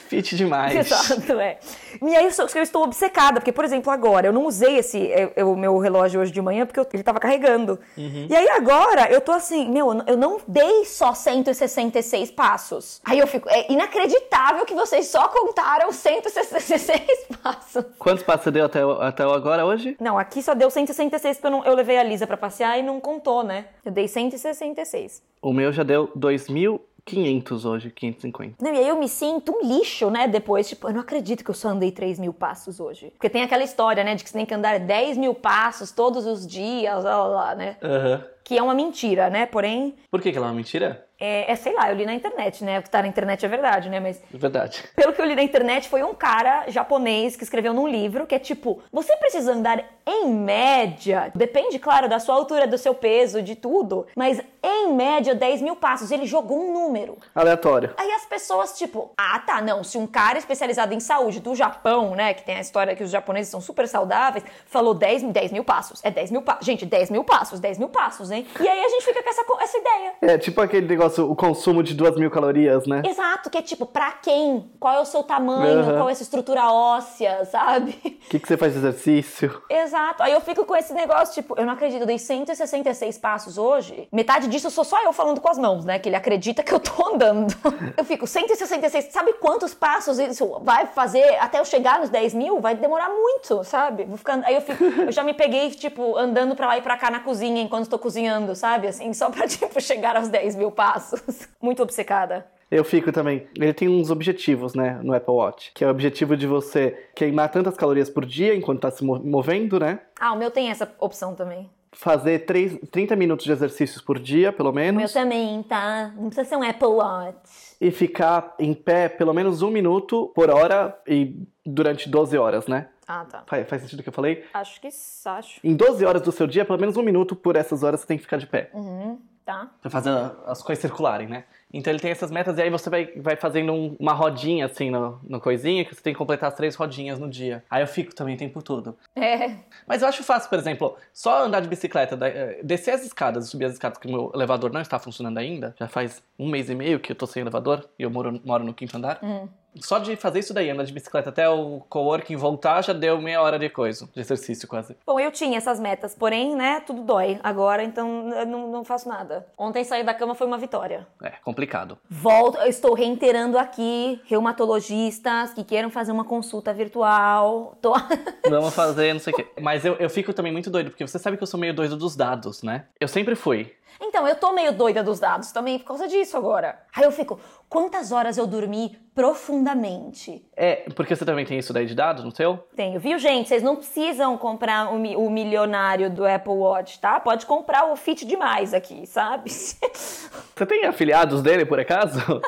Fit 0.07 0.35
demais. 0.35 0.75
Exato, 0.75 1.39
é. 1.39 1.57
E 2.01 2.15
aí 2.15 2.25
eu, 2.25 2.31
eu 2.55 2.63
estou 2.63 2.83
obcecada, 2.83 3.39
porque, 3.39 3.51
por 3.51 3.63
exemplo, 3.65 3.91
agora, 3.91 4.27
eu 4.27 4.33
não 4.33 4.45
usei 4.45 4.77
esse 4.77 4.97
eu- 4.99 5.31
eu- 5.35 5.51
o 5.51 5.55
meu 5.57 5.77
relógio 5.77 6.19
hoje 6.21 6.31
de 6.31 6.41
manhã 6.41 6.65
porque 6.65 6.79
eu- 6.79 6.87
ele 6.93 7.03
tava 7.03 7.19
carregando. 7.19 7.79
E 7.97 8.35
aí 8.35 8.49
agora 8.49 9.09
eu 9.11 9.21
tô 9.21 9.31
assim, 9.31 9.69
meu, 9.69 9.87
eu 9.89 9.93
não- 9.93 10.05
eu 10.07 10.17
não 10.17 10.37
dei 10.47 10.85
só 10.85 11.13
166 11.13 12.29
passos. 12.31 12.99
Aí 13.05 13.19
eu 13.19 13.27
fico, 13.27 13.49
é 13.49 13.71
inacreditável 13.71 14.65
que 14.65 14.73
vocês 14.73 15.07
só 15.07 15.27
contaram 15.29 15.91
166 15.91 17.25
passos. 17.41 17.85
Quantos 17.97 18.22
passos 18.23 18.43
você 18.45 18.51
deu 18.51 18.65
até, 18.65 18.81
até 19.01 19.23
agora 19.23 19.65
hoje? 19.65 19.95
Não, 19.99 20.17
aqui 20.17 20.41
só 20.41 20.53
deu 20.53 20.69
166 20.69 21.37
porque 21.37 21.47
eu, 21.47 21.51
não- 21.51 21.65
eu 21.65 21.75
levei 21.75 21.97
a 21.97 22.03
Lisa 22.03 22.25
pra 22.27 22.37
passear 22.37 22.77
e 22.79 22.81
não 22.83 22.99
contou, 22.99 23.43
né? 23.43 23.65
Eu 23.85 23.91
dei 23.91 24.07
166. 24.07 25.21
O 25.41 25.53
meu 25.53 25.71
já 25.71 25.83
deu 25.83 26.09
2.500 26.15 27.65
hoje, 27.65 27.89
550. 27.91 28.55
Não, 28.63 28.73
e 28.73 28.77
aí 28.79 28.87
eu 28.87 28.97
me 28.97 29.07
sinto 29.09 29.51
um 29.51 29.61
lixo, 29.67 30.09
né? 30.09 30.27
Depois, 30.27 30.67
tipo, 30.69 30.87
eu 30.87 30.93
não 30.93 31.01
acredito 31.01 31.43
que 31.43 31.49
eu 31.49 31.55
só 31.55 31.69
andei 31.69 31.91
3 31.91 32.17
mil 32.19 32.33
passos 32.33 32.79
hoje. 32.79 33.11
Porque 33.11 33.29
tem 33.29 33.43
aquela 33.43 33.63
história, 33.63 34.03
né? 34.03 34.15
De 34.15 34.23
que 34.23 34.29
você 34.29 34.37
tem 34.37 34.45
que 34.45 34.53
andar 34.53 34.79
10 34.79 35.17
mil 35.17 35.33
passos 35.33 35.91
todos 35.91 36.25
os 36.25 36.45
dias, 36.47 37.03
lá, 37.03 37.17
lá, 37.17 37.27
lá, 37.27 37.55
né? 37.55 37.77
Aham. 37.83 38.23
Que 38.43 38.57
é 38.57 38.61
uma 38.61 38.73
mentira, 38.73 39.29
né? 39.29 39.45
Porém, 39.45 39.95
Por 40.11 40.21
que, 40.21 40.29
que 40.31 40.37
ela 40.37 40.47
é 40.47 40.49
uma 40.49 40.55
mentira? 40.55 41.05
É, 41.23 41.49
é, 41.51 41.55
sei 41.55 41.73
lá, 41.73 41.89
eu 41.89 41.95
li 41.95 42.05
na 42.05 42.13
internet, 42.13 42.65
né? 42.65 42.79
O 42.79 42.83
que 42.83 42.89
tá 42.89 43.01
na 43.01 43.07
internet 43.07 43.45
é 43.45 43.47
verdade, 43.47 43.89
né? 43.89 43.97
Mas 44.01 44.21
É 44.33 44.37
verdade. 44.37 44.83
pelo 44.93 45.13
que 45.13 45.21
eu 45.21 45.25
li 45.25 45.35
na 45.35 45.43
internet, 45.43 45.87
foi 45.87 46.03
um 46.03 46.13
cara 46.13 46.65
japonês 46.67 47.37
que 47.37 47.43
escreveu 47.45 47.73
num 47.73 47.87
livro 47.87 48.27
que 48.27 48.35
é 48.35 48.39
tipo: 48.39 48.81
você 48.91 49.15
precisa 49.15 49.53
andar 49.53 49.81
em 50.05 50.27
média, 50.27 51.31
depende, 51.33 51.79
claro, 51.79 52.09
da 52.09 52.19
sua 52.19 52.35
altura, 52.35 52.67
do 52.67 52.77
seu 52.77 52.93
peso, 52.93 53.41
de 53.41 53.55
tudo, 53.55 54.05
mas 54.17 54.41
em 54.63 54.93
média 54.93 55.35
10 55.35 55.61
mil 55.61 55.75
passos. 55.75 56.09
Ele 56.09 56.25
jogou 56.25 56.57
um 56.57 56.73
número. 56.73 57.17
Aleatório. 57.35 57.93
Aí 57.97 58.11
as 58.11 58.25
pessoas, 58.25 58.77
tipo, 58.77 59.11
ah, 59.17 59.39
tá, 59.39 59.61
não, 59.61 59.83
se 59.83 59.97
um 59.97 60.07
cara 60.07 60.37
especializado 60.37 60.93
em 60.93 60.99
saúde 60.99 61.39
do 61.39 61.53
Japão, 61.53 62.15
né, 62.15 62.33
que 62.33 62.43
tem 62.43 62.55
a 62.55 62.61
história 62.61 62.95
que 62.95 63.03
os 63.03 63.11
japoneses 63.11 63.51
são 63.51 63.59
super 63.59 63.87
saudáveis, 63.87 64.45
falou 64.65 64.93
10, 64.93 65.23
10 65.23 65.51
mil 65.51 65.63
passos. 65.63 65.99
É 66.03 66.09
10 66.09 66.31
mil 66.31 66.41
passos. 66.41 66.65
Gente, 66.65 66.85
10 66.85 67.09
mil 67.09 67.23
passos, 67.23 67.59
10 67.59 67.77
mil 67.77 67.89
passos, 67.89 68.31
hein? 68.31 68.47
E 68.59 68.67
aí 68.67 68.79
a 68.79 68.89
gente 68.89 69.03
fica 69.03 69.21
com 69.21 69.29
essa, 69.29 69.43
essa 69.61 69.77
ideia. 69.77 70.13
É 70.21 70.37
tipo 70.37 70.61
aquele 70.61 70.87
negócio, 70.87 71.29
o 71.29 71.35
consumo 71.35 71.83
de 71.83 71.93
2 71.93 72.15
mil 72.15 72.31
calorias, 72.31 72.87
né? 72.87 73.01
Exato, 73.05 73.49
que 73.49 73.57
é 73.57 73.61
tipo, 73.61 73.85
pra 73.85 74.11
quem? 74.13 74.71
Qual 74.79 74.93
é 74.93 74.99
o 75.01 75.05
seu 75.05 75.23
tamanho? 75.23 75.79
Aham. 75.79 75.97
Qual 75.97 76.09
é 76.09 76.11
a 76.13 76.15
sua 76.15 76.23
estrutura 76.23 76.71
óssea, 76.71 77.43
sabe? 77.45 77.91
O 78.05 78.29
que, 78.29 78.39
que 78.39 78.47
você 78.47 78.55
faz 78.55 78.71
de 78.71 78.79
exercício? 78.79 79.61
Exato. 79.69 80.23
Aí 80.23 80.31
eu 80.31 80.41
fico 80.41 80.65
com 80.65 80.75
esse 80.75 80.93
negócio, 80.93 81.33
tipo, 81.33 81.55
eu 81.57 81.65
não 81.65 81.73
acredito, 81.73 82.01
eu 82.01 82.07
dei 82.07 82.17
166 82.17 83.17
passos 83.17 83.57
hoje. 83.57 84.07
Metade 84.11 84.47
disso 84.53 84.69
sou 84.69 84.83
só 84.83 85.03
eu 85.03 85.11
falando 85.11 85.41
com 85.41 85.49
as 85.49 85.57
mãos, 85.57 85.83
né? 85.83 85.97
Que 85.99 86.07
ele 86.09 86.15
acredita 86.15 86.63
que 86.63 86.71
eu 86.73 86.79
tô 86.79 87.13
andando. 87.13 87.53
Eu 87.97 88.05
fico, 88.05 88.25
166, 88.25 89.05
sabe 89.11 89.33
quantos 89.33 89.73
passos 89.73 90.17
isso 90.19 90.59
vai 90.63 90.85
fazer 90.87 91.23
até 91.39 91.59
eu 91.59 91.65
chegar 91.65 91.99
nos 91.99 92.09
10 92.09 92.33
mil? 92.33 92.59
Vai 92.59 92.75
demorar 92.75 93.09
muito, 93.09 93.63
sabe? 93.63 94.03
Vou 94.05 94.17
ficando... 94.17 94.43
Aí 94.45 94.55
eu 94.55 94.61
fico, 94.61 94.83
eu 94.83 95.11
já 95.11 95.23
me 95.23 95.33
peguei, 95.33 95.69
tipo, 95.71 96.17
andando 96.17 96.55
pra 96.55 96.67
lá 96.67 96.77
e 96.77 96.81
pra 96.81 96.97
cá 96.97 97.09
na 97.11 97.19
cozinha 97.19 97.61
enquanto 97.61 97.87
tô 97.89 97.99
cozinhando, 97.99 98.55
sabe? 98.55 98.87
Assim, 98.87 99.13
só 99.13 99.29
pra, 99.29 99.45
tipo, 99.47 99.79
chegar 99.81 100.15
aos 100.17 100.27
10 100.29 100.55
mil 100.55 100.71
passos. 100.71 101.21
Muito 101.61 101.81
obcecada. 101.83 102.45
Eu 102.71 102.83
fico 102.83 103.11
também. 103.11 103.47
Ele 103.55 103.73
tem 103.73 103.87
uns 103.87 104.09
objetivos, 104.09 104.73
né, 104.73 104.99
no 105.03 105.13
Apple 105.13 105.33
Watch. 105.33 105.71
Que 105.75 105.83
é 105.83 105.87
o 105.87 105.91
objetivo 105.91 106.35
de 106.35 106.47
você 106.47 107.07
queimar 107.15 107.49
tantas 107.49 107.75
calorias 107.77 108.09
por 108.09 108.25
dia 108.25 108.55
enquanto 108.55 108.81
tá 108.81 108.89
se 108.91 109.03
mo- 109.03 109.19
movendo, 109.23 109.79
né? 109.79 109.99
Ah, 110.19 110.33
o 110.33 110.37
meu 110.37 110.49
tem 110.49 110.71
essa 110.71 110.91
opção 110.99 111.35
também. 111.35 111.69
Fazer 111.93 112.39
três, 112.45 112.77
30 112.91 113.15
minutos 113.15 113.45
de 113.45 113.51
exercícios 113.51 114.01
por 114.01 114.19
dia, 114.19 114.51
pelo 114.51 114.71
menos. 114.73 115.13
também, 115.13 115.61
tá? 115.63 116.11
Não 116.15 116.25
precisa 116.29 116.49
ser 116.49 116.55
um 116.57 116.63
Apple 116.63 116.87
Watch. 116.87 117.75
E 117.79 117.91
ficar 117.91 118.55
em 118.59 118.73
pé 118.73 119.07
pelo 119.07 119.33
menos 119.33 119.61
um 119.61 119.69
minuto 119.69 120.31
por 120.35 120.49
hora 120.49 120.97
e 121.07 121.35
durante 121.65 122.09
12 122.09 122.37
horas, 122.37 122.67
né? 122.67 122.89
Ah, 123.07 123.25
tá. 123.25 123.43
Faz, 123.45 123.67
faz 123.67 123.81
sentido 123.81 123.99
o 123.99 124.03
que 124.03 124.09
eu 124.09 124.13
falei? 124.13 124.43
Acho 124.53 124.79
que 124.81 124.87
acho. 124.87 125.59
Em 125.63 125.75
12 125.75 126.05
horas 126.05 126.21
do 126.21 126.31
seu 126.31 126.47
dia, 126.47 126.65
pelo 126.65 126.79
menos 126.79 126.97
um 126.97 127.03
minuto 127.03 127.35
por 127.35 127.55
essas 127.55 127.83
horas 127.83 127.99
você 128.01 128.07
tem 128.07 128.17
que 128.17 128.23
ficar 128.23 128.37
de 128.37 128.47
pé. 128.47 128.69
Uhum, 128.73 129.19
tá. 129.45 129.69
Pra 129.81 129.89
fazer 129.89 130.09
as 130.45 130.61
coisas 130.63 130.81
circularem, 130.81 131.27
né? 131.27 131.43
Então 131.73 131.91
ele 131.91 131.99
tem 131.99 132.11
essas 132.11 132.29
metas 132.29 132.57
e 132.57 132.61
aí 132.61 132.69
você 132.69 132.89
vai, 132.89 133.05
vai 133.17 133.35
fazendo 133.35 133.73
um- 133.73 133.95
uma 133.99 134.13
rodinha 134.13 134.65
assim 134.67 134.91
no, 134.91 135.19
no 135.27 135.41
coisinha 135.41 135.83
que 135.83 135.95
você 135.95 136.01
tem 136.01 136.13
que 136.13 136.17
completar 136.19 136.49
as 136.49 136.55
três 136.55 136.75
rodinhas 136.75 137.17
no 137.19 137.27
dia. 137.29 137.63
Aí 137.69 137.81
eu 137.81 137.87
fico 137.87 138.13
também 138.13 138.35
o 138.35 138.37
tempo 138.37 138.61
todo. 138.61 138.95
É. 139.15 139.55
Mas 139.87 140.01
eu 140.01 140.07
acho 140.07 140.23
fácil, 140.23 140.49
por 140.49 140.59
exemplo, 140.59 140.95
só 141.11 141.43
andar 141.45 141.61
de 141.61 141.67
bicicleta, 141.67 142.17
eh, 142.27 142.59
descer 142.63 142.91
as 142.91 143.03
escadas, 143.03 143.49
subir 143.49 143.65
as 143.65 143.73
escadas, 143.73 143.97
porque 143.97 144.07
o 144.07 144.11
meu 144.11 144.31
elevador 144.35 144.71
não 144.71 144.81
está 144.81 144.99
funcionando 144.99 145.37
ainda. 145.39 145.75
Já 145.79 145.87
faz 145.87 146.21
um 146.37 146.47
mês 146.47 146.69
e 146.69 146.75
meio 146.75 146.99
que 146.99 147.11
eu 147.11 147.15
tô 147.15 147.25
sem 147.25 147.41
elevador 147.41 147.89
e 147.97 148.03
eu 148.03 148.09
moro, 148.11 148.39
moro 148.45 148.63
no 148.63 148.73
quinto 148.73 148.95
andar. 148.95 149.19
Hum. 149.23 149.47
Só 149.81 149.99
de 149.99 150.15
fazer 150.15 150.39
isso 150.39 150.53
daí, 150.53 150.69
andar 150.69 150.83
de 150.83 150.93
bicicleta 150.93 151.29
até 151.29 151.49
o 151.49 151.81
coworking 151.89 152.35
voltar, 152.35 152.81
já 152.83 152.93
deu 152.93 153.19
meia 153.21 153.41
hora 153.41 153.57
de 153.57 153.69
coisa, 153.69 154.07
de 154.13 154.19
exercício 154.19 154.67
quase. 154.67 154.95
Bom, 155.05 155.19
eu 155.19 155.31
tinha 155.31 155.57
essas 155.57 155.79
metas, 155.79 156.15
porém, 156.15 156.55
né, 156.55 156.81
tudo 156.85 157.01
dói 157.01 157.39
agora, 157.43 157.83
então 157.83 158.29
eu 158.29 158.45
não, 158.45 158.71
não 158.71 158.83
faço 158.83 159.07
nada. 159.07 159.45
Ontem 159.57 159.83
sair 159.83 160.03
da 160.03 160.13
cama 160.13 160.35
foi 160.35 160.47
uma 160.47 160.57
vitória. 160.57 161.07
É, 161.21 161.31
complicado. 161.43 161.97
Volto, 162.09 162.57
eu 162.57 162.67
estou 162.67 162.93
reiterando 162.93 163.57
aqui, 163.57 164.21
reumatologistas 164.25 165.53
que 165.53 165.63
queiram 165.63 165.89
fazer 165.89 166.11
uma 166.11 166.25
consulta 166.25 166.73
virtual. 166.73 167.77
Tô... 167.81 167.93
Vamos 168.49 168.73
fazer, 168.73 169.13
não 169.13 169.19
sei 169.19 169.33
o 169.33 169.35
quê. 169.35 169.47
Mas 169.61 169.85
eu, 169.85 169.95
eu 169.95 170.09
fico 170.09 170.33
também 170.33 170.51
muito 170.51 170.69
doido, 170.69 170.89
porque 170.89 171.05
você 171.05 171.17
sabe 171.19 171.37
que 171.37 171.43
eu 171.43 171.47
sou 171.47 171.59
meio 171.59 171.73
doido 171.73 171.95
dos 171.95 172.15
dados, 172.15 172.63
né? 172.63 172.85
Eu 172.99 173.07
sempre 173.07 173.35
fui. 173.35 173.73
Então, 174.01 174.27
eu 174.27 174.35
tô 174.35 174.51
meio 174.51 174.71
doida 174.73 175.01
dos 175.03 175.19
dados 175.19 175.51
também 175.51 175.79
por 175.79 175.85
causa 175.85 176.07
disso 176.07 176.35
agora. 176.37 176.79
Aí 176.95 177.03
eu 177.03 177.11
fico, 177.11 177.39
quantas 177.69 178.11
horas 178.11 178.37
eu 178.37 178.45
dormi 178.45 178.97
profundamente? 179.13 180.43
É, 180.55 180.87
porque 180.95 181.15
você 181.15 181.23
também 181.25 181.45
tem 181.45 181.57
isso 181.59 181.71
daí 181.73 181.85
de 181.85 181.95
dados 181.95 182.23
no 182.23 182.35
seu? 182.35 182.57
Tenho, 182.75 182.99
viu, 182.99 183.17
gente? 183.19 183.47
Vocês 183.49 183.63
não 183.63 183.75
precisam 183.75 184.37
comprar 184.37 184.91
o, 184.93 184.97
mi- 184.99 185.15
o 185.15 185.29
milionário 185.29 186.09
do 186.09 186.25
Apple 186.25 186.53
Watch, 186.53 186.99
tá? 186.99 187.19
Pode 187.19 187.45
comprar 187.45 187.85
o 187.91 187.95
Fit 187.95 188.25
demais 188.25 188.73
aqui, 188.73 189.05
sabe? 189.05 189.49
Você 189.53 190.65
tem 190.67 190.85
afiliados 190.85 191.41
dele, 191.41 191.65
por 191.65 191.79
acaso? 191.79 192.19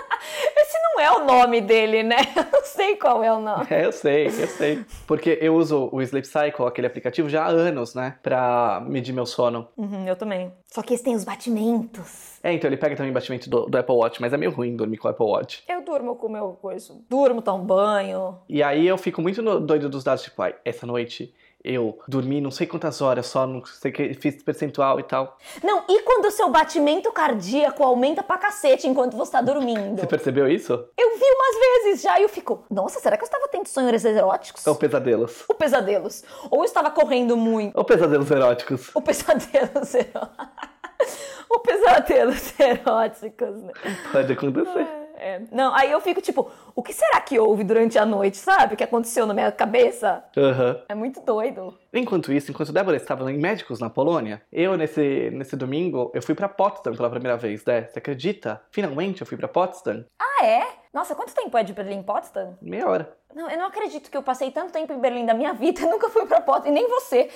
Não 0.95 1.01
é 1.01 1.11
o 1.11 1.25
nome 1.25 1.59
dele, 1.59 2.03
né? 2.03 2.15
Eu 2.35 2.45
não 2.53 2.63
sei 2.63 2.95
qual 2.95 3.21
é 3.23 3.31
o 3.33 3.39
nome. 3.39 3.67
É, 3.69 3.85
eu 3.85 3.91
sei, 3.91 4.27
eu 4.27 4.47
sei. 4.47 4.85
Porque 5.05 5.37
eu 5.41 5.53
uso 5.55 5.89
o 5.91 6.01
Sleep 6.01 6.25
Cycle, 6.25 6.65
aquele 6.65 6.87
aplicativo, 6.87 7.27
já 7.29 7.43
há 7.43 7.47
anos, 7.47 7.93
né? 7.93 8.15
Pra 8.23 8.81
medir 8.87 9.11
meu 9.13 9.25
sono. 9.25 9.67
Uhum, 9.77 10.07
eu 10.07 10.15
também. 10.15 10.53
Só 10.67 10.81
que 10.81 10.93
esse 10.93 11.03
tem 11.03 11.13
os 11.15 11.23
batimentos. 11.23 12.39
É, 12.43 12.53
então 12.53 12.69
ele 12.69 12.77
pega 12.77 12.95
também 12.95 13.11
o 13.11 13.13
batimento 13.13 13.49
do, 13.49 13.65
do 13.65 13.77
Apple 13.77 13.95
Watch, 13.95 14.21
mas 14.21 14.31
é 14.33 14.37
meio 14.37 14.51
ruim 14.51 14.75
dormir 14.75 14.97
com 14.97 15.07
o 15.07 15.11
Apple 15.11 15.25
Watch. 15.25 15.63
Eu 15.67 15.83
durmo 15.83 16.15
com 16.15 16.27
o 16.27 16.31
meu 16.31 16.57
coisa. 16.61 16.93
Durmo, 17.09 17.41
tomo 17.41 17.63
banho. 17.63 18.37
E 18.47 18.61
aí 18.63 18.87
eu 18.87 18.97
fico 18.97 19.21
muito 19.21 19.41
no- 19.41 19.59
doido 19.59 19.89
dos 19.89 20.03
dados, 20.03 20.23
tipo, 20.23 20.41
ai, 20.41 20.55
essa 20.63 20.85
noite 20.85 21.33
eu 21.65 21.97
dormi 22.07 22.39
não 22.39 22.51
sei 22.51 22.67
quantas 22.67 23.01
horas 23.01 23.25
só, 23.25 23.47
não 23.47 23.65
sei 23.65 23.91
que, 23.91 24.13
fiz 24.13 24.41
percentual 24.43 24.99
e 24.99 25.03
tal. 25.03 25.37
Não, 25.63 25.83
e 25.89 26.01
quando 26.03 26.25
o 26.25 26.31
seu 26.31 26.49
batimento 26.49 27.11
cardíaco 27.11 27.83
aumenta 27.83 28.21
pra 28.21 28.37
cacete 28.37 28.87
enquanto 28.87 29.17
você 29.17 29.31
tá 29.31 29.41
dormindo? 29.41 29.99
Você 29.99 30.07
percebeu 30.07 30.47
isso? 30.47 30.73
Eu 30.97 31.17
vi 31.17 31.25
umas 31.25 31.83
vezes 31.83 32.01
já 32.03 32.19
e 32.19 32.23
eu 32.23 32.29
fico, 32.29 32.63
nossa, 32.69 32.99
será 32.99 33.17
que 33.17 33.23
eu 33.23 33.27
estava 33.27 33.47
tendo 33.47 33.67
sonhos 33.67 34.05
eróticos? 34.05 34.65
Ou 34.67 34.75
pesadelos? 34.75 35.43
Ou 35.47 35.55
pesadelos? 35.55 36.23
Ou 36.51 36.59
eu 36.59 36.65
estava 36.65 36.91
correndo 36.91 37.35
muito? 37.35 37.75
Ou 37.75 37.83
pesadelos 37.83 38.29
eróticos? 38.29 38.91
Ou 38.93 39.01
pesadelos 39.01 39.93
eróticos? 39.95 40.65
Ou 41.49 41.59
pesadelos 41.59 42.59
eróticos, 42.59 43.61
né? 43.63 43.73
Pode 44.11 44.33
acontecer. 44.33 44.79
É. 44.79 45.04
Não, 45.51 45.73
aí 45.73 45.91
eu 45.91 46.01
fico 46.01 46.21
tipo, 46.21 46.49
o 46.75 46.83
que 46.83 46.93
será 46.93 47.21
que 47.21 47.39
houve 47.39 47.63
durante 47.63 47.97
a 47.97 48.05
noite, 48.05 48.37
sabe? 48.37 48.73
O 48.73 48.77
que 48.77 48.83
aconteceu 48.83 49.25
na 49.25 49.33
minha 49.33 49.51
cabeça? 49.51 50.23
Aham. 50.37 50.81
É 50.89 50.95
muito 50.95 51.21
doido. 51.21 51.77
Enquanto 51.93 52.31
isso, 52.31 52.51
enquanto 52.51 52.73
Débora 52.73 52.97
estava 52.97 53.31
em 53.31 53.37
médicos 53.37 53.79
na 53.79 53.89
Polônia, 53.89 54.41
eu, 54.51 54.75
nesse, 54.77 55.29
nesse 55.31 55.55
domingo, 55.55 56.11
eu 56.13 56.21
fui 56.21 56.35
pra 56.35 56.49
Potsdam 56.49 56.95
pela 56.95 57.09
primeira 57.09 57.37
vez, 57.37 57.63
né? 57.65 57.87
Você 57.87 57.99
acredita? 57.99 58.61
Finalmente 58.71 59.21
eu 59.21 59.27
fui 59.27 59.37
pra 59.37 59.47
Potsdam. 59.47 60.05
Ah, 60.19 60.45
é? 60.45 60.67
Nossa, 60.93 61.15
quanto 61.15 61.33
tempo 61.33 61.57
é 61.57 61.63
de 61.63 61.73
Berlim 61.73 62.03
Potsdam? 62.03 62.57
Meia 62.61 62.87
hora. 62.87 63.17
Não, 63.33 63.49
eu 63.49 63.57
não 63.57 63.65
acredito 63.65 64.09
que 64.09 64.15
eu 64.15 64.23
passei 64.23 64.49
tanto 64.51 64.71
tempo 64.71 64.93
em 64.93 64.99
Berlim 64.99 65.25
da 65.25 65.33
minha 65.33 65.53
vida 65.53 65.81
nunca 65.87 66.09
fui 66.09 66.25
pra 66.25 66.41
Potsdam, 66.41 66.71
e 66.71 66.73
nem 66.73 66.87
você. 66.87 67.29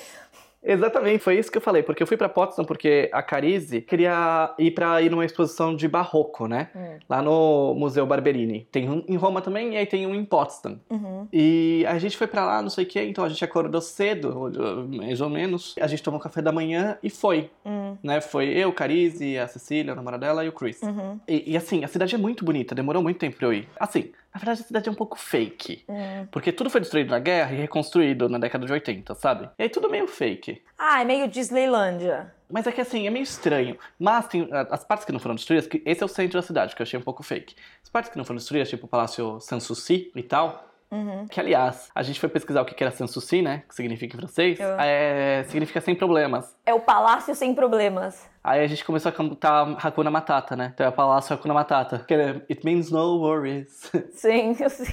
Exatamente, 0.62 1.20
foi 1.24 1.38
isso 1.40 1.52
que 1.52 1.58
eu 1.58 1.62
falei, 1.62 1.82
porque 1.84 2.04
eu 2.04 2.08
fui 2.08 2.18
pra 2.18 2.28
Potsdam 2.28 2.66
porque 2.66 3.10
a 3.14 3.22
Carize 3.24 3.82
queria 3.82 4.54
ir 4.60 4.72
pra 4.72 5.02
ir 5.02 5.10
numa 5.10 5.26
exposição 5.26 5.76
de 5.76 5.88
barroco, 5.88 6.48
né? 6.48 6.70
Hum. 6.76 6.98
Lá 7.10 7.22
no 7.22 7.74
Museu 7.76 8.06
Barberini. 8.06 8.68
Tem 8.72 8.90
um 8.90 9.04
em 9.08 9.16
Roma 9.16 9.42
também 9.42 9.74
e 9.74 9.78
aí 9.78 9.86
tem 9.86 10.06
um 10.06 10.14
em 10.14 10.26
Potsdam. 10.26 10.80
Uhum. 10.90 11.28
E 11.32 11.86
a 11.88 11.98
gente 11.98 12.18
foi 12.18 12.28
pra 12.28 12.46
lá, 12.46 12.62
não 12.62 12.70
sei 12.70 12.84
o 12.84 12.88
que, 12.88 13.02
então 13.02 13.24
a 13.24 13.30
gente 13.30 13.44
acordou 13.44 13.80
cedo, 13.82 14.52
mais 14.90 15.22
ou 15.22 15.30
menos. 15.30 15.76
A 15.80 15.88
gente 15.88 16.04
tomou 16.04 16.20
café 16.20 16.42
da 16.42 16.52
manhã 16.52 16.98
e 17.02 17.10
foi, 17.10 17.50
Hum. 17.66 17.96
né? 18.04 18.20
Foi 18.22 18.50
eu, 18.50 18.72
Carize, 18.74 19.38
a 19.38 19.48
Cecília, 19.48 19.94
a 19.94 19.96
namorada 19.96 20.26
dela 20.26 20.44
e 20.44 20.50
o 20.50 20.52
Chris. 20.52 20.82
Uhum. 20.82 21.20
E, 21.28 21.54
e, 21.54 21.58
assim, 21.58 21.84
a 21.86 21.88
cidade 21.88 22.14
é 22.16 22.18
muito 22.18 22.44
bonita, 22.44 22.76
demorou 22.76 23.02
muito 23.02 23.18
tempo 23.18 23.38
pra 23.38 23.48
eu 23.48 23.54
ir. 23.54 23.68
Assim, 23.80 24.12
na 24.34 24.40
verdade 24.40 24.62
a 24.62 24.64
cidade 24.64 24.90
é 24.90 24.92
um 24.92 24.96
pouco 24.96 25.18
fake. 25.18 25.84
Hum. 25.88 26.28
Porque 26.32 26.52
tudo 26.52 26.70
foi 26.70 26.82
destruído 26.82 27.10
na 27.10 27.20
guerra 27.20 27.54
e 27.54 27.58
reconstruído 27.58 28.30
na 28.30 28.38
década 28.38 28.66
de 28.66 28.72
80, 28.72 29.16
sabe? 29.16 29.50
E 29.58 29.64
aí 29.64 29.70
tudo 29.70 29.90
meio 29.90 30.08
fake. 30.08 30.62
Ah, 30.78 31.02
é 31.02 31.06
meio 31.06 31.28
Disneylândia. 31.28 32.34
Mas 32.50 32.66
é 32.66 32.72
que 32.72 32.82
assim, 32.82 33.06
é 33.06 33.10
meio 33.10 33.24
estranho. 33.24 33.78
Mas 34.00 34.28
tem 34.28 34.48
as 34.52 34.84
partes 34.84 35.06
que 35.06 35.12
não 35.12 35.20
foram 35.20 35.36
destruídas, 35.36 35.68
que 35.68 35.82
esse 35.86 36.02
é 36.02 36.06
o 36.06 36.10
centro 36.10 36.40
da 36.40 36.46
cidade, 36.46 36.76
que 36.76 36.82
eu 36.82 36.84
achei 36.84 37.00
um 37.00 37.04
pouco 37.04 37.22
fake. 37.22 37.56
As 37.84 37.90
partes 37.90 38.12
que 38.12 38.18
não 38.18 38.26
foram 38.26 38.38
destruídas, 38.38 38.70
tipo 38.70 38.86
o 38.86 38.90
Palácio 38.90 39.40
Sanssouci 39.40 40.12
e 40.16 40.24
tal. 40.24 40.69
Uhum. 40.92 41.28
Que, 41.30 41.40
aliás, 41.40 41.90
a 41.94 42.02
gente 42.02 42.20
foi 42.20 42.30
pesquisar 42.30 42.62
o 42.62 42.66
que 42.66 42.84
era 42.84 42.92
Sanssouci, 42.92 43.42
né? 43.42 43.64
Que 43.70 43.76
significa 43.76 44.16
em 44.16 44.20
francês. 44.20 44.60
Eu- 44.60 44.80
É, 44.80 45.44
significa 45.48 45.80
sem 45.82 45.94
problemas. 45.96 46.56
É 46.66 46.74
o 46.74 46.80
palácio 46.80 47.36
sem 47.36 47.54
problemas. 47.54 48.28
Aí 48.44 48.62
a 48.64 48.68
gente 48.68 48.84
começou 48.84 49.10
a 49.10 49.14
cantar 49.14 49.78
Hakuna 49.84 50.10
Matata, 50.10 50.56
né? 50.56 50.72
Então 50.74 50.86
é 50.86 50.90
o 50.90 50.94
Palácio 50.94 51.34
Hakuna 51.36 51.54
Matata. 51.54 52.00
Que 52.08 52.14
é, 52.16 52.30
It 52.50 52.66
means 52.66 52.90
no 52.90 53.20
worries. 53.20 53.92
Sim, 54.14 54.56
eu 54.60 54.70
sei. 54.70 54.88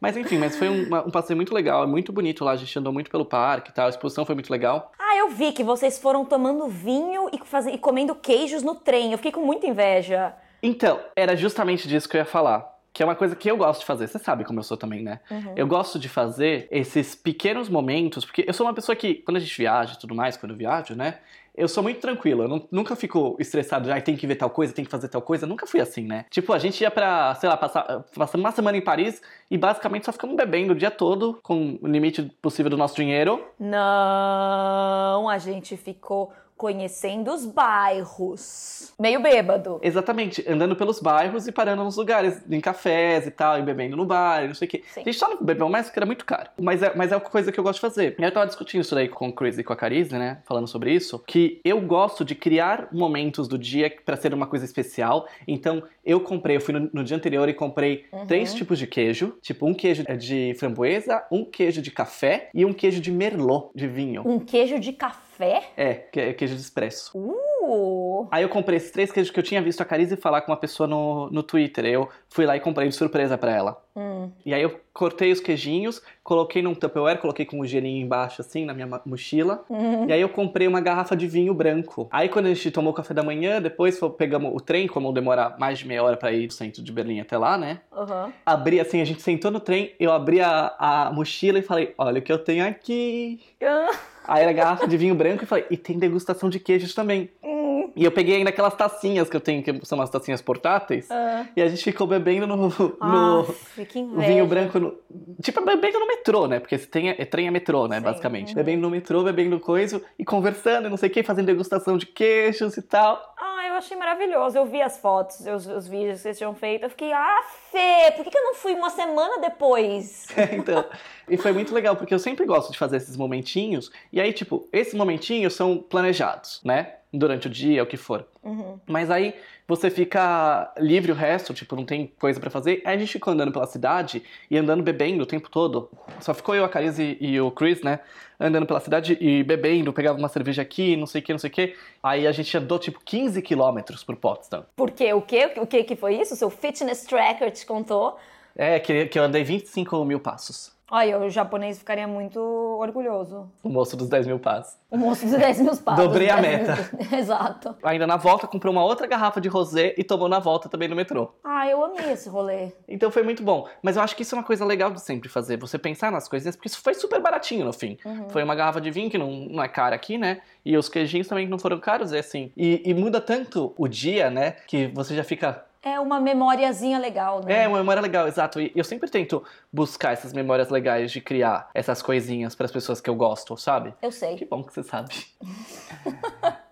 Mas 0.00 0.16
enfim, 0.16 0.36
mas 0.36 0.56
foi 0.56 0.68
um, 0.68 0.82
um 1.06 1.10
passeio 1.12 1.36
muito 1.36 1.54
legal, 1.54 1.84
é 1.84 1.86
muito 1.86 2.12
bonito 2.12 2.44
lá, 2.44 2.50
a 2.50 2.56
gente 2.56 2.76
andou 2.76 2.92
muito 2.92 3.08
pelo 3.08 3.24
parque 3.24 3.70
e 3.70 3.72
tal, 3.72 3.86
a 3.86 3.88
exposição 3.88 4.26
foi 4.26 4.34
muito 4.34 4.50
legal. 4.50 4.90
Ah, 4.98 5.16
eu 5.16 5.28
vi 5.30 5.52
que 5.52 5.62
vocês 5.62 5.96
foram 5.96 6.24
tomando 6.24 6.66
vinho 6.66 7.28
e, 7.32 7.38
faze- 7.46 7.70
e 7.70 7.78
comendo 7.78 8.12
queijos 8.16 8.64
no 8.64 8.74
trem. 8.74 9.12
Eu 9.12 9.18
fiquei 9.18 9.30
com 9.30 9.46
muita 9.46 9.64
inveja. 9.64 10.34
Então, 10.60 10.98
era 11.14 11.36
justamente 11.36 11.86
disso 11.86 12.08
que 12.08 12.16
eu 12.16 12.20
ia 12.20 12.24
falar. 12.24 12.71
Que 12.92 13.02
é 13.02 13.06
uma 13.06 13.14
coisa 13.14 13.34
que 13.34 13.50
eu 13.50 13.56
gosto 13.56 13.80
de 13.80 13.86
fazer. 13.86 14.06
Você 14.06 14.18
sabe 14.18 14.44
como 14.44 14.58
eu 14.58 14.62
sou 14.64 14.76
também, 14.76 15.02
né? 15.02 15.20
Uhum. 15.30 15.54
Eu 15.56 15.66
gosto 15.66 15.98
de 15.98 16.08
fazer 16.08 16.68
esses 16.70 17.14
pequenos 17.14 17.68
momentos, 17.68 18.24
porque 18.24 18.44
eu 18.46 18.52
sou 18.52 18.66
uma 18.66 18.74
pessoa 18.74 18.94
que, 18.94 19.14
quando 19.14 19.38
a 19.38 19.40
gente 19.40 19.56
viaja 19.56 19.94
e 19.94 19.98
tudo 19.98 20.14
mais, 20.14 20.36
quando 20.36 20.52
eu 20.52 20.58
viajo, 20.58 20.94
né? 20.94 21.18
Eu 21.54 21.68
sou 21.68 21.82
muito 21.82 22.00
tranquilo, 22.00 22.44
eu 22.44 22.48
não- 22.48 22.66
nunca 22.72 22.96
fico 22.96 23.36
estressado, 23.38 23.86
já 23.86 24.00
tem 24.00 24.16
que 24.16 24.26
ver 24.26 24.36
tal 24.36 24.48
coisa, 24.48 24.72
tem 24.72 24.84
que 24.86 24.90
fazer 24.90 25.08
tal 25.08 25.20
coisa. 25.20 25.46
Nunca 25.46 25.66
fui 25.66 25.80
assim, 25.80 26.02
né? 26.02 26.24
Tipo, 26.30 26.52
a 26.54 26.58
gente 26.58 26.80
ia 26.80 26.90
pra, 26.90 27.34
sei 27.34 27.46
lá, 27.48 27.58
passar, 27.58 28.04
passamos 28.16 28.42
uma 28.44 28.52
semana 28.52 28.76
em 28.78 28.80
Paris 28.80 29.20
e 29.50 29.58
basicamente 29.58 30.06
só 30.06 30.12
ficamos 30.12 30.34
bebendo 30.34 30.72
o 30.72 30.76
dia 30.76 30.90
todo, 30.90 31.38
com 31.42 31.78
o 31.82 31.86
limite 31.86 32.22
possível 32.40 32.70
do 32.70 32.76
nosso 32.78 32.94
dinheiro. 32.96 33.44
Não, 33.58 35.28
a 35.28 35.38
gente 35.38 35.76
ficou 35.76 36.32
conhecendo 36.62 37.32
os 37.34 37.44
bairros. 37.44 38.94
Meio 38.96 39.20
bêbado. 39.20 39.80
Exatamente, 39.82 40.44
andando 40.48 40.76
pelos 40.76 41.00
bairros 41.00 41.48
e 41.48 41.52
parando 41.52 41.82
nos 41.82 41.96
lugares, 41.96 42.40
em 42.48 42.60
cafés 42.60 43.26
e 43.26 43.32
tal, 43.32 43.58
e 43.58 43.62
bebendo 43.62 43.96
no 43.96 44.04
bar, 44.04 44.44
e 44.44 44.46
não 44.46 44.54
sei 44.54 44.68
o 44.68 44.70
quê. 44.70 44.84
Sim. 44.94 45.00
A 45.00 45.04
gente 45.04 45.18
só 45.18 45.28
não 45.28 45.42
bebeu 45.42 45.68
mais 45.68 45.86
porque 45.86 45.98
era 45.98 46.06
muito 46.06 46.24
caro. 46.24 46.50
Mas 46.60 46.80
é, 46.80 46.94
mas 46.94 47.10
é 47.10 47.16
uma 47.16 47.20
coisa 47.20 47.50
que 47.50 47.58
eu 47.58 47.64
gosto 47.64 47.78
de 47.78 47.80
fazer. 47.80 48.14
Eu 48.16 48.30
tava 48.32 48.46
discutindo 48.46 48.80
isso 48.82 48.94
daí 48.94 49.08
com 49.08 49.28
o 49.28 49.32
Chris 49.32 49.58
e 49.58 49.64
com 49.64 49.72
a 49.72 49.76
Carize, 49.76 50.12
né? 50.16 50.38
Falando 50.44 50.68
sobre 50.68 50.92
isso. 50.94 51.18
Que 51.26 51.60
eu 51.64 51.80
gosto 51.80 52.24
de 52.24 52.36
criar 52.36 52.86
momentos 52.92 53.48
do 53.48 53.58
dia 53.58 53.92
pra 54.04 54.16
ser 54.16 54.32
uma 54.32 54.46
coisa 54.46 54.64
especial. 54.64 55.26
Então, 55.48 55.82
eu 56.04 56.20
comprei, 56.20 56.56
eu 56.56 56.60
fui 56.60 56.72
no, 56.72 56.88
no 56.92 57.02
dia 57.02 57.16
anterior 57.16 57.48
e 57.48 57.54
comprei 57.54 58.04
Uhum. 58.12 58.26
três 58.26 58.54
tipos 58.54 58.78
de 58.78 58.86
queijo. 58.86 59.36
Tipo, 59.42 59.66
um 59.66 59.74
queijo 59.74 60.04
de 60.16 60.54
framboesa, 60.58 61.24
um 61.30 61.44
queijo 61.44 61.82
de 61.82 61.90
café 61.90 62.50
e 62.54 62.64
um 62.64 62.72
queijo 62.72 63.00
de 63.00 63.10
merlot, 63.10 63.70
de 63.74 63.88
vinho. 63.88 64.22
Um 64.24 64.38
queijo 64.38 64.78
de 64.78 64.92
café? 64.92 65.31
É, 65.76 65.94
que 65.94 66.20
é 66.20 66.32
queijo 66.32 66.54
de 66.54 66.60
expresso. 66.60 67.16
Uh! 67.16 68.28
Aí 68.30 68.42
eu 68.42 68.48
comprei 68.48 68.76
esses 68.76 68.90
três 68.90 69.10
queijos 69.10 69.30
que 69.30 69.38
eu 69.38 69.42
tinha 69.42 69.62
visto 69.62 69.80
a 69.80 69.84
Carize 69.84 70.16
falar 70.16 70.42
com 70.42 70.52
uma 70.52 70.56
pessoa 70.56 70.86
no, 70.86 71.30
no 71.30 71.42
Twitter. 71.42 71.84
Eu 71.86 72.08
fui 72.28 72.44
lá 72.44 72.56
e 72.56 72.60
comprei 72.60 72.88
de 72.88 72.94
surpresa 72.94 73.38
pra 73.38 73.54
ela. 73.54 73.82
Hum. 73.94 74.30
E 74.44 74.54
aí 74.54 74.62
eu 74.62 74.80
cortei 74.92 75.32
os 75.32 75.40
queijinhos, 75.40 76.02
coloquei 76.22 76.62
num 76.62 76.74
Tupperware, 76.74 77.18
coloquei 77.18 77.44
com 77.44 77.60
um 77.60 77.66
gelinho 77.66 78.04
embaixo, 78.04 78.40
assim, 78.40 78.64
na 78.64 78.72
minha 78.74 78.88
mochila. 79.04 79.64
Uhum. 79.68 80.08
E 80.08 80.12
aí 80.12 80.20
eu 80.20 80.28
comprei 80.28 80.66
uma 80.66 80.80
garrafa 80.80 81.16
de 81.16 81.26
vinho 81.26 81.52
branco. 81.54 82.08
Aí 82.10 82.28
quando 82.28 82.46
a 82.46 82.54
gente 82.54 82.70
tomou 82.70 82.92
o 82.92 82.94
café 82.94 83.12
da 83.14 83.22
manhã, 83.22 83.60
depois 83.60 83.98
pegamos 84.16 84.52
o 84.54 84.60
trem, 84.60 84.86
como 84.86 85.12
demora 85.12 85.54
mais 85.58 85.78
de 85.78 85.86
meia 85.86 86.02
hora 86.02 86.16
pra 86.16 86.32
ir 86.32 86.46
do 86.46 86.52
centro 86.52 86.82
de 86.82 86.92
Berlim 86.92 87.20
até 87.20 87.36
lá, 87.36 87.58
né? 87.58 87.80
Uhum. 87.92 88.32
Abri 88.44 88.80
assim, 88.80 89.00
a 89.00 89.04
gente 89.04 89.22
sentou 89.22 89.50
no 89.50 89.60
trem, 89.60 89.94
eu 89.98 90.12
abri 90.12 90.40
a, 90.40 90.74
a 90.78 91.12
mochila 91.12 91.58
e 91.58 91.62
falei, 91.62 91.94
olha 91.98 92.18
o 92.18 92.22
que 92.22 92.32
eu 92.32 92.38
tenho 92.38 92.66
aqui. 92.66 93.40
Ah, 93.62 93.90
Aí 94.26 94.42
era 94.42 94.52
garrafa 94.52 94.86
de 94.86 94.96
vinho 94.96 95.14
branco 95.14 95.44
e 95.44 95.46
falei, 95.46 95.66
e 95.70 95.76
tem 95.76 95.98
degustação 95.98 96.48
de 96.48 96.58
queijos 96.60 96.94
também. 96.94 97.30
hum, 97.42 97.90
E 97.96 98.04
eu 98.04 98.12
peguei 98.12 98.36
ainda 98.36 98.50
aquelas 98.50 98.74
tacinhas 98.74 99.28
que 99.28 99.36
eu 99.36 99.40
tenho, 99.40 99.62
que 99.62 99.84
são 99.84 99.98
umas 99.98 100.08
tacinhas 100.10 100.40
portáteis. 100.40 101.10
ah. 101.10 101.46
E 101.56 101.60
a 101.62 101.68
gente 101.68 101.82
ficou 101.82 102.06
bebendo 102.06 102.46
no, 102.46 102.56
no 103.00 103.40
Aff, 103.40 103.84
que 103.86 103.98
o 103.98 104.02
inveja. 104.02 104.28
vinho 104.28 104.46
branco. 104.46 104.78
No, 104.78 104.94
tipo, 105.42 105.60
bebendo 105.64 105.98
no 105.98 106.06
metrô, 106.06 106.46
né? 106.46 106.60
Porque 106.60 106.78
trem 106.78 107.10
é, 107.10 107.16
é 107.18 107.24
trem 107.24 107.46
é 107.48 107.50
metrô, 107.50 107.86
né? 107.88 107.96
Sim, 107.98 108.02
Basicamente. 108.04 108.48
uhum. 108.50 108.54
Bebendo 108.54 108.82
no 108.82 108.90
metrô, 108.90 109.22
bebendo 109.22 109.58
coisa 109.60 110.00
e 110.18 110.24
conversando, 110.24 110.86
e 110.86 110.90
não 110.90 110.96
sei 110.96 111.08
o 111.08 111.12
que, 111.12 111.22
fazendo 111.22 111.46
degustação 111.46 111.96
de 111.98 112.06
queijos 112.06 112.76
e 112.76 112.82
tal. 112.82 113.20
Ah, 113.38 113.51
eu 113.72 113.78
achei 113.78 113.96
maravilhoso. 113.96 114.56
Eu 114.56 114.66
vi 114.66 114.80
as 114.80 114.98
fotos, 114.98 115.40
os, 115.40 115.66
os 115.66 115.88
vídeos 115.88 116.16
que 116.16 116.22
vocês 116.22 116.38
tinham 116.38 116.54
feito. 116.54 116.84
Eu 116.84 116.90
fiquei, 116.90 117.12
ah, 117.12 117.42
Fê, 117.70 118.12
por 118.14 118.24
que, 118.24 118.30
que 118.30 118.38
eu 118.38 118.44
não 118.44 118.54
fui 118.54 118.74
uma 118.74 118.90
semana 118.90 119.40
depois? 119.40 120.26
então. 120.52 120.84
E 121.28 121.36
foi 121.36 121.52
muito 121.52 121.74
legal, 121.74 121.96
porque 121.96 122.14
eu 122.14 122.18
sempre 122.18 122.44
gosto 122.44 122.72
de 122.72 122.78
fazer 122.78 122.96
esses 122.96 123.16
momentinhos. 123.16 123.90
E 124.12 124.20
aí, 124.20 124.32
tipo, 124.32 124.68
esses 124.72 124.94
momentinhos 124.94 125.54
são 125.54 125.78
planejados, 125.78 126.60
né? 126.64 126.96
Durante 127.12 127.46
o 127.46 127.50
dia, 127.50 127.82
o 127.82 127.86
que 127.86 127.98
for. 127.98 128.26
Uhum. 128.42 128.78
Mas 128.86 129.10
aí 129.10 129.34
você 129.68 129.90
fica 129.90 130.72
livre 130.78 131.12
o 131.12 131.14
resto, 131.14 131.52
tipo, 131.52 131.76
não 131.76 131.84
tem 131.84 132.10
coisa 132.18 132.40
pra 132.40 132.50
fazer. 132.50 132.82
Aí 132.84 132.96
a 132.96 132.98
gente 132.98 133.12
ficou 133.12 133.32
andando 133.32 133.52
pela 133.52 133.66
cidade 133.66 134.22
e 134.50 134.56
andando 134.56 134.82
bebendo 134.82 135.22
o 135.22 135.26
tempo 135.26 135.50
todo. 135.50 135.90
Só 136.20 136.34
ficou 136.34 136.54
eu, 136.54 136.64
a 136.64 136.68
Carize 136.68 137.16
e 137.20 137.40
o 137.40 137.50
Chris, 137.50 137.82
né? 137.82 138.00
Andando 138.40 138.66
pela 138.66 138.80
cidade 138.80 139.16
e 139.20 139.42
bebendo, 139.44 139.92
pegava 139.92 140.18
uma 140.18 140.28
cerveja 140.28 140.62
aqui, 140.62 140.96
não 140.96 141.06
sei 141.06 141.20
o 141.20 141.24
que, 141.24 141.32
não 141.32 141.38
sei 141.38 141.50
o 141.50 141.52
que. 141.52 141.76
Aí 142.02 142.26
a 142.26 142.32
gente 142.32 142.56
andou, 142.56 142.78
tipo, 142.78 143.00
15 143.04 143.40
quilômetros 143.42 144.02
por 144.02 144.16
Potsdam. 144.16 144.64
Por 144.74 144.90
quê? 144.90 145.12
O 145.12 145.22
quê? 145.22 145.52
O 145.56 145.66
que 145.66 145.84
que 145.84 145.96
foi 145.96 146.16
isso? 146.16 146.34
O 146.34 146.36
seu 146.36 146.50
fitness 146.50 147.04
tracker 147.04 147.50
te 147.50 147.64
contou? 147.64 148.18
É, 148.56 148.78
que, 148.78 149.06
que 149.06 149.18
eu 149.18 149.22
andei 149.22 149.44
25 149.44 150.04
mil 150.04 150.20
passos. 150.20 150.72
Olha, 150.94 151.18
o 151.20 151.30
japonês 151.30 151.78
ficaria 151.78 152.06
muito 152.06 152.38
orgulhoso. 152.38 153.50
O 153.62 153.70
moço 153.70 153.96
dos 153.96 154.10
10 154.10 154.26
mil 154.26 154.38
passos. 154.38 154.76
O 154.90 154.98
moço 154.98 155.24
dos 155.24 155.38
10 155.38 155.60
mil 155.60 155.74
passos. 155.78 156.04
Dobrei 156.04 156.28
a 156.28 156.38
10 156.38 156.68
meta. 156.68 156.90
mil- 157.10 157.18
Exato. 157.18 157.74
Ainda 157.82 158.06
na 158.06 158.18
volta, 158.18 158.46
comprou 158.46 158.70
uma 158.72 158.84
outra 158.84 159.06
garrafa 159.06 159.40
de 159.40 159.48
rosé 159.48 159.94
e 159.96 160.04
tomou 160.04 160.28
na 160.28 160.38
volta 160.38 160.68
também 160.68 160.88
no 160.88 160.94
metrô. 160.94 161.32
Ah, 161.42 161.66
eu 161.66 161.82
amei 161.82 162.12
esse 162.12 162.28
rolê. 162.28 162.72
Então 162.86 163.10
foi 163.10 163.22
muito 163.22 163.42
bom. 163.42 163.66
Mas 163.82 163.96
eu 163.96 164.02
acho 164.02 164.14
que 164.14 164.20
isso 164.22 164.34
é 164.34 164.38
uma 164.38 164.44
coisa 164.44 164.66
legal 164.66 164.90
de 164.90 165.00
sempre 165.00 165.30
fazer. 165.30 165.56
Você 165.56 165.78
pensar 165.78 166.12
nas 166.12 166.28
coisinhas, 166.28 166.56
porque 166.56 166.68
isso 166.68 166.82
foi 166.82 166.92
super 166.92 167.22
baratinho 167.22 167.64
no 167.64 167.72
fim. 167.72 167.96
Foi 168.28 168.42
uma 168.42 168.54
garrafa 168.54 168.80
de 168.80 168.90
vinho 168.90 169.10
que 169.10 169.16
não, 169.16 169.30
não 169.30 169.62
é 169.64 169.68
cara 169.68 169.96
aqui, 169.96 170.18
né? 170.18 170.42
E 170.62 170.76
os 170.76 170.90
queijinhos 170.90 171.26
também 171.26 171.48
não 171.48 171.58
foram 171.58 171.80
caros, 171.80 172.12
é 172.12 172.18
assim. 172.18 172.52
E, 172.54 172.82
e 172.84 172.92
muda 172.92 173.18
tanto 173.18 173.72
o 173.78 173.88
dia, 173.88 174.28
né? 174.28 174.56
Que 174.68 174.88
você 174.88 175.16
já 175.16 175.24
fica. 175.24 175.64
É 175.84 175.98
uma 175.98 176.20
memoriazinha 176.20 176.96
legal, 176.98 177.42
né? 177.44 177.64
É, 177.64 177.68
uma 177.68 177.78
memória 177.78 178.00
legal, 178.00 178.28
exato. 178.28 178.60
E 178.60 178.70
eu 178.74 178.84
sempre 178.84 179.10
tento 179.10 179.42
buscar 179.72 180.12
essas 180.12 180.32
memórias 180.32 180.68
legais 180.70 181.10
de 181.10 181.20
criar 181.20 181.68
essas 181.74 182.00
coisinhas 182.00 182.54
para 182.54 182.66
as 182.66 182.72
pessoas 182.72 183.00
que 183.00 183.10
eu 183.10 183.16
gosto, 183.16 183.56
sabe? 183.56 183.92
Eu 184.00 184.10
Que 184.10 184.14
sei, 184.16 184.46
bom 184.48 184.62
que 184.62 184.72
você 184.72 184.82
sabe. 184.84 185.12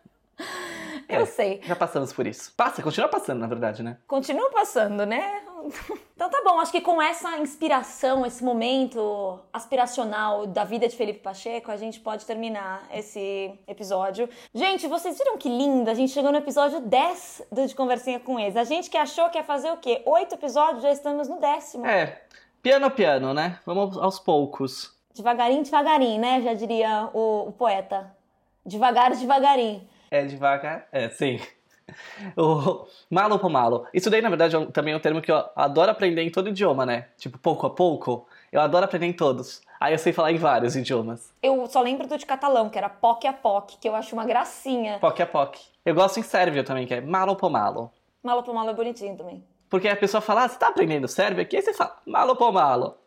eu 1.09 1.23
É. 1.23 1.27
sei. 1.27 1.61
Já 1.65 1.75
passamos 1.75 2.13
por 2.13 2.25
isso. 2.27 2.53
Passa, 2.57 2.83
continua 2.83 3.09
passando, 3.09 3.41
na 3.41 3.49
verdade, 3.49 3.83
né? 3.83 3.97
Continua 4.07 4.49
passando, 4.51 5.05
né? 5.05 5.43
Então 6.21 6.29
tá 6.29 6.43
bom, 6.45 6.61
acho 6.61 6.71
que 6.71 6.83
com 6.83 7.01
essa 7.01 7.39
inspiração, 7.39 8.27
esse 8.27 8.45
momento 8.45 9.39
aspiracional 9.51 10.47
da 10.47 10.65
vida 10.65 10.87
de 10.87 10.95
Felipe 10.95 11.21
Pacheco, 11.21 11.71
a 11.71 11.79
gente 11.79 11.99
pode 11.99 12.27
terminar 12.27 12.87
esse 12.93 13.59
episódio. 13.67 14.29
Gente, 14.55 14.87
vocês 14.87 15.17
viram 15.17 15.39
que 15.39 15.49
lindo? 15.49 15.89
A 15.89 15.95
gente 15.95 16.13
chegou 16.13 16.31
no 16.31 16.37
episódio 16.37 16.79
10 16.81 17.47
do 17.51 17.67
De 17.67 17.75
Conversinha 17.75 18.21
com 18.21 18.39
Ex. 18.39 18.55
A 18.55 18.65
gente 18.65 18.91
que 18.91 18.99
achou 18.99 19.31
que 19.31 19.39
ia 19.39 19.45
fazer 19.45 19.71
o 19.71 19.79
quê? 19.79 20.03
Oito 20.05 20.35
episódios, 20.35 20.83
já 20.83 20.93
estamos 20.93 21.27
no 21.27 21.41
décimo. 21.41 21.87
É, 21.87 22.21
piano 22.63 22.85
a 22.85 22.91
piano, 22.91 23.33
né? 23.33 23.59
Vamos 23.65 23.97
aos 23.97 24.19
poucos. 24.19 24.95
Devagarinho, 25.15 25.63
devagarinho, 25.63 26.21
né? 26.21 26.43
Já 26.43 26.53
diria 26.53 27.09
o, 27.15 27.49
o 27.49 27.53
poeta. 27.53 28.15
Devagar, 28.67 29.17
devagarinho. 29.17 29.89
É 30.11 30.23
devagar. 30.27 30.87
É, 30.93 31.09
sim. 31.09 31.41
O 32.37 32.87
malo 33.11 33.39
por 33.39 33.51
malo. 33.51 33.87
Isso 33.93 34.11
daí, 34.11 34.21
na 34.23 34.29
verdade, 34.29 34.57
é 34.57 34.67
também 34.67 34.95
é 34.95 34.97
um 34.97 35.01
termo 35.01 35.21
que 35.21 35.31
eu 35.31 35.45
adoro 35.55 35.91
aprender 35.91 36.23
em 36.23 36.31
todo 36.31 36.49
idioma, 36.49 36.85
né? 36.87 37.07
Tipo, 37.19 37.39
pouco 37.39 37.67
a 37.67 37.71
pouco. 37.71 38.27
Eu 38.53 38.61
adoro 38.61 38.85
aprender 38.85 39.07
em 39.07 39.13
todos. 39.13 39.63
Aí 39.81 39.95
eu 39.95 39.99
sei 39.99 40.13
falar 40.13 40.33
em 40.33 40.37
vários 40.37 40.77
idiomas. 40.77 41.33
Eu 41.43 41.67
só 41.67 41.81
lembro 41.81 42.07
do 42.07 42.19
de 42.19 42.27
catalão, 42.27 42.69
que 42.69 42.77
era 42.77 42.89
POC 42.89 43.27
a 43.27 43.33
POC, 43.33 43.79
que 43.81 43.89
eu 43.89 43.95
acho 43.95 44.15
uma 44.15 44.27
gracinha. 44.27 44.99
Poc 44.99 45.21
a 45.21 45.27
poc. 45.27 45.57
Eu 45.85 45.95
gosto 45.95 46.21
em 46.21 46.23
sérvio 46.23 46.63
também, 46.63 46.87
que 46.87 46.95
é 46.95 47.01
malo 47.01 47.35
por 47.35 47.51
malo. 47.51 47.91
Malo 48.23 48.43
por 48.43 48.55
malo 48.55 48.71
é 48.71 48.75
bonitinho 48.75 49.17
também. 49.17 49.43
Porque 49.71 49.89
a 49.89 49.97
pessoa 49.97 50.21
fala, 50.21 50.45
ah, 50.45 50.49
você 50.49 50.59
tá 50.59 50.69
aprendendo 50.69 51.09
sérvio 51.09 51.43
aqui? 51.43 51.57
Aí 51.57 51.63
você 51.63 51.73
fala, 51.73 51.97
malo 52.05 52.37
por 52.37 52.53
malo. 52.53 52.99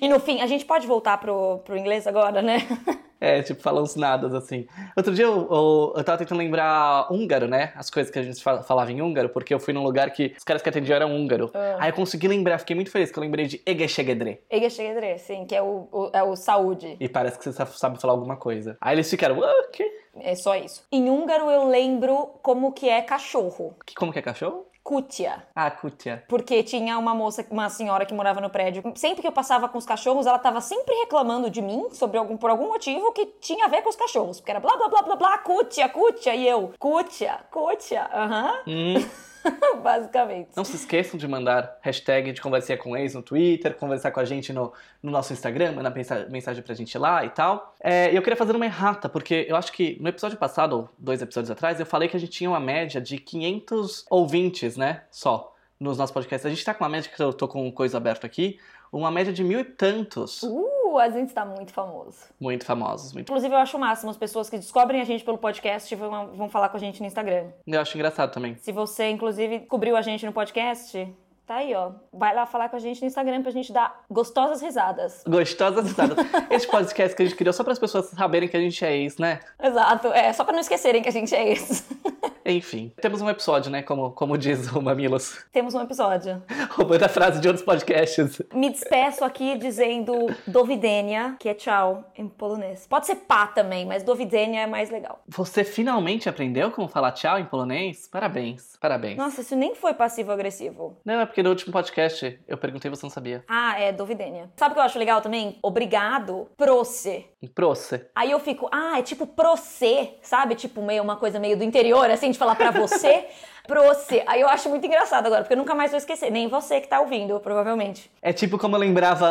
E 0.00 0.08
no 0.08 0.20
fim, 0.20 0.40
a 0.40 0.46
gente 0.46 0.64
pode 0.64 0.86
voltar 0.86 1.18
pro, 1.18 1.58
pro 1.58 1.76
inglês 1.76 2.06
agora, 2.06 2.40
né? 2.40 2.58
é, 3.20 3.42
tipo, 3.42 3.60
fala 3.60 3.82
uns 3.82 3.96
nadas 3.96 4.32
assim. 4.34 4.66
Outro 4.96 5.12
dia 5.12 5.24
eu, 5.24 5.48
eu, 5.50 5.94
eu 5.96 6.04
tava 6.04 6.18
tentando 6.18 6.38
lembrar 6.38 7.12
húngaro, 7.12 7.48
né? 7.48 7.72
As 7.74 7.90
coisas 7.90 8.10
que 8.12 8.18
a 8.18 8.22
gente 8.22 8.40
fa- 8.42 8.62
falava 8.62 8.92
em 8.92 9.02
húngaro, 9.02 9.28
porque 9.30 9.52
eu 9.52 9.58
fui 9.58 9.74
num 9.74 9.82
lugar 9.82 10.10
que 10.12 10.34
os 10.38 10.44
caras 10.44 10.62
que 10.62 10.68
atendiam 10.68 10.94
eram 10.96 11.14
húngaro. 11.14 11.50
Ah. 11.54 11.78
Aí 11.80 11.90
eu 11.90 11.94
consegui 11.94 12.28
lembrar, 12.28 12.58
fiquei 12.58 12.76
muito 12.76 12.90
feliz, 12.90 13.10
que 13.10 13.18
eu 13.18 13.22
lembrei 13.22 13.46
de 13.46 13.60
Egeshegedre. 13.66 14.40
Egeshegedre, 14.48 15.18
sim, 15.18 15.44
que 15.44 15.56
é 15.56 15.62
o, 15.62 15.88
o- 15.90 16.10
é 16.12 16.22
o 16.22 16.36
saúde. 16.36 16.96
E 17.00 17.08
parece 17.08 17.36
que 17.38 17.44
você 17.44 17.52
sa- 17.52 17.66
sabe 17.66 18.00
falar 18.00 18.12
alguma 18.12 18.36
coisa. 18.36 18.76
Aí 18.80 18.94
eles 18.94 19.10
ficaram, 19.10 19.42
ah, 19.42 19.68
que? 19.72 19.82
É 20.20 20.34
só 20.36 20.54
isso. 20.56 20.84
Em 20.92 21.08
húngaro 21.10 21.50
eu 21.50 21.66
lembro 21.68 22.30
como 22.42 22.72
que 22.72 22.88
é 22.88 23.02
cachorro. 23.02 23.74
que- 23.86 23.94
Como 23.94 24.12
que 24.12 24.18
é 24.18 24.22
cachorro? 24.22 24.66
Kutia. 24.82 25.46
Ah, 25.54 25.70
kutia. 25.70 26.24
Porque 26.28 26.62
tinha 26.62 26.98
uma 26.98 27.14
moça, 27.14 27.46
uma 27.50 27.68
senhora 27.68 28.06
que 28.06 28.14
morava 28.14 28.40
no 28.40 28.50
prédio. 28.50 28.82
Sempre 28.96 29.20
que 29.20 29.28
eu 29.28 29.32
passava 29.32 29.68
com 29.68 29.78
os 29.78 29.86
cachorros, 29.86 30.26
ela 30.26 30.38
tava 30.38 30.60
sempre 30.60 30.94
reclamando 30.96 31.50
de 31.50 31.60
mim 31.60 31.88
sobre 31.92 32.18
algum, 32.18 32.36
por 32.36 32.50
algum 32.50 32.68
motivo 32.68 33.12
que 33.12 33.26
tinha 33.40 33.66
a 33.66 33.68
ver 33.68 33.82
com 33.82 33.90
os 33.90 33.96
cachorros. 33.96 34.40
Porque 34.40 34.50
era 34.50 34.60
blá 34.60 34.76
blá 34.76 34.88
blá 34.88 35.02
blá 35.02 35.16
blá, 35.16 35.38
cutia, 35.38 35.88
cutia. 35.88 36.34
E 36.34 36.48
eu, 36.48 36.72
cutia, 36.78 37.40
cutia. 37.50 38.08
Aham. 38.12 38.54
Hum, 38.66 38.94
Basicamente. 39.82 40.50
não 40.56 40.64
se 40.64 40.76
esqueçam 40.76 41.18
de 41.18 41.26
mandar 41.26 41.78
hashtag 41.80 42.32
de 42.32 42.40
conversinha 42.40 42.76
com 42.76 42.96
ex 42.96 43.14
no 43.14 43.22
Twitter, 43.22 43.74
conversar 43.76 44.10
com 44.10 44.20
a 44.20 44.24
gente 44.24 44.52
no, 44.52 44.72
no 45.02 45.10
nosso 45.10 45.32
Instagram, 45.32 45.72
mandar 45.72 45.90
mensa- 45.90 46.26
mensagem 46.30 46.62
pra 46.62 46.74
gente 46.74 46.96
lá 46.98 47.24
e 47.24 47.30
tal. 47.30 47.74
É, 47.82 48.16
eu 48.16 48.20
queria 48.22 48.36
fazer 48.36 48.54
uma 48.54 48.64
errata, 48.66 49.08
porque 49.08 49.46
eu 49.48 49.56
acho 49.56 49.72
que 49.72 49.96
no 50.00 50.08
episódio 50.08 50.36
passado, 50.36 50.76
ou 50.76 50.88
dois 50.98 51.22
episódios 51.22 51.50
atrás, 51.50 51.80
eu 51.80 51.86
falei 51.86 52.08
que 52.08 52.16
a 52.16 52.20
gente 52.20 52.32
tinha 52.32 52.50
uma 52.50 52.60
média 52.60 53.00
de 53.00 53.18
500 53.18 54.06
ouvintes, 54.10 54.76
né? 54.76 55.02
Só. 55.10 55.54
Nos 55.78 55.96
nossos 55.96 56.12
podcasts. 56.12 56.44
A 56.44 56.50
gente 56.50 56.62
tá 56.62 56.74
com 56.74 56.84
uma 56.84 56.90
média 56.90 57.10
que 57.10 57.22
eu 57.22 57.32
tô 57.32 57.48
com 57.48 57.72
coisa 57.72 57.96
aberta 57.96 58.26
aqui, 58.26 58.58
uma 58.92 59.10
média 59.10 59.32
de 59.32 59.44
mil 59.44 59.60
e 59.60 59.64
tantos. 59.64 60.42
Uh, 60.42 60.98
a 60.98 61.08
gente 61.08 61.32
tá 61.32 61.44
muito 61.44 61.72
famoso. 61.72 62.18
Muito 62.40 62.64
famosos. 62.64 63.12
Muito... 63.12 63.26
Inclusive, 63.28 63.54
eu 63.54 63.58
acho 63.58 63.76
o 63.76 63.80
máximo 63.80 64.10
as 64.10 64.16
pessoas 64.16 64.50
que 64.50 64.56
descobrem 64.56 65.00
a 65.00 65.04
gente 65.04 65.24
pelo 65.24 65.38
podcast 65.38 65.94
vão, 65.94 66.28
vão 66.34 66.48
falar 66.48 66.68
com 66.68 66.76
a 66.76 66.80
gente 66.80 67.00
no 67.00 67.06
Instagram. 67.06 67.48
Eu 67.66 67.80
acho 67.80 67.96
engraçado 67.96 68.32
também. 68.32 68.56
Se 68.56 68.72
você, 68.72 69.08
inclusive, 69.08 69.60
cobriu 69.60 69.96
a 69.96 70.02
gente 70.02 70.26
no 70.26 70.32
podcast, 70.32 71.08
tá 71.46 71.56
aí, 71.56 71.74
ó. 71.74 71.92
Vai 72.12 72.34
lá 72.34 72.46
falar 72.46 72.68
com 72.68 72.76
a 72.76 72.80
gente 72.80 73.00
no 73.00 73.06
Instagram 73.06 73.42
pra 73.42 73.50
gente 73.50 73.72
dar 73.72 74.04
gostosas 74.10 74.60
risadas. 74.60 75.22
Gostosas 75.26 75.86
risadas. 75.86 76.16
Esse 76.50 76.66
podcast 76.66 77.16
que 77.16 77.22
a 77.22 77.26
gente 77.26 77.36
criou 77.36 77.52
só 77.52 77.62
para 77.62 77.72
as 77.72 77.78
pessoas 77.78 78.06
saberem 78.06 78.48
que 78.48 78.56
a 78.56 78.60
gente 78.60 78.84
é 78.84 78.96
ex, 78.96 79.18
né? 79.18 79.40
Exato, 79.62 80.08
é, 80.08 80.32
só 80.32 80.44
pra 80.44 80.52
não 80.52 80.60
esquecerem 80.60 81.02
que 81.02 81.08
a 81.08 81.12
gente 81.12 81.34
é 81.34 81.52
esse. 81.52 81.84
Enfim, 82.44 82.92
temos 83.00 83.20
um 83.20 83.28
episódio, 83.28 83.70
né? 83.70 83.82
Como, 83.82 84.10
como 84.12 84.36
diz 84.38 84.70
o 84.72 84.80
Mamilos. 84.80 85.44
Temos 85.52 85.74
um 85.74 85.80
episódio. 85.82 86.42
Roubando 86.70 87.04
a 87.04 87.08
frase 87.08 87.40
de 87.40 87.48
outros 87.48 87.64
podcasts. 87.64 88.42
Me 88.52 88.70
despeço 88.70 89.24
aqui 89.24 89.56
dizendo 89.56 90.14
dovidenia, 90.46 91.36
que 91.38 91.48
é 91.48 91.54
tchau 91.54 92.10
em 92.16 92.28
polonês. 92.28 92.86
Pode 92.88 93.06
ser 93.06 93.16
pá 93.16 93.46
também, 93.46 93.86
mas 93.86 94.02
dovidenia 94.02 94.62
é 94.62 94.66
mais 94.66 94.90
legal. 94.90 95.22
Você 95.28 95.64
finalmente 95.64 96.28
aprendeu 96.28 96.70
como 96.70 96.88
falar 96.88 97.12
tchau 97.12 97.38
em 97.38 97.44
polonês? 97.44 98.08
Parabéns, 98.08 98.76
parabéns. 98.80 99.16
Nossa, 99.16 99.40
isso 99.42 99.54
nem 99.54 99.74
foi 99.74 99.94
passivo-agressivo. 99.94 100.96
Não, 101.04 101.20
é 101.20 101.26
porque 101.26 101.42
no 101.42 101.50
último 101.50 101.72
podcast 101.72 102.40
eu 102.48 102.56
perguntei 102.56 102.90
e 102.90 102.94
você 102.94 103.04
não 103.04 103.10
sabia. 103.10 103.44
Ah, 103.48 103.78
é 103.78 103.92
dovidenia. 103.92 104.50
Sabe 104.56 104.72
o 104.72 104.74
que 104.74 104.80
eu 104.80 104.84
acho 104.84 104.98
legal 104.98 105.20
também? 105.20 105.58
Obrigado, 105.62 106.48
proce. 106.56 107.26
Proce. 107.54 108.06
Aí 108.14 108.30
eu 108.30 108.40
fico, 108.40 108.68
ah, 108.72 108.98
é 108.98 109.02
tipo 109.02 109.26
proce, 109.26 110.10
sabe? 110.22 110.54
Tipo 110.54 110.82
meio 110.82 111.02
uma 111.02 111.16
coisa 111.16 111.38
meio 111.38 111.56
do 111.56 111.64
interior, 111.64 112.10
assim, 112.10 112.29
de 112.30 112.38
falar 112.38 112.54
pra 112.54 112.70
você. 112.70 113.26
Proce. 113.66 114.20
Aí 114.26 114.40
eu 114.40 114.48
acho 114.48 114.68
muito 114.68 114.84
engraçado 114.84 115.26
agora, 115.26 115.42
porque 115.42 115.52
eu 115.54 115.58
nunca 115.58 115.74
mais 115.76 115.90
vou 115.92 115.98
esquecer. 115.98 116.30
Nem 116.30 116.48
você 116.48 116.80
que 116.80 116.88
tá 116.88 117.00
ouvindo, 117.00 117.38
provavelmente. 117.38 118.10
É 118.20 118.32
tipo 118.32 118.58
como 118.58 118.74
eu 118.74 118.80
lembrava 118.80 119.28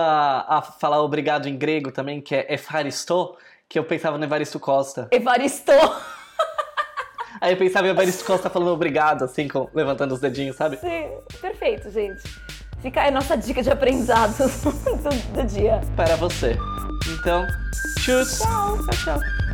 a 0.48 0.62
falar 0.62 1.02
obrigado 1.02 1.48
em 1.50 1.58
grego 1.58 1.92
também, 1.92 2.22
que 2.22 2.34
é 2.36 2.54
Efaristo, 2.54 3.36
que 3.68 3.78
eu 3.78 3.84
pensava 3.84 4.18
no 4.18 4.24
Evaristo 4.24 4.58
Costa. 4.60 5.08
Evaristo. 5.12 5.74
Aí 7.42 7.54
eu 7.54 7.58
pensava 7.58 7.88
em 7.88 7.92
Evaristo 7.92 8.24
Costa 8.26 8.50
falando 8.50 8.72
obrigado, 8.72 9.24
assim, 9.24 9.48
com- 9.48 9.70
levantando 9.74 10.14
os 10.14 10.20
dedinhos, 10.20 10.56
sabe? 10.56 10.78
Sim, 10.78 11.10
perfeito, 11.42 11.90
gente. 11.90 12.22
Fica 12.82 13.02
aí 13.02 13.10
a 13.10 13.12
nossa 13.12 13.36
dica 13.38 13.62
de 13.62 13.70
aprendizado 13.70 14.36
do, 14.38 15.34
do 15.34 15.44
dia. 15.46 15.82
Para 15.98 16.16
você. 16.16 16.58
Então, 17.20 17.46
tchau. 18.02 18.24
Tchau. 18.24 18.78
Tchau, 18.78 19.20
tchau. 19.20 19.49